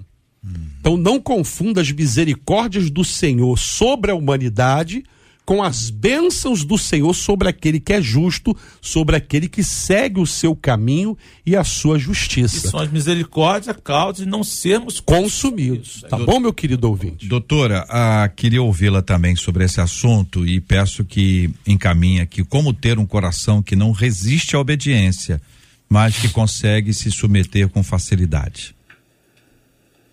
Então 0.80 0.96
não 0.96 1.20
confunda 1.20 1.80
as 1.80 1.92
misericórdias 1.92 2.90
do 2.90 3.04
Senhor 3.04 3.58
sobre 3.58 4.10
a 4.10 4.14
humanidade 4.14 5.04
com 5.48 5.62
as 5.62 5.88
bênçãos 5.88 6.62
do 6.62 6.76
Senhor 6.76 7.14
sobre 7.14 7.48
aquele 7.48 7.80
que 7.80 7.94
é 7.94 8.02
justo, 8.02 8.54
sobre 8.82 9.16
aquele 9.16 9.48
que 9.48 9.64
segue 9.64 10.20
o 10.20 10.26
seu 10.26 10.54
caminho 10.54 11.16
e 11.46 11.56
a 11.56 11.64
sua 11.64 11.98
justiça. 11.98 12.60
Que 12.60 12.68
são 12.68 12.80
as 12.80 12.92
misericórdias, 12.92 13.74
causa 13.82 14.24
de 14.24 14.28
não 14.28 14.44
sermos 14.44 15.00
consumidos. 15.00 16.04
Tá 16.06 16.18
bom, 16.18 16.38
meu 16.38 16.52
querido 16.52 16.86
ouvinte? 16.86 17.26
Doutora, 17.26 17.86
ah, 17.88 18.28
queria 18.28 18.60
ouvi-la 18.60 19.00
também 19.00 19.34
sobre 19.36 19.64
esse 19.64 19.80
assunto 19.80 20.46
e 20.46 20.60
peço 20.60 21.02
que 21.02 21.48
encaminhe 21.66 22.20
aqui 22.20 22.44
como 22.44 22.74
ter 22.74 22.98
um 22.98 23.06
coração 23.06 23.62
que 23.62 23.74
não 23.74 23.90
resiste 23.90 24.54
à 24.54 24.60
obediência, 24.60 25.40
mas 25.88 26.18
que 26.18 26.28
consegue 26.28 26.92
se 26.92 27.10
submeter 27.10 27.70
com 27.70 27.82
facilidade. 27.82 28.76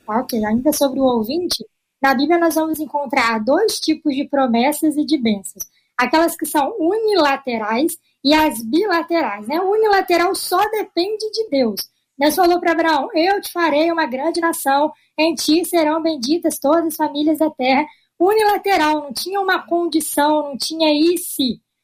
Ok, 0.07 0.45
ainda 0.45 0.71
sobre 0.71 0.97
o 0.97 1.03
ouvinte, 1.03 1.61
na 2.05 2.13
Bíblia, 2.13 2.37
nós 2.37 2.53
vamos 2.53 2.79
encontrar 2.79 3.43
dois 3.43 3.79
tipos 3.79 4.15
de 4.15 4.25
promessas 4.25 4.95
e 4.95 5.03
de 5.03 5.17
bênçãos: 5.17 5.63
aquelas 5.97 6.37
que 6.37 6.45
são 6.45 6.75
unilaterais 6.79 7.97
e 8.23 8.31
as 8.31 8.63
bilaterais. 8.63 9.47
Né? 9.47 9.59
Unilateral 9.59 10.35
só 10.35 10.59
depende 10.69 11.31
de 11.31 11.49
Deus. 11.49 11.81
Deus 12.15 12.35
falou 12.35 12.59
para 12.59 12.73
Abraão: 12.73 13.09
Eu 13.15 13.41
te 13.41 13.51
farei 13.51 13.91
uma 13.91 14.05
grande 14.05 14.39
nação, 14.39 14.93
em 15.17 15.33
ti 15.33 15.65
serão 15.65 15.99
benditas 15.99 16.59
todas 16.59 16.85
as 16.85 16.95
famílias 16.95 17.39
da 17.39 17.49
terra. 17.49 17.83
Unilateral, 18.19 19.01
não 19.01 19.11
tinha 19.11 19.41
uma 19.41 19.65
condição, 19.65 20.43
não 20.43 20.57
tinha 20.57 20.93
isso. 20.93 21.41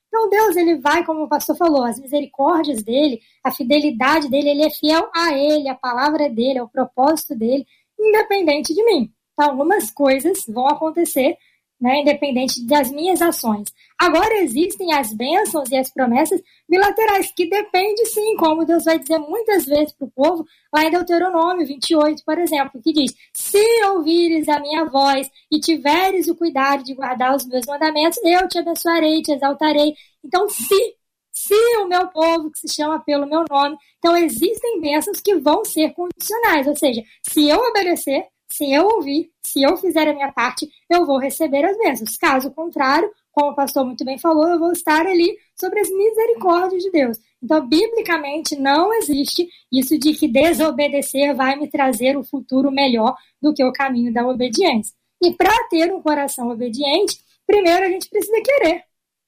Então 0.08 0.30
Deus 0.30 0.56
ele 0.56 0.76
vai, 0.76 1.04
como 1.04 1.24
o 1.24 1.28
pastor 1.28 1.58
falou, 1.58 1.84
as 1.84 2.00
misericórdias 2.00 2.84
dele, 2.84 3.20
a 3.44 3.52
fidelidade 3.52 4.30
dele, 4.30 4.50
ele 4.50 4.64
é 4.64 4.70
fiel 4.70 5.10
a 5.16 5.34
ele, 5.34 5.68
a 5.68 5.74
palavra 5.76 6.30
dele, 6.30 6.60
ao 6.60 6.70
propósito 6.70 7.34
dele, 7.34 7.66
independente 8.00 8.72
de 8.72 8.84
mim 8.86 9.12
algumas 9.38 9.92
coisas 9.92 10.46
vão 10.48 10.68
acontecer, 10.68 11.38
né, 11.80 12.02
independente 12.02 12.66
das 12.68 12.92
minhas 12.92 13.22
ações. 13.22 13.68
Agora 14.00 14.36
existem 14.42 14.94
as 14.94 15.12
bênçãos 15.14 15.70
e 15.72 15.78
as 15.78 15.92
promessas 15.92 16.42
bilaterais, 16.70 17.32
que 17.36 17.50
depende 17.50 18.06
sim, 18.06 18.36
como 18.36 18.66
Deus 18.66 18.86
vai 18.86 19.00
dizer 19.00 19.18
muitas 19.18 19.66
vezes 19.66 19.92
para 19.94 20.08
o 20.08 20.12
povo, 20.12 20.46
lá 20.72 20.86
em 20.86 20.92
Deuteronômio 20.92 21.66
28, 21.66 22.24
por 22.24 22.38
exemplo, 22.38 22.82
que 22.82 22.94
diz: 22.94 23.12
Se 23.34 23.64
ouvires 23.86 24.48
a 24.48 24.60
minha 24.60 24.86
voz 24.86 25.30
e 25.52 25.60
tiveres 25.60 26.28
o 26.28 26.36
cuidado 26.36 26.84
de 26.84 26.94
guardar 26.94 27.36
os 27.36 27.46
meus 27.48 27.66
mandamentos, 27.66 28.20
eu 28.24 28.48
te 28.48 28.60
abençoarei, 28.60 29.22
te 29.22 29.32
exaltarei. 29.32 29.96
Então, 30.24 30.48
se 30.50 30.96
se 31.32 31.56
o 31.78 31.88
meu 31.88 32.08
povo, 32.10 32.52
que 32.52 32.60
se 32.60 32.76
chama 32.76 33.00
pelo 33.00 33.26
meu 33.26 33.44
nome. 33.50 33.78
Então, 33.98 34.16
existem 34.16 34.80
bênçãos 34.82 35.20
que 35.22 35.36
vão 35.36 35.64
ser 35.66 35.94
condicionais, 35.94 36.68
ou 36.68 36.76
seja, 36.76 37.02
se 37.24 37.48
eu 37.48 37.58
obedecer, 37.58 38.26
se 38.52 38.72
eu 38.72 38.86
ouvir, 38.88 39.32
se 39.44 39.62
eu 39.64 39.78
fizer 39.78 40.08
a 40.08 40.14
minha 40.14 40.32
parte, 40.32 40.70
eu 40.90 41.06
vou 41.06 41.18
receber 41.18 41.66
as 41.66 41.78
bênçãos. 41.78 42.18
Caso 42.18 42.52
contrário, 42.52 43.10
como 43.32 43.52
o 43.52 43.56
pastor 43.56 43.86
muito 43.86 44.04
bem 44.04 44.18
falou, 44.18 44.48
eu 44.48 44.60
vou 44.60 44.72
estar 44.72 45.06
ali 45.06 45.38
sobre 45.56 45.80
as 45.80 45.90
misericórdias 45.90 46.84
de 46.84 46.92
Deus. 46.92 47.18
Então, 47.42 47.68
biblicamente, 47.68 48.56
não 48.56 48.94
existe 48.94 49.48
isso 49.72 49.98
de 49.98 50.14
que 50.14 50.28
desobedecer 50.28 51.36
vai 51.36 51.56
me 51.56 51.68
trazer 51.68 52.18
o 52.18 52.24
futuro 52.24 52.72
melhor 52.72 53.16
do 53.42 53.54
que 53.54 53.64
o 53.64 53.72
caminho 53.72 54.14
da 54.14 54.28
obediência. 54.28 54.94
E 55.22 55.32
para 55.34 55.52
ter 55.70 55.94
um 55.94 56.02
coração 56.02 56.50
obediente, 56.50 57.18
primeiro 57.46 57.86
a 57.86 57.90
gente 57.90 58.10
precisa 58.10 58.42
querer. 58.44 58.84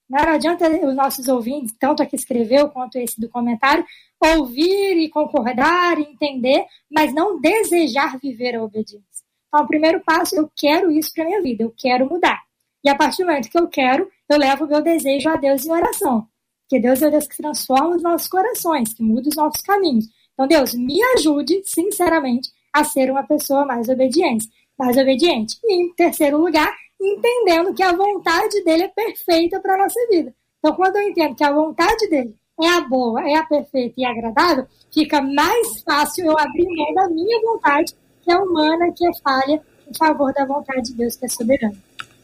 Não 0.10 0.20
adianta 0.20 0.70
os 0.86 0.96
nossos 0.96 1.28
ouvintes, 1.28 1.76
tanto 1.80 2.04
a 2.04 2.06
que 2.06 2.16
escreveu 2.16 2.70
quanto 2.70 2.98
esse 2.98 3.20
do 3.20 3.30
comentário, 3.30 3.86
ouvir 4.20 4.98
e 4.98 5.10
concordar 5.10 5.98
e 5.98 6.04
entender, 6.04 6.66
mas 6.92 7.14
não 7.14 7.40
desejar 7.40 8.20
viver 8.20 8.56
a 8.56 8.64
obediência. 8.64 9.13
Então, 9.54 9.66
o 9.66 9.68
primeiro 9.68 10.00
passo, 10.00 10.36
eu 10.36 10.50
quero 10.56 10.92
isso 10.92 11.14
para 11.14 11.26
minha 11.26 11.40
vida, 11.40 11.64
eu 11.64 11.72
quero 11.78 12.10
mudar. 12.10 12.42
E 12.84 12.90
a 12.90 12.96
partir 12.96 13.22
do 13.22 13.28
momento 13.28 13.52
que 13.52 13.60
eu 13.60 13.68
quero, 13.68 14.10
eu 14.28 14.40
levo 14.40 14.66
o 14.66 14.68
meu 14.68 14.82
desejo 14.82 15.30
a 15.30 15.36
Deus 15.36 15.64
em 15.64 15.72
oração. 15.72 16.28
Porque 16.64 16.82
Deus 16.82 17.04
é 17.04 17.08
o 17.08 17.12
Deus 17.12 17.28
que 17.28 17.38
transforma 17.38 17.96
os 17.96 18.02
nossos 18.02 18.28
corações, 18.28 18.96
que 18.96 19.04
muda 19.04 19.30
os 19.30 19.36
nossos 19.36 19.62
caminhos. 19.62 20.06
Então, 20.34 20.48
Deus, 20.48 20.74
me 20.74 21.00
ajude, 21.16 21.62
sinceramente, 21.66 22.50
a 22.74 22.84
ser 22.84 23.12
uma 23.12 23.22
pessoa 23.22 23.64
mais 23.64 23.88
obediente. 23.90 24.48
Mais 24.76 24.98
obediente. 24.98 25.56
E, 25.64 25.84
em 25.84 25.94
terceiro 25.94 26.40
lugar, 26.40 26.76
entendendo 27.00 27.76
que 27.76 27.84
a 27.84 27.96
vontade 27.96 28.64
dele 28.64 28.86
é 28.86 28.88
perfeita 28.88 29.60
para 29.60 29.76
a 29.76 29.84
nossa 29.84 30.00
vida. 30.10 30.34
Então, 30.58 30.76
quando 30.76 30.96
eu 30.96 31.04
entendo 31.04 31.36
que 31.36 31.44
a 31.44 31.54
vontade 31.54 32.10
dele 32.10 32.36
é 32.60 32.70
a 32.70 32.82
boa, 32.82 33.22
é 33.30 33.36
a 33.36 33.46
perfeita 33.46 34.02
e 34.02 34.06
agradável, 34.06 34.66
fica 34.92 35.22
mais 35.22 35.84
fácil 35.84 36.26
eu 36.26 36.40
abrir 36.40 36.68
mão 36.76 36.94
da 36.96 37.08
minha 37.08 37.40
vontade, 37.42 37.94
que 38.24 38.32
é 38.32 38.38
humana, 38.38 38.92
que 38.96 39.06
é 39.06 39.12
falha, 39.24 39.62
em 39.90 39.98
favor 39.98 40.34
da 40.34 40.46
vontade 40.46 40.84
de 40.84 40.94
Deus, 40.94 41.16
que 41.16 41.26
é 41.26 41.30
soberana. 41.30 41.76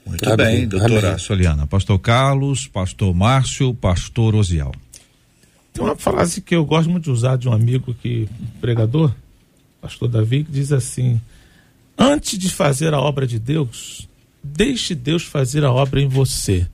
Muito 0.06 0.26
Amém. 0.26 0.38
bem, 0.38 0.68
doutora 0.68 1.10
Amém. 1.10 1.20
Soliana. 1.20 1.68
Pastor 1.68 2.00
Carlos, 2.00 2.68
pastor 2.68 3.14
Márcio, 3.14 3.74
pastor 3.74 4.36
Osial. 4.36 4.74
Tem 5.72 5.84
uma 5.84 5.96
frase 5.96 6.42
que 6.42 6.56
eu 6.56 6.66
gosto 6.66 6.90
muito 6.90 7.06
de 7.06 7.12
usar 7.12 7.38
de 7.38 7.48
um 7.48 7.54
amigo 7.54 7.94
que, 7.94 8.28
pregador, 8.60 9.14
pastor 9.80 10.08
Davi, 10.10 10.44
que 10.44 10.52
diz 10.52 10.72
assim: 10.72 11.22
Antes 11.98 12.40
de 12.40 12.50
fazer 12.50 12.94
a 12.94 13.00
obra 13.00 13.28
de 13.28 13.38
Deus, 13.38 14.08
deixe 14.44 14.96
Deus 14.96 15.24
fazer 15.24 15.64
a 15.64 15.72
obra 15.72 16.02
em 16.02 16.08
você. 16.08 16.68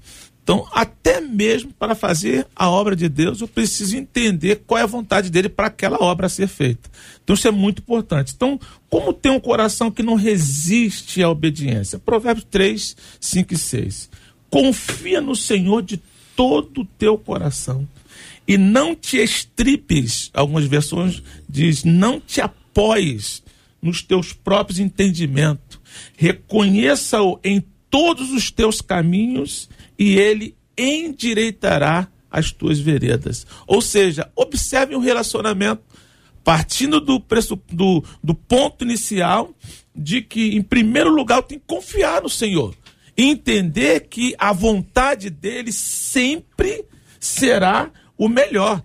Então, 0.45 0.67
até 0.71 1.19
mesmo 1.19 1.73
para 1.73 1.95
fazer 1.95 2.45
a 2.55 2.69
obra 2.69 2.95
de 2.95 3.09
Deus, 3.09 3.41
eu 3.41 3.47
preciso 3.47 3.97
entender 3.97 4.61
qual 4.67 4.77
é 4.77 4.83
a 4.83 4.85
vontade 4.85 5.31
dele 5.31 5.49
para 5.49 5.65
aquela 5.65 5.97
obra 5.99 6.29
ser 6.29 6.47
feita. 6.47 6.87
Então, 7.23 7.33
isso 7.33 7.47
é 7.47 7.51
muito 7.51 7.79
importante. 7.79 8.31
Então, 8.35 8.59
como 8.87 9.11
ter 9.11 9.31
um 9.31 9.39
coração 9.39 9.89
que 9.89 10.03
não 10.03 10.13
resiste 10.13 11.23
à 11.23 11.29
obediência? 11.31 11.97
Provérbios 11.97 12.45
3, 12.51 12.95
5 13.19 13.53
e 13.55 13.57
6. 13.57 14.09
Confia 14.47 15.19
no 15.19 15.35
Senhor 15.35 15.81
de 15.81 15.99
todo 16.35 16.81
o 16.81 16.85
teu 16.85 17.17
coração 17.17 17.87
e 18.47 18.55
não 18.55 18.93
te 18.93 19.17
estripes, 19.17 20.29
algumas 20.31 20.65
versões 20.65 21.23
diz, 21.49 21.83
não 21.83 22.19
te 22.19 22.39
apoies 22.39 23.41
nos 23.81 24.03
teus 24.03 24.31
próprios 24.31 24.77
entendimentos. 24.77 25.79
Reconheça-o 26.15 27.39
em 27.43 27.65
todos 27.89 28.29
os 28.31 28.51
teus 28.51 28.79
caminhos 28.79 29.67
e 29.97 30.17
ele 30.17 30.55
endireitará 30.77 32.07
as 32.29 32.51
tuas 32.51 32.79
veredas. 32.79 33.45
Ou 33.65 33.81
seja, 33.81 34.29
observe 34.35 34.95
um 34.95 34.99
relacionamento 34.99 35.83
partindo 36.43 36.99
do, 37.01 37.19
preço, 37.19 37.59
do, 37.71 38.03
do 38.23 38.35
ponto 38.35 38.83
inicial 38.83 39.53
de 39.95 40.21
que, 40.21 40.55
em 40.55 40.61
primeiro 40.61 41.09
lugar, 41.09 41.41
tenho 41.43 41.61
que 41.61 41.67
confiar 41.67 42.21
no 42.21 42.29
Senhor. 42.29 42.75
Entender 43.17 44.01
que 44.01 44.35
a 44.37 44.51
vontade 44.51 45.29
dele 45.29 45.71
sempre 45.71 46.85
será 47.19 47.89
o 48.17 48.27
melhor. 48.27 48.83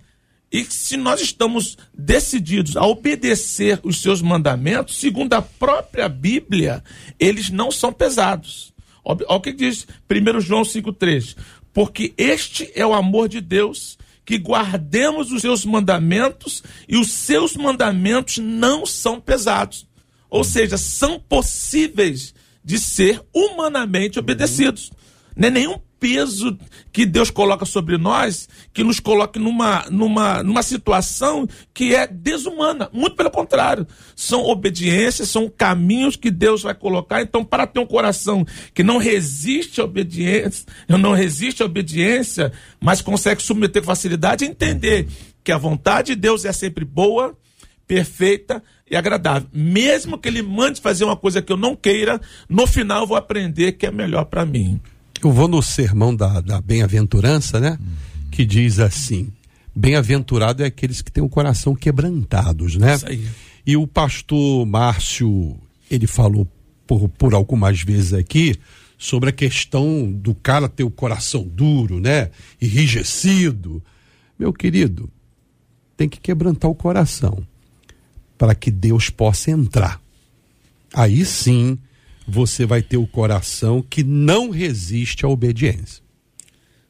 E 0.52 0.64
se 0.64 0.96
nós 0.96 1.20
estamos 1.20 1.76
decididos 1.92 2.76
a 2.76 2.84
obedecer 2.84 3.78
os 3.82 4.00
seus 4.00 4.22
mandamentos, 4.22 4.98
segundo 4.98 5.34
a 5.34 5.42
própria 5.42 6.08
Bíblia, 6.08 6.82
eles 7.18 7.50
não 7.50 7.70
são 7.70 7.92
pesados. 7.92 8.69
Olha 9.10 9.36
o 9.36 9.40
que 9.40 9.52
diz 9.52 9.86
1 10.10 10.40
João 10.40 10.62
5,3. 10.62 11.36
Porque 11.72 12.12
este 12.16 12.70
é 12.74 12.84
o 12.84 12.94
amor 12.94 13.28
de 13.28 13.40
Deus, 13.40 13.98
que 14.24 14.38
guardemos 14.38 15.30
os 15.30 15.40
seus 15.40 15.64
mandamentos, 15.64 16.62
e 16.88 16.96
os 16.96 17.12
seus 17.12 17.56
mandamentos 17.56 18.38
não 18.38 18.84
são 18.84 19.20
pesados. 19.20 19.86
Ou 20.28 20.44
seja, 20.44 20.76
são 20.76 21.18
possíveis 21.18 22.34
de 22.64 22.78
ser 22.78 23.20
humanamente 23.34 24.18
obedecidos. 24.18 24.90
Não 25.36 25.48
é 25.48 25.50
nenhum 25.50 25.78
peso 26.00 26.58
que 26.90 27.04
Deus 27.04 27.30
coloca 27.30 27.66
sobre 27.66 27.98
nós 27.98 28.48
que 28.72 28.82
nos 28.82 28.98
coloque 28.98 29.38
numa, 29.38 29.84
numa, 29.90 30.42
numa 30.42 30.62
situação 30.62 31.46
que 31.72 31.94
é 31.94 32.06
desumana. 32.06 32.88
Muito 32.92 33.14
pelo 33.14 33.30
contrário. 33.30 33.86
São 34.16 34.42
obediências, 34.44 35.28
são 35.28 35.48
caminhos 35.48 36.16
que 36.16 36.30
Deus 36.30 36.62
vai 36.62 36.74
colocar. 36.74 37.20
Então, 37.20 37.44
para 37.44 37.66
ter 37.66 37.78
um 37.78 37.86
coração 37.86 38.44
que 38.74 38.82
não 38.82 38.96
resiste 38.96 39.80
à 39.80 39.84
obediência, 39.84 40.66
não 40.88 41.12
resiste 41.12 41.62
à 41.62 41.66
obediência, 41.66 42.50
mas 42.80 43.02
consegue 43.02 43.42
submeter 43.42 43.82
com 43.82 43.86
facilidade, 43.86 44.44
entender 44.44 45.06
que 45.44 45.52
a 45.52 45.58
vontade 45.58 46.14
de 46.14 46.20
Deus 46.20 46.44
é 46.44 46.52
sempre 46.52 46.84
boa, 46.84 47.36
perfeita 47.86 48.62
e 48.90 48.96
agradável. 48.96 49.48
Mesmo 49.52 50.16
que 50.16 50.28
ele 50.28 50.42
mande 50.42 50.80
fazer 50.80 51.04
uma 51.04 51.16
coisa 51.16 51.42
que 51.42 51.52
eu 51.52 51.56
não 51.56 51.76
queira, 51.76 52.20
no 52.48 52.66
final 52.66 53.02
eu 53.02 53.06
vou 53.06 53.16
aprender 53.16 53.72
que 53.72 53.86
é 53.86 53.90
melhor 53.90 54.24
para 54.24 54.46
mim. 54.46 54.80
Eu 55.22 55.32
vou 55.32 55.46
no 55.46 55.62
sermão 55.62 56.14
da, 56.14 56.40
da 56.40 56.60
bem-aventurança, 56.60 57.60
né? 57.60 57.78
Que 58.30 58.44
diz 58.44 58.78
assim: 58.78 59.30
bem-aventurado 59.74 60.62
é 60.62 60.66
aqueles 60.66 61.02
que 61.02 61.12
têm 61.12 61.22
o 61.22 61.28
coração 61.28 61.74
quebrantados, 61.74 62.76
né? 62.76 62.94
Isso 62.94 63.06
aí. 63.06 63.28
E 63.66 63.76
o 63.76 63.86
pastor 63.86 64.66
Márcio, 64.66 65.56
ele 65.90 66.06
falou 66.06 66.48
por, 66.86 67.08
por 67.10 67.34
algumas 67.34 67.82
vezes 67.82 68.14
aqui 68.14 68.56
sobre 68.96 69.30
a 69.30 69.32
questão 69.32 70.10
do 70.10 70.34
cara 70.34 70.68
ter 70.68 70.84
o 70.84 70.90
coração 70.90 71.42
duro, 71.42 72.00
né? 72.00 72.30
Enrijecido. 72.60 73.82
Meu 74.38 74.52
querido, 74.52 75.10
tem 75.96 76.08
que 76.08 76.18
quebrantar 76.18 76.70
o 76.70 76.74
coração 76.74 77.46
para 78.38 78.54
que 78.54 78.70
Deus 78.70 79.10
possa 79.10 79.50
entrar. 79.50 80.00
Aí 80.94 81.24
sim 81.26 81.78
você 82.30 82.64
vai 82.64 82.80
ter 82.80 82.96
o 82.96 83.06
coração 83.06 83.82
que 83.82 84.04
não 84.04 84.50
resiste 84.50 85.26
à 85.26 85.28
obediência. 85.28 86.02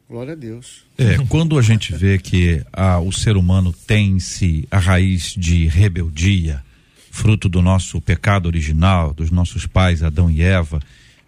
Glória 0.09 0.33
a 0.33 0.37
Deus. 0.37 0.85
É, 0.99 1.19
quando 1.29 1.59
a 1.59 1.63
gente 1.63 1.95
vê 1.95 2.19
que 2.19 2.63
ah, 2.73 2.99
o 3.01 3.13
ser 3.13 3.37
humano 3.37 3.73
tem-se 3.73 4.67
a 4.71 4.79
raiz 4.79 5.35
de 5.37 5.67
rebeldia, 5.67 6.63
fruto 7.11 7.49
do 7.49 7.63
nosso 7.63 8.01
pecado 8.01 8.47
original, 8.47 9.15
dos 9.15 9.31
nossos 9.31 9.67
pais 9.67 10.03
Adão 10.03 10.31
e 10.31 10.43
Eva, 10.43 10.81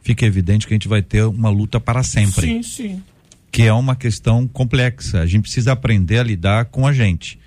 fica 0.03 0.27
evidente 0.27 0.67
que 0.67 0.75
a 0.75 0.77
gente 0.77 0.89
vai 0.89 1.01
ter 1.01 1.25
uma 1.25 1.49
luta 1.49 1.81
para 1.81 2.03
sempre. 2.03 2.47
Sim, 2.47 2.63
sim. 2.63 3.03
Que 3.51 3.63
é 3.63 3.73
uma 3.73 3.95
questão 3.97 4.49
complexa. 4.49 5.21
A 5.21 5.27
gente 5.27 5.43
precisa 5.43 5.73
aprender 5.73 6.19
a 6.19 6.25
lidar 6.25 6.67
com 6.67 6.87
a 6.87 6.93
gente. 6.93 7.39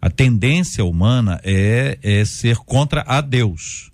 A 0.00 0.08
tendência 0.08 0.84
humana 0.84 1.40
é, 1.42 1.98
é 2.02 2.24
ser 2.24 2.56
contra 2.58 3.04
a 3.06 3.20
Deus 3.20 3.90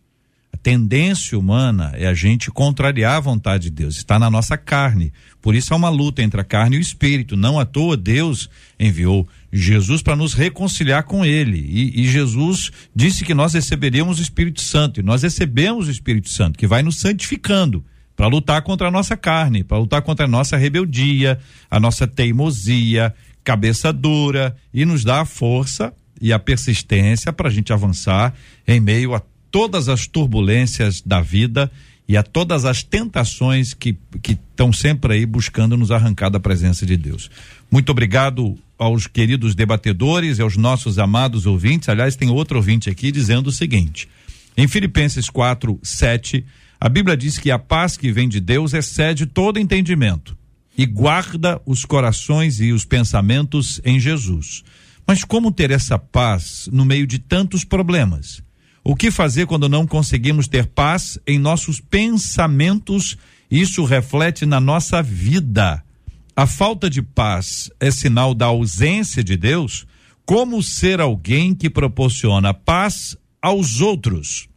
tendência 0.63 1.39
humana 1.39 1.93
é 1.95 2.07
a 2.07 2.15
gente 2.15 2.51
contrariar 2.51 3.17
a 3.17 3.21
vontade 3.21 3.65
de 3.65 3.71
Deus, 3.71 3.97
está 3.97 4.19
na 4.19 4.31
nossa 4.31 4.57
carne. 4.57 5.13
Por 5.41 5.55
isso 5.55 5.73
há 5.73 5.77
uma 5.77 5.89
luta 5.89 6.23
entre 6.23 6.41
a 6.41 6.45
carne 6.45 6.77
e 6.77 6.79
o 6.79 6.83
espírito. 6.83 7.37
Não 7.37 7.59
à 7.59 7.65
toa 7.65 7.97
Deus 7.97 8.51
enviou 8.79 9.27
Jesus 9.53 10.03
para 10.03 10.17
nos 10.17 10.35
reconciliar 10.35 11.05
com 11.05 11.25
Ele. 11.25 11.59
E, 11.59 12.03
e, 12.03 12.11
Jesus 12.11 12.71
disse 12.95 13.25
que 13.25 13.35
nós 13.35 13.55
receberíamos 13.55 14.19
o 14.19 14.23
Espírito 14.23 14.61
Santo. 14.61 15.01
E 15.01 15.03
nós 15.03 15.23
recebemos 15.23 15.89
o 15.89 15.91
Espírito 15.91 16.29
Santo, 16.29 16.59
que 16.59 16.67
vai 16.67 16.83
nos 16.83 16.97
santificando 16.97 17.85
para 18.15 18.27
lutar 18.27 18.61
contra 18.63 18.89
a 18.89 18.91
nossa 18.91 19.17
carne, 19.17 19.65
para 19.65 19.79
lutar 19.79 20.03
contra 20.03 20.27
a 20.27 20.29
nossa 20.29 20.57
rebeldia, 20.57 21.39
a 21.71 21.81
nossa 21.81 22.07
teimosia, 22.07 23.15
cabeça 23.43 23.93
dura 23.93 24.55
e 24.75 24.85
nos 24.85 25.05
dá 25.05 25.23
a 25.23 25.25
força 25.25 25.95
e 26.21 26.33
a 26.33 26.39
persistência 26.39 27.33
para 27.33 27.49
a 27.49 27.51
gente 27.51 27.73
avançar 27.73 28.35
em 28.69 28.79
meio 28.79 29.15
a 29.15 29.23
todas 29.51 29.89
as 29.89 30.07
turbulências 30.07 31.01
da 31.01 31.21
vida 31.21 31.71
e 32.09 32.17
a 32.17 32.23
todas 32.23 32.65
as 32.65 32.83
tentações 32.83 33.73
que 33.73 33.97
estão 34.29 34.73
sempre 34.73 35.15
aí 35.15 35.27
buscando 35.27 35.77
nos 35.77 35.91
arrancar 35.91 36.29
da 36.29 36.41
presença 36.41 36.85
de 36.85 36.97
Deus. 36.97 37.31
Muito 37.71 37.91
obrigado 37.91 38.59
aos 38.77 39.07
queridos 39.07 39.55
debatedores 39.55 40.39
e 40.39 40.43
aos 40.43 40.57
nossos 40.57 40.99
amados 40.99 41.47
ouvintes. 41.47 41.89
Aliás, 41.89 42.17
tem 42.17 42.29
outro 42.29 42.57
ouvinte 42.57 42.91
aqui 42.91 43.13
dizendo 43.13 43.49
o 43.49 43.53
seguinte: 43.53 44.09
em 44.57 44.67
Filipenses 44.67 45.31
4, 45.31 45.79
7, 45.83 46.45
a 46.81 46.89
Bíblia 46.89 47.17
diz 47.17 47.39
que 47.39 47.51
a 47.51 47.59
paz 47.59 47.97
que 47.97 48.11
vem 48.11 48.29
de 48.29 48.41
Deus 48.41 48.75
excede 48.75 49.27
todo 49.27 49.61
entendimento 49.61 50.37
e 50.77 50.87
guarda 50.87 51.61
os 51.67 51.85
corações 51.85 52.61
e 52.61 52.73
os 52.73 52.85
pensamentos 52.85 53.81
em 53.85 54.01
Jesus. 54.01 54.65
Mas 55.07 55.25
como 55.25 55.53
ter 55.53 55.71
essa 55.71 55.99
paz 55.99 56.69
no 56.73 56.85
meio 56.85 57.07
de 57.07 57.19
tantos 57.19 57.65
problemas? 57.65 58.43
O 58.83 58.97
que 58.97 59.11
fazer 59.11 59.47
quando 59.47 59.69
não 59.69 59.87
conseguimos 59.87 60.49
ter 60.49 60.67
paz 60.67 61.19
em 61.27 61.39
nossos 61.39 61.81
pensamentos? 61.81 63.17
Isso 63.51 63.85
reflete 63.85 64.47
na 64.47 64.61
nossa 64.61 65.03
vida. 65.03 65.83
A 66.35 66.47
falta 66.47 66.89
de 66.89 67.03
paz 67.03 67.71
é 67.79 67.91
sinal 67.91 68.35
da 68.35 68.47
ausência 68.47 69.23
de 69.23 69.37
Deus? 69.37 69.87
Como 70.25 70.63
ser 70.63 71.01
alguém 71.01 71.55
que 71.55 71.69
proporciona 71.69 72.55
paz 72.55 73.17
aos 73.43 73.81
outros? 73.81 74.49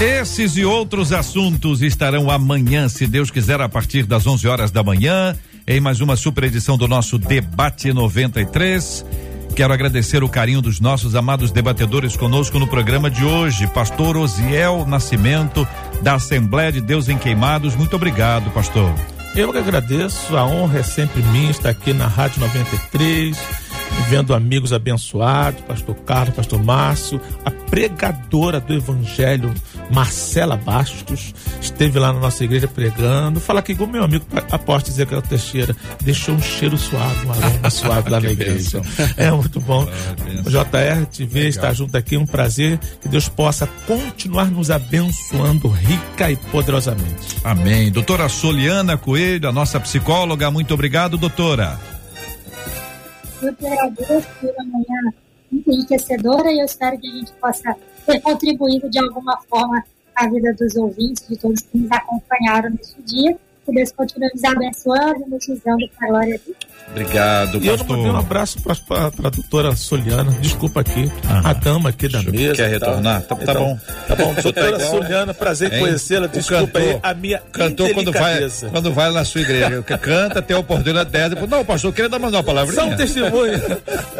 Esses 0.00 0.56
e 0.56 0.64
outros 0.64 1.12
assuntos 1.12 1.80
estarão 1.80 2.28
amanhã, 2.28 2.88
se 2.88 3.06
Deus 3.06 3.30
quiser, 3.30 3.60
a 3.60 3.68
partir 3.68 4.04
das 4.04 4.26
11 4.26 4.48
horas 4.48 4.70
da 4.72 4.82
manhã, 4.82 5.36
em 5.64 5.78
mais 5.78 6.00
uma 6.00 6.16
super 6.16 6.42
edição 6.44 6.76
do 6.76 6.88
nosso 6.88 7.18
Debate 7.18 7.92
93. 7.92 9.04
Quero 9.54 9.74
agradecer 9.74 10.24
o 10.24 10.28
carinho 10.28 10.62
dos 10.62 10.80
nossos 10.80 11.14
amados 11.14 11.50
debatedores 11.50 12.16
conosco 12.16 12.58
no 12.58 12.66
programa 12.66 13.10
de 13.10 13.24
hoje. 13.24 13.66
Pastor 13.66 14.16
Osiel 14.16 14.86
Nascimento, 14.86 15.68
da 16.00 16.14
Assembleia 16.14 16.72
de 16.72 16.80
Deus 16.80 17.08
em 17.08 17.18
Queimados. 17.18 17.76
Muito 17.76 17.94
obrigado, 17.94 18.50
pastor. 18.50 18.92
Eu 19.34 19.52
que 19.52 19.58
agradeço, 19.58 20.36
a 20.36 20.44
honra 20.44 20.80
é 20.80 20.82
sempre 20.82 21.22
minha 21.22 21.50
estar 21.50 21.68
aqui 21.68 21.92
na 21.92 22.06
Rádio 22.06 22.40
93, 22.40 23.38
vendo 24.08 24.34
amigos 24.34 24.72
abençoados, 24.72 25.62
pastor 25.62 25.94
Carlos, 26.04 26.36
pastor 26.36 26.62
Márcio, 26.62 27.20
a 27.44 27.50
pregadora 27.50 28.60
do 28.60 28.74
Evangelho, 28.74 29.52
Marcela 29.90 30.56
Bastos, 30.56 31.34
esteve 31.60 31.98
lá 31.98 32.12
na 32.12 32.20
nossa 32.20 32.44
igreja 32.44 32.68
pregando. 32.68 33.40
Fala 33.40 33.60
aqui 33.60 33.74
com 33.74 33.84
o 33.84 33.88
meu 33.88 34.04
amigo 34.04 34.26
apóstolo 34.50 34.94
Ezequiel 34.94 35.22
Teixeira, 35.22 35.74
deixou 36.02 36.34
um 36.34 36.42
cheiro 36.42 36.76
suave, 36.76 37.26
um 37.26 37.32
aroma 37.32 37.70
suave 37.70 38.10
lá 38.10 38.20
na 38.20 38.30
igreja. 38.30 38.82
É 39.16 39.30
muito 39.30 39.60
bom. 39.60 39.86
JR 40.46 41.06
te 41.10 41.24
ver, 41.24 41.48
estar 41.48 41.72
junto 41.72 41.96
aqui, 41.96 42.16
um 42.16 42.26
prazer. 42.26 42.78
Que 43.00 43.08
Deus 43.08 43.28
possa 43.28 43.66
continuar 43.86 44.50
nos 44.50 44.70
abençoando 44.70 45.68
rica 45.68 46.30
e 46.30 46.36
poderosamente. 46.36 47.38
Amém. 47.42 47.90
Doutora 47.90 48.28
Soliana 48.28 48.96
Coelho, 48.96 49.48
a 49.48 49.52
nossa 49.52 49.80
psicóloga, 49.80 50.50
muito 50.50 50.74
obrigado, 50.74 51.16
doutora. 51.16 51.78
Eu 53.42 53.54
que 53.54 53.66
agradeço 53.66 54.28
por 54.40 54.54
muito 55.50 55.70
enriquecedora 55.70 56.52
e 56.52 56.60
eu 56.60 56.64
espero 56.64 56.98
que 56.98 57.08
a 57.08 57.10
gente 57.10 57.32
possa 57.34 57.76
ter 58.06 58.20
contribuído 58.20 58.88
de 58.88 58.98
alguma 58.98 59.36
forma 59.42 59.84
a 60.14 60.28
vida 60.28 60.54
dos 60.54 60.76
ouvintes, 60.76 61.26
de 61.28 61.36
todos 61.36 61.60
que 61.60 61.78
nos 61.78 61.90
acompanharam 61.90 62.70
neste 62.70 63.02
dia. 63.02 63.36
Que 63.64 63.72
Deus 63.72 63.92
continue 63.92 64.30
nos 64.32 64.44
abençoando 64.44 65.24
e 65.26 65.30
nos 65.30 65.48
usando 65.48 65.88
para 65.96 66.06
a 66.06 66.10
glória 66.10 66.38
de 66.38 66.44
Deus. 66.44 66.71
Obrigado, 66.92 67.56
e 67.56 67.68
pastor. 67.70 67.86
Eu 67.88 67.96
mandei 67.96 68.12
um 68.12 68.16
abraço 68.16 68.58
para 68.60 69.06
a 69.06 69.30
doutora 69.30 69.74
Soliana, 69.74 70.30
desculpa 70.40 70.80
aqui, 70.80 71.10
ah, 71.26 71.50
a 71.50 71.52
dama 71.54 71.88
aqui 71.88 72.06
da 72.06 72.22
mesa. 72.22 72.54
Quer 72.54 72.68
retornar? 72.68 73.22
Tá, 73.22 73.34
tá, 73.34 73.42
então, 73.42 73.54
bom. 73.54 73.78
Tá 74.06 74.14
bom, 74.16 74.34
doutora 74.34 74.78
tá 74.78 74.86
Soliana, 74.86 75.32
prazer 75.34 75.72
em 75.72 75.78
conhecê-la, 75.80 76.26
desculpa 76.26 76.66
cantor, 76.66 76.82
aí 76.82 77.00
a 77.02 77.14
minha 77.14 77.38
Cantor 77.50 77.94
quando 77.94 78.12
vai, 78.12 78.50
quando 78.70 78.92
vai 78.92 79.10
na 79.10 79.24
sua 79.24 79.40
igreja, 79.40 79.82
canta, 79.82 80.42
tem 80.42 80.54
a 80.54 80.60
oportunidade, 80.60 81.34
depois, 81.34 81.48
não, 81.48 81.64
pastor, 81.64 81.88
eu 81.88 81.94
queria 81.94 82.10
dar 82.10 82.18
mais 82.18 82.34
uma 82.34 82.42
palavra. 82.42 82.74
Só 82.74 82.84
um 82.84 82.94
testemunho. 82.94 83.58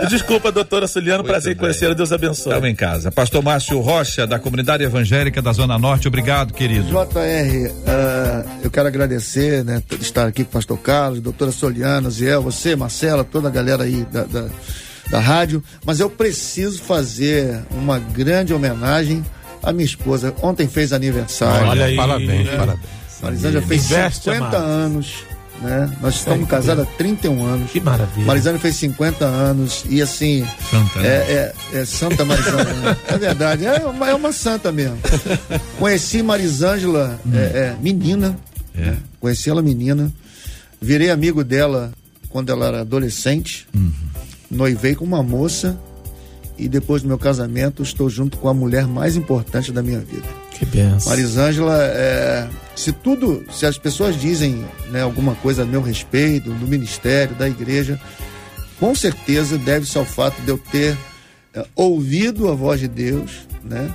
desculpa, 0.08 0.50
doutora 0.50 0.86
Soliana, 0.86 1.22
prazer 1.22 1.54
em 1.54 1.58
conhecê-la, 1.58 1.92
Deus 1.92 2.10
abençoe. 2.10 2.52
Estamos 2.52 2.70
em 2.70 2.74
casa. 2.74 3.12
Pastor 3.12 3.42
Márcio 3.42 3.80
Rocha, 3.80 4.26
da 4.26 4.38
Comunidade 4.38 4.82
Evangélica 4.82 5.42
da 5.42 5.52
Zona 5.52 5.78
Norte, 5.78 6.08
obrigado, 6.08 6.54
querido. 6.54 6.86
JR, 6.86 7.68
uh, 7.68 8.50
eu 8.64 8.70
quero 8.70 8.88
agradecer, 8.88 9.62
né, 9.62 9.82
estar 10.00 10.26
aqui 10.26 10.42
com 10.42 10.50
o 10.50 10.52
pastor 10.52 10.78
Carlos, 10.78 11.20
doutora 11.20 11.52
Soliana, 11.52 12.08
Ziel, 12.08 12.40
você 12.40 12.61
você, 12.62 12.76
Marcela, 12.76 13.24
toda 13.24 13.48
a 13.48 13.50
galera 13.50 13.82
aí 13.82 14.06
da, 14.12 14.22
da, 14.22 14.46
da 15.10 15.18
rádio, 15.18 15.62
mas 15.84 15.98
eu 15.98 16.08
preciso 16.08 16.80
fazer 16.80 17.60
uma 17.72 17.98
grande 17.98 18.54
homenagem 18.54 19.24
à 19.60 19.72
minha 19.72 19.84
esposa. 19.84 20.32
Ontem 20.40 20.68
fez 20.68 20.92
aniversário. 20.92 21.68
Olha 21.68 21.86
aí. 21.86 21.96
Parabéns, 21.96 22.48
é. 22.48 22.56
parabéns. 22.56 22.86
Marisânia 23.20 23.62
fez 23.62 23.84
Investe, 23.90 24.30
50 24.30 24.56
anos. 24.56 25.14
Né? 25.60 25.92
Nós 26.00 26.14
estamos 26.14 26.48
casados 26.48 26.84
há 26.84 26.86
31 26.96 27.44
anos. 27.44 27.70
Que 27.70 27.80
maravilha. 27.80 28.26
Marisânia 28.26 28.60
fez 28.60 28.76
50 28.76 29.24
anos 29.24 29.84
e 29.88 30.00
assim. 30.00 30.46
Santa, 30.70 31.00
né? 31.00 31.08
é, 31.08 31.54
é, 31.72 31.78
é, 31.78 31.84
Santa 31.84 32.24
Marisânia. 32.24 32.64
Né? 32.64 32.96
é 33.08 33.18
verdade, 33.18 33.66
é 33.66 33.78
uma, 33.86 34.08
é 34.08 34.14
uma 34.14 34.32
santa 34.32 34.70
mesmo. 34.70 34.98
Conheci 35.78 36.22
Marisângela 36.22 37.18
hum. 37.26 37.32
é, 37.34 37.38
é, 37.38 37.76
menina. 37.80 38.36
Né? 38.74 38.96
Conheci 39.20 39.50
ela 39.50 39.62
menina. 39.62 40.12
Virei 40.80 41.10
amigo 41.10 41.44
dela 41.44 41.92
quando 42.32 42.50
ela 42.50 42.66
era 42.66 42.80
adolescente. 42.80 43.68
Uhum. 43.74 43.92
Noivei 44.50 44.94
com 44.94 45.04
uma 45.04 45.22
moça 45.22 45.78
e 46.58 46.68
depois 46.68 47.02
do 47.02 47.08
meu 47.08 47.18
casamento 47.18 47.82
estou 47.82 48.08
junto 48.08 48.38
com 48.38 48.48
a 48.48 48.54
mulher 48.54 48.86
mais 48.86 49.16
importante 49.16 49.70
da 49.70 49.82
minha 49.82 50.00
vida. 50.00 50.28
Que 50.50 50.66
benção. 50.66 51.10
Marisângela, 51.10 51.76
é, 51.82 52.48
se 52.74 52.92
tudo, 52.92 53.44
se 53.50 53.66
as 53.66 53.78
pessoas 53.78 54.20
dizem 54.20 54.64
né, 54.90 55.02
alguma 55.02 55.34
coisa 55.34 55.62
a 55.62 55.66
meu 55.66 55.82
respeito, 55.82 56.50
do 56.50 56.66
ministério, 56.66 57.34
da 57.36 57.48
igreja, 57.48 58.00
com 58.78 58.94
certeza 58.94 59.58
deve-se 59.58 59.96
ao 59.98 60.04
fato 60.04 60.40
de 60.42 60.48
eu 60.48 60.58
ter 60.58 60.96
é, 61.54 61.64
ouvido 61.74 62.48
a 62.48 62.54
voz 62.54 62.80
de 62.80 62.88
Deus, 62.88 63.46
né? 63.62 63.92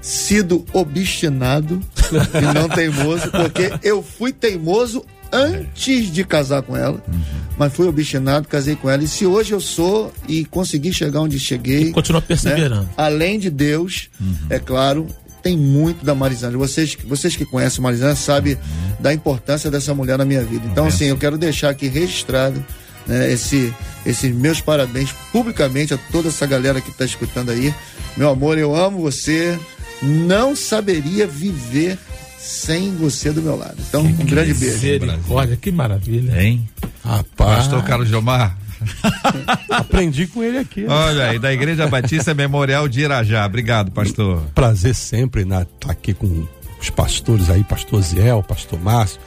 Sido 0.00 0.64
obstinado 0.72 1.80
e 2.10 2.54
não 2.54 2.68
teimoso, 2.68 3.30
porque 3.30 3.72
eu 3.82 4.02
fui 4.02 4.32
teimoso 4.32 5.04
antes 5.32 6.12
de 6.12 6.24
casar 6.24 6.62
com 6.62 6.76
ela, 6.76 7.02
uhum. 7.06 7.20
mas 7.56 7.72
fui 7.72 7.86
obstinado, 7.86 8.48
casei 8.48 8.76
com 8.76 8.90
ela. 8.90 9.02
E 9.02 9.08
se 9.08 9.26
hoje 9.26 9.52
eu 9.52 9.60
sou 9.60 10.12
e 10.28 10.44
consegui 10.44 10.92
chegar 10.92 11.20
onde 11.20 11.38
cheguei. 11.38 11.92
continua 11.92 12.20
perseverando. 12.20 12.82
Né, 12.82 12.88
além 12.96 13.38
de 13.38 13.50
Deus, 13.50 14.10
uhum. 14.20 14.36
é 14.48 14.58
claro, 14.58 15.06
tem 15.42 15.56
muito 15.56 16.04
da 16.04 16.14
Marisângela. 16.14 16.58
Vocês, 16.58 16.96
vocês 17.04 17.36
que 17.36 17.44
conhecem 17.44 17.82
Marisângela 17.82 18.16
sabem 18.16 18.54
uhum. 18.54 18.96
da 19.00 19.12
importância 19.12 19.70
dessa 19.70 19.94
mulher 19.94 20.18
na 20.18 20.24
minha 20.24 20.42
vida. 20.42 20.66
Então, 20.70 20.86
assim, 20.86 21.06
eu 21.06 21.16
quero 21.16 21.38
deixar 21.38 21.70
aqui 21.70 21.88
registrado 21.88 22.64
né, 23.06 23.32
esse, 23.32 23.74
esses 24.04 24.34
meus 24.34 24.60
parabéns 24.60 25.12
publicamente 25.32 25.94
a 25.94 25.98
toda 26.10 26.28
essa 26.28 26.46
galera 26.46 26.80
que 26.80 26.90
está 26.90 27.04
escutando 27.04 27.50
aí. 27.50 27.74
Meu 28.16 28.28
amor, 28.28 28.58
eu 28.58 28.74
amo 28.74 29.00
você. 29.00 29.58
Não 30.02 30.56
saberia 30.56 31.26
viver 31.26 31.98
sem 32.40 32.96
você 32.96 33.30
do 33.30 33.42
meu 33.42 33.54
lado. 33.54 33.76
Então, 33.78 34.02
que 34.02 34.22
um 34.22 34.26
grande 34.26 34.54
beijo. 34.54 35.20
Olha, 35.28 35.56
que 35.56 35.70
maravilha. 35.70 36.42
Hein? 36.42 36.66
Rapaz. 37.04 37.58
Pastor 37.58 37.84
Carlos 37.84 38.08
Gilmar. 38.08 38.56
Aprendi 39.68 40.26
com 40.26 40.42
ele 40.42 40.56
aqui. 40.56 40.82
Né? 40.82 40.88
Olha 40.88 41.30
aí, 41.30 41.38
da 41.38 41.52
Igreja 41.52 41.86
Batista 41.86 42.32
Memorial 42.32 42.88
de 42.88 43.00
Irajá. 43.02 43.44
Obrigado, 43.44 43.90
pastor. 43.90 44.42
Prazer 44.54 44.94
sempre 44.94 45.42
estar 45.42 45.60
né, 45.60 45.66
tá 45.78 45.92
aqui 45.92 46.14
com 46.14 46.46
os 46.80 46.88
pastores 46.88 47.50
aí, 47.50 47.62
pastor 47.62 48.00
Ziel, 48.00 48.42
pastor 48.42 48.80
Márcio, 48.80 49.20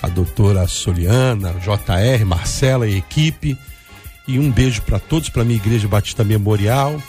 a 0.00 0.08
doutora 0.08 0.68
Soliana, 0.68 1.54
JR, 1.54 2.24
Marcela 2.24 2.86
e 2.86 2.96
equipe. 2.96 3.58
E 4.28 4.38
um 4.38 4.52
beijo 4.52 4.82
para 4.82 5.00
todos, 5.00 5.28
para 5.28 5.42
minha 5.42 5.56
Igreja 5.56 5.88
Batista 5.88 6.22
Memorial, 6.22 7.02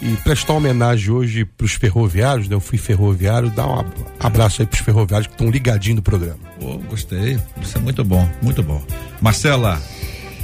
e 0.00 0.16
prestar 0.18 0.52
uma 0.52 0.58
homenagem 0.58 1.10
hoje 1.10 1.44
para 1.44 1.64
os 1.64 1.72
ferroviários, 1.72 2.48
né? 2.48 2.54
Eu 2.54 2.60
fui 2.60 2.78
ferroviário, 2.78 3.50
dar 3.50 3.66
um 3.66 3.84
abraço 4.20 4.62
aí 4.62 4.66
para 4.66 4.76
os 4.76 4.80
ferroviários 4.80 5.26
que 5.26 5.34
estão 5.34 5.50
ligadinhos 5.50 5.96
no 5.96 6.02
programa. 6.02 6.38
Oh, 6.60 6.78
gostei, 6.78 7.38
isso 7.60 7.78
é 7.78 7.80
muito 7.80 8.04
bom, 8.04 8.28
muito 8.42 8.62
bom. 8.62 8.80
Marcela. 9.20 9.82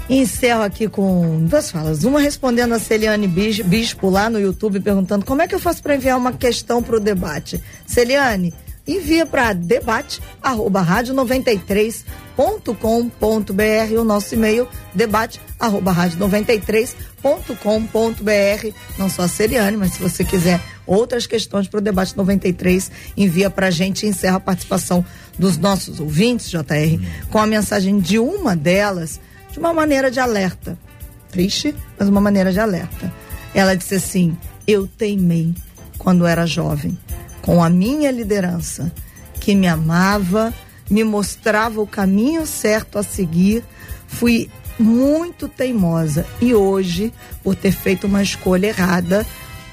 Encerro 0.08 0.62
aqui 0.62 0.88
com 0.88 1.44
duas 1.44 1.70
falas. 1.70 2.02
Uma 2.04 2.20
respondendo 2.20 2.74
a 2.74 2.78
Celiane 2.78 3.26
Bispo 3.26 4.10
lá 4.10 4.28
no 4.28 4.40
YouTube, 4.40 4.80
perguntando 4.80 5.24
como 5.24 5.42
é 5.42 5.48
que 5.48 5.54
eu 5.54 5.60
faço 5.60 5.82
para 5.82 5.94
enviar 5.94 6.18
uma 6.18 6.32
questão 6.32 6.82
para 6.82 6.96
o 6.96 7.00
debate. 7.00 7.62
Celiane, 7.86 8.52
envia 8.86 9.24
para 9.24 9.52
debate 9.52 10.20
arroba 10.42 10.82
rádio 10.82 11.14
93.com.br 11.14 13.98
o 13.98 14.04
nosso 14.04 14.34
e-mail 14.34 14.68
debate 14.94 15.40
arroba 15.58 15.92
rádio 15.92 16.18
93.com.br 17.22 18.76
não 18.98 19.08
só 19.08 19.22
a 19.22 19.28
Seriane, 19.28 19.76
mas 19.76 19.92
se 19.94 20.02
você 20.02 20.24
quiser 20.24 20.60
outras 20.86 21.26
questões 21.26 21.68
para 21.68 21.78
o 21.78 21.80
debate 21.80 22.16
93, 22.16 22.90
envia 23.16 23.48
para 23.48 23.68
a 23.68 23.70
gente 23.70 24.04
e 24.04 24.08
encerra 24.08 24.36
a 24.36 24.40
participação 24.40 25.04
dos 25.38 25.56
nossos 25.56 26.00
ouvintes, 26.00 26.50
JR, 26.50 27.00
com 27.30 27.38
a 27.38 27.46
mensagem 27.46 28.00
de 28.00 28.18
uma 28.18 28.56
delas, 28.56 29.20
de 29.50 29.58
uma 29.58 29.72
maneira 29.72 30.10
de 30.10 30.20
alerta. 30.20 30.76
Triste, 31.30 31.74
mas 31.98 32.08
uma 32.08 32.20
maneira 32.20 32.52
de 32.52 32.60
alerta. 32.60 33.12
Ela 33.54 33.74
disse 33.74 33.94
assim: 33.94 34.36
Eu 34.66 34.86
teimei 34.86 35.54
quando 35.96 36.26
era 36.26 36.44
jovem 36.46 36.98
com 37.40 37.62
a 37.62 37.68
minha 37.68 38.10
liderança, 38.10 38.92
que 39.40 39.54
me 39.54 39.66
amava, 39.66 40.52
me 40.88 41.02
mostrava 41.02 41.80
o 41.80 41.86
caminho 41.86 42.46
certo 42.46 42.98
a 42.98 43.02
seguir. 43.02 43.64
Fui 44.06 44.50
muito 44.82 45.48
teimosa 45.48 46.26
e 46.40 46.54
hoje, 46.54 47.12
por 47.42 47.54
ter 47.54 47.72
feito 47.72 48.06
uma 48.06 48.22
escolha 48.22 48.66
errada, 48.66 49.26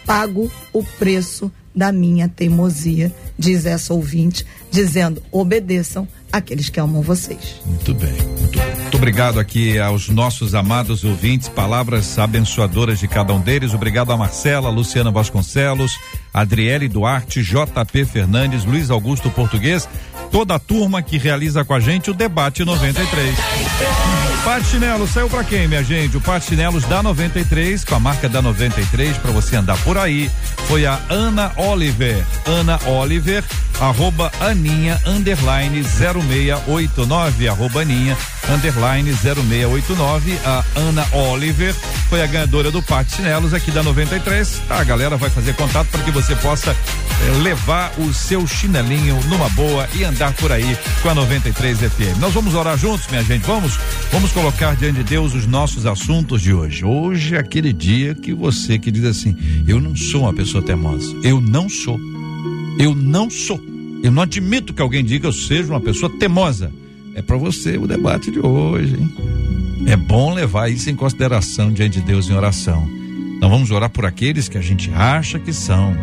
pago 0.05 0.51
o 0.71 0.83
preço 0.83 1.51
da 1.75 1.91
minha 1.91 2.27
teimosia, 2.27 3.13
diz 3.37 3.65
essa 3.65 3.93
ouvinte, 3.93 4.45
dizendo: 4.71 5.21
obedeçam 5.31 6.07
aqueles 6.31 6.69
que 6.69 6.79
amam 6.79 7.01
vocês. 7.01 7.61
Muito 7.65 7.93
bem, 7.93 8.13
muito. 8.39 8.59
Muito 8.89 8.97
obrigado 8.97 9.39
aqui 9.39 9.77
aos 9.77 10.09
nossos 10.09 10.55
amados 10.55 11.03
ouvintes, 11.03 11.47
palavras 11.47 12.17
abençoadoras 12.17 12.99
de 12.99 13.07
cada 13.07 13.33
um 13.33 13.39
deles. 13.39 13.73
Obrigado 13.73 14.11
a 14.11 14.17
Marcela, 14.17 14.69
Luciana 14.69 15.11
Vasconcelos, 15.11 15.97
Adriele 16.33 16.87
Duarte, 16.87 17.41
JP 17.41 18.05
Fernandes, 18.05 18.65
Luiz 18.65 18.89
Augusto 18.89 19.29
Português, 19.29 19.87
toda 20.31 20.55
a 20.55 20.59
turma 20.59 21.01
que 21.01 21.17
realiza 21.17 21.63
com 21.65 21.73
a 21.73 21.79
gente 21.79 22.09
o 22.11 22.13
debate 22.13 22.63
93. 22.63 23.35
Patinelo 24.43 25.07
saiu 25.07 25.29
para 25.29 25.43
quem, 25.43 25.67
minha 25.67 25.83
gente? 25.83 26.17
O 26.17 26.21
Patinelos 26.21 26.83
da 26.85 27.03
93, 27.03 27.83
com 27.83 27.95
a 27.95 27.99
marca 27.99 28.29
da 28.29 28.41
93 28.41 29.17
para 29.17 29.31
você 29.31 29.55
andar 29.55 29.77
por 29.83 29.97
aí. 29.97 30.31
Foi 30.67 30.85
a 30.85 30.99
Ana 31.09 31.51
Oliver. 31.57 32.23
Ana 32.45 32.79
Oliver, 32.87 33.43
arroba 33.79 34.31
Aninha, 34.39 34.99
underline 35.05 35.83
0689, 35.83 37.47
arroba 37.47 37.81
Aninha, 37.81 38.17
underline 38.49 39.11
0689. 39.13 40.39
A 40.45 40.63
Ana 40.75 41.05
Oliver 41.11 41.75
foi 42.09 42.23
a 42.23 42.27
ganhadora 42.27 42.71
do 42.71 42.81
Patinelos 42.81 43.53
aqui 43.53 43.71
da 43.71 43.83
93. 43.83 44.61
A 44.69 44.83
galera 44.83 45.17
vai 45.17 45.29
fazer 45.29 45.53
contato 45.53 45.87
para 45.89 46.01
que 46.01 46.11
você 46.11 46.18
você 46.21 46.35
possa 46.35 46.71
eh, 46.71 47.37
levar 47.43 47.93
o 47.97 48.13
seu 48.13 48.45
chinelinho 48.45 49.17
numa 49.29 49.47
boa 49.51 49.87
e 49.95 50.03
andar 50.03 50.33
por 50.33 50.51
aí 50.51 50.77
com 51.01 51.09
a 51.09 51.15
93 51.15 51.79
FM. 51.79 52.19
Nós 52.19 52.33
vamos 52.33 52.55
orar 52.55 52.77
juntos, 52.77 53.07
minha 53.07 53.23
gente. 53.23 53.45
Vamos, 53.45 53.79
vamos 54.11 54.29
colocar 54.33 54.75
diante 54.75 54.97
de 54.97 55.03
Deus 55.05 55.33
os 55.33 55.47
nossos 55.47 55.85
assuntos 55.85 56.41
de 56.41 56.53
hoje. 56.53 56.83
Hoje 56.83 57.35
é 57.35 57.39
aquele 57.39 57.71
dia 57.71 58.13
que 58.13 58.33
você 58.33 58.77
que 58.77 58.91
diz 58.91 59.05
assim: 59.05 59.33
eu 59.65 59.79
não 59.79 59.95
sou 59.95 60.23
uma 60.23 60.33
pessoa 60.33 60.61
teimosa. 60.61 61.15
Eu 61.23 61.39
não 61.39 61.69
sou. 61.69 61.97
Eu 62.77 62.93
não 62.93 63.29
sou. 63.29 63.61
Eu 64.03 64.11
não 64.11 64.23
admito 64.23 64.73
que 64.73 64.81
alguém 64.81 65.05
diga 65.05 65.27
eu 65.27 65.33
seja 65.33 65.71
uma 65.71 65.79
pessoa 65.79 66.11
teimosa. 66.19 66.69
É 67.15 67.21
para 67.21 67.37
você 67.37 67.77
o 67.77 67.87
debate 67.87 68.29
de 68.29 68.39
hoje, 68.39 68.93
hein? 68.93 69.15
É 69.87 69.95
bom 69.95 70.33
levar 70.33 70.69
isso 70.69 70.89
em 70.89 70.95
consideração 70.95 71.71
diante 71.71 72.01
de 72.01 72.05
Deus 72.05 72.29
em 72.29 72.33
oração. 72.33 72.98
Nós 73.39 73.49
vamos 73.49 73.71
orar 73.71 73.89
por 73.89 74.05
aqueles 74.05 74.49
que 74.49 74.57
a 74.57 74.61
gente 74.61 74.91
acha 74.93 75.39
que 75.39 75.53
são. 75.53 75.95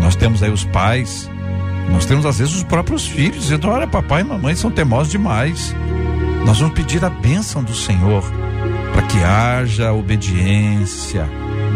Nós 0.00 0.16
temos 0.16 0.42
aí 0.42 0.50
os 0.50 0.64
pais, 0.64 1.30
nós 1.90 2.06
temos 2.06 2.24
às 2.24 2.38
vezes 2.38 2.54
os 2.54 2.64
próprios 2.64 3.06
filhos, 3.06 3.42
dizendo: 3.42 3.68
olha, 3.68 3.86
papai 3.86 4.22
e 4.22 4.24
mamãe 4.24 4.54
são 4.54 4.70
teimosos 4.70 5.12
demais. 5.12 5.74
Nós 6.46 6.58
vamos 6.58 6.74
pedir 6.74 7.04
a 7.04 7.10
bênção 7.10 7.62
do 7.62 7.74
Senhor 7.74 8.22
para 8.92 9.02
que 9.02 9.18
haja 9.18 9.92
obediência, 9.92 11.28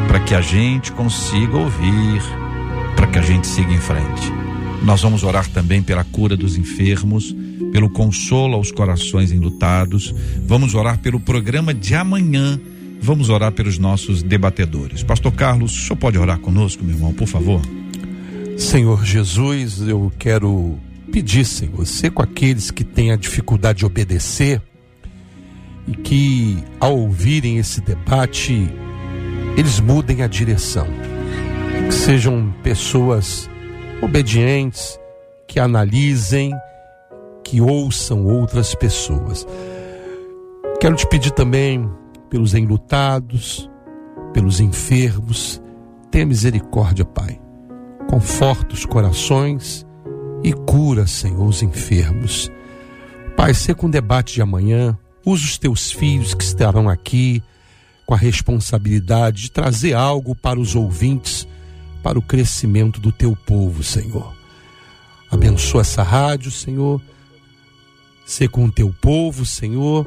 para 0.08 0.20
que 0.20 0.34
a 0.34 0.40
gente 0.40 0.92
consiga 0.92 1.56
ouvir, 1.56 2.22
para 2.94 3.06
que 3.06 3.18
a 3.18 3.22
gente 3.22 3.46
siga 3.46 3.72
em 3.72 3.80
frente. 3.80 4.32
Nós 4.82 5.02
vamos 5.02 5.22
orar 5.22 5.48
também 5.48 5.82
pela 5.82 6.04
cura 6.04 6.36
dos 6.36 6.56
enfermos, 6.56 7.34
pelo 7.72 7.90
consolo 7.90 8.54
aos 8.54 8.70
corações 8.70 9.32
enlutados. 9.32 10.14
Vamos 10.46 10.74
orar 10.74 10.98
pelo 10.98 11.18
programa 11.18 11.72
de 11.72 11.94
amanhã. 11.94 12.60
Vamos 13.00 13.28
orar 13.28 13.52
pelos 13.52 13.78
nossos 13.78 14.22
debatedores. 14.22 15.02
Pastor 15.02 15.32
Carlos, 15.32 15.72
senhor 15.86 15.96
pode 15.96 16.18
orar 16.18 16.38
conosco, 16.38 16.82
meu 16.82 16.94
irmão, 16.94 17.12
por 17.12 17.26
favor? 17.26 17.60
Senhor 18.58 19.04
Jesus, 19.04 19.80
eu 19.86 20.10
quero 20.18 20.78
pedir, 21.12 21.44
Senhor, 21.44 21.76
você 21.76 22.10
com 22.10 22.22
aqueles 22.22 22.70
que 22.70 22.84
têm 22.84 23.12
a 23.12 23.16
dificuldade 23.16 23.80
de 23.80 23.86
obedecer 23.86 24.60
e 25.86 25.92
que, 25.94 26.58
ao 26.80 26.98
ouvirem 26.98 27.58
esse 27.58 27.80
debate, 27.80 28.68
eles 29.56 29.78
mudem 29.78 30.22
a 30.22 30.26
direção. 30.26 30.86
Que 31.86 31.94
sejam 31.94 32.52
pessoas 32.62 33.48
obedientes, 34.02 34.98
que 35.46 35.60
analisem, 35.60 36.52
que 37.44 37.60
ouçam 37.60 38.24
outras 38.24 38.74
pessoas. 38.74 39.46
Quero 40.80 40.96
te 40.96 41.06
pedir 41.06 41.30
também 41.30 41.88
pelos 42.28 42.54
enlutados, 42.54 43.70
pelos 44.32 44.60
enfermos, 44.60 45.60
tenha 46.10 46.26
misericórdia, 46.26 47.04
Pai. 47.04 47.40
Conforta 48.08 48.74
os 48.74 48.84
corações 48.84 49.86
e 50.42 50.52
cura, 50.52 51.06
Senhor, 51.06 51.46
os 51.46 51.62
enfermos. 51.62 52.50
Pai, 53.36 53.52
ser 53.52 53.74
com 53.74 53.86
o 53.86 53.90
debate 53.90 54.34
de 54.34 54.42
amanhã, 54.42 54.96
usa 55.24 55.44
os 55.44 55.58
teus 55.58 55.90
filhos 55.90 56.34
que 56.34 56.44
estarão 56.44 56.88
aqui 56.88 57.42
com 58.06 58.14
a 58.14 58.16
responsabilidade 58.16 59.42
de 59.42 59.50
trazer 59.50 59.94
algo 59.94 60.34
para 60.34 60.60
os 60.60 60.74
ouvintes 60.74 61.46
para 62.02 62.18
o 62.18 62.22
crescimento 62.22 63.00
do 63.00 63.10
teu 63.10 63.34
povo, 63.34 63.82
Senhor. 63.82 64.32
Abençoa 65.28 65.80
essa 65.80 66.04
rádio, 66.04 66.52
Senhor. 66.52 67.02
Ser 68.24 68.48
com 68.48 68.64
o 68.64 68.70
teu 68.70 68.94
povo, 69.00 69.44
Senhor, 69.44 70.06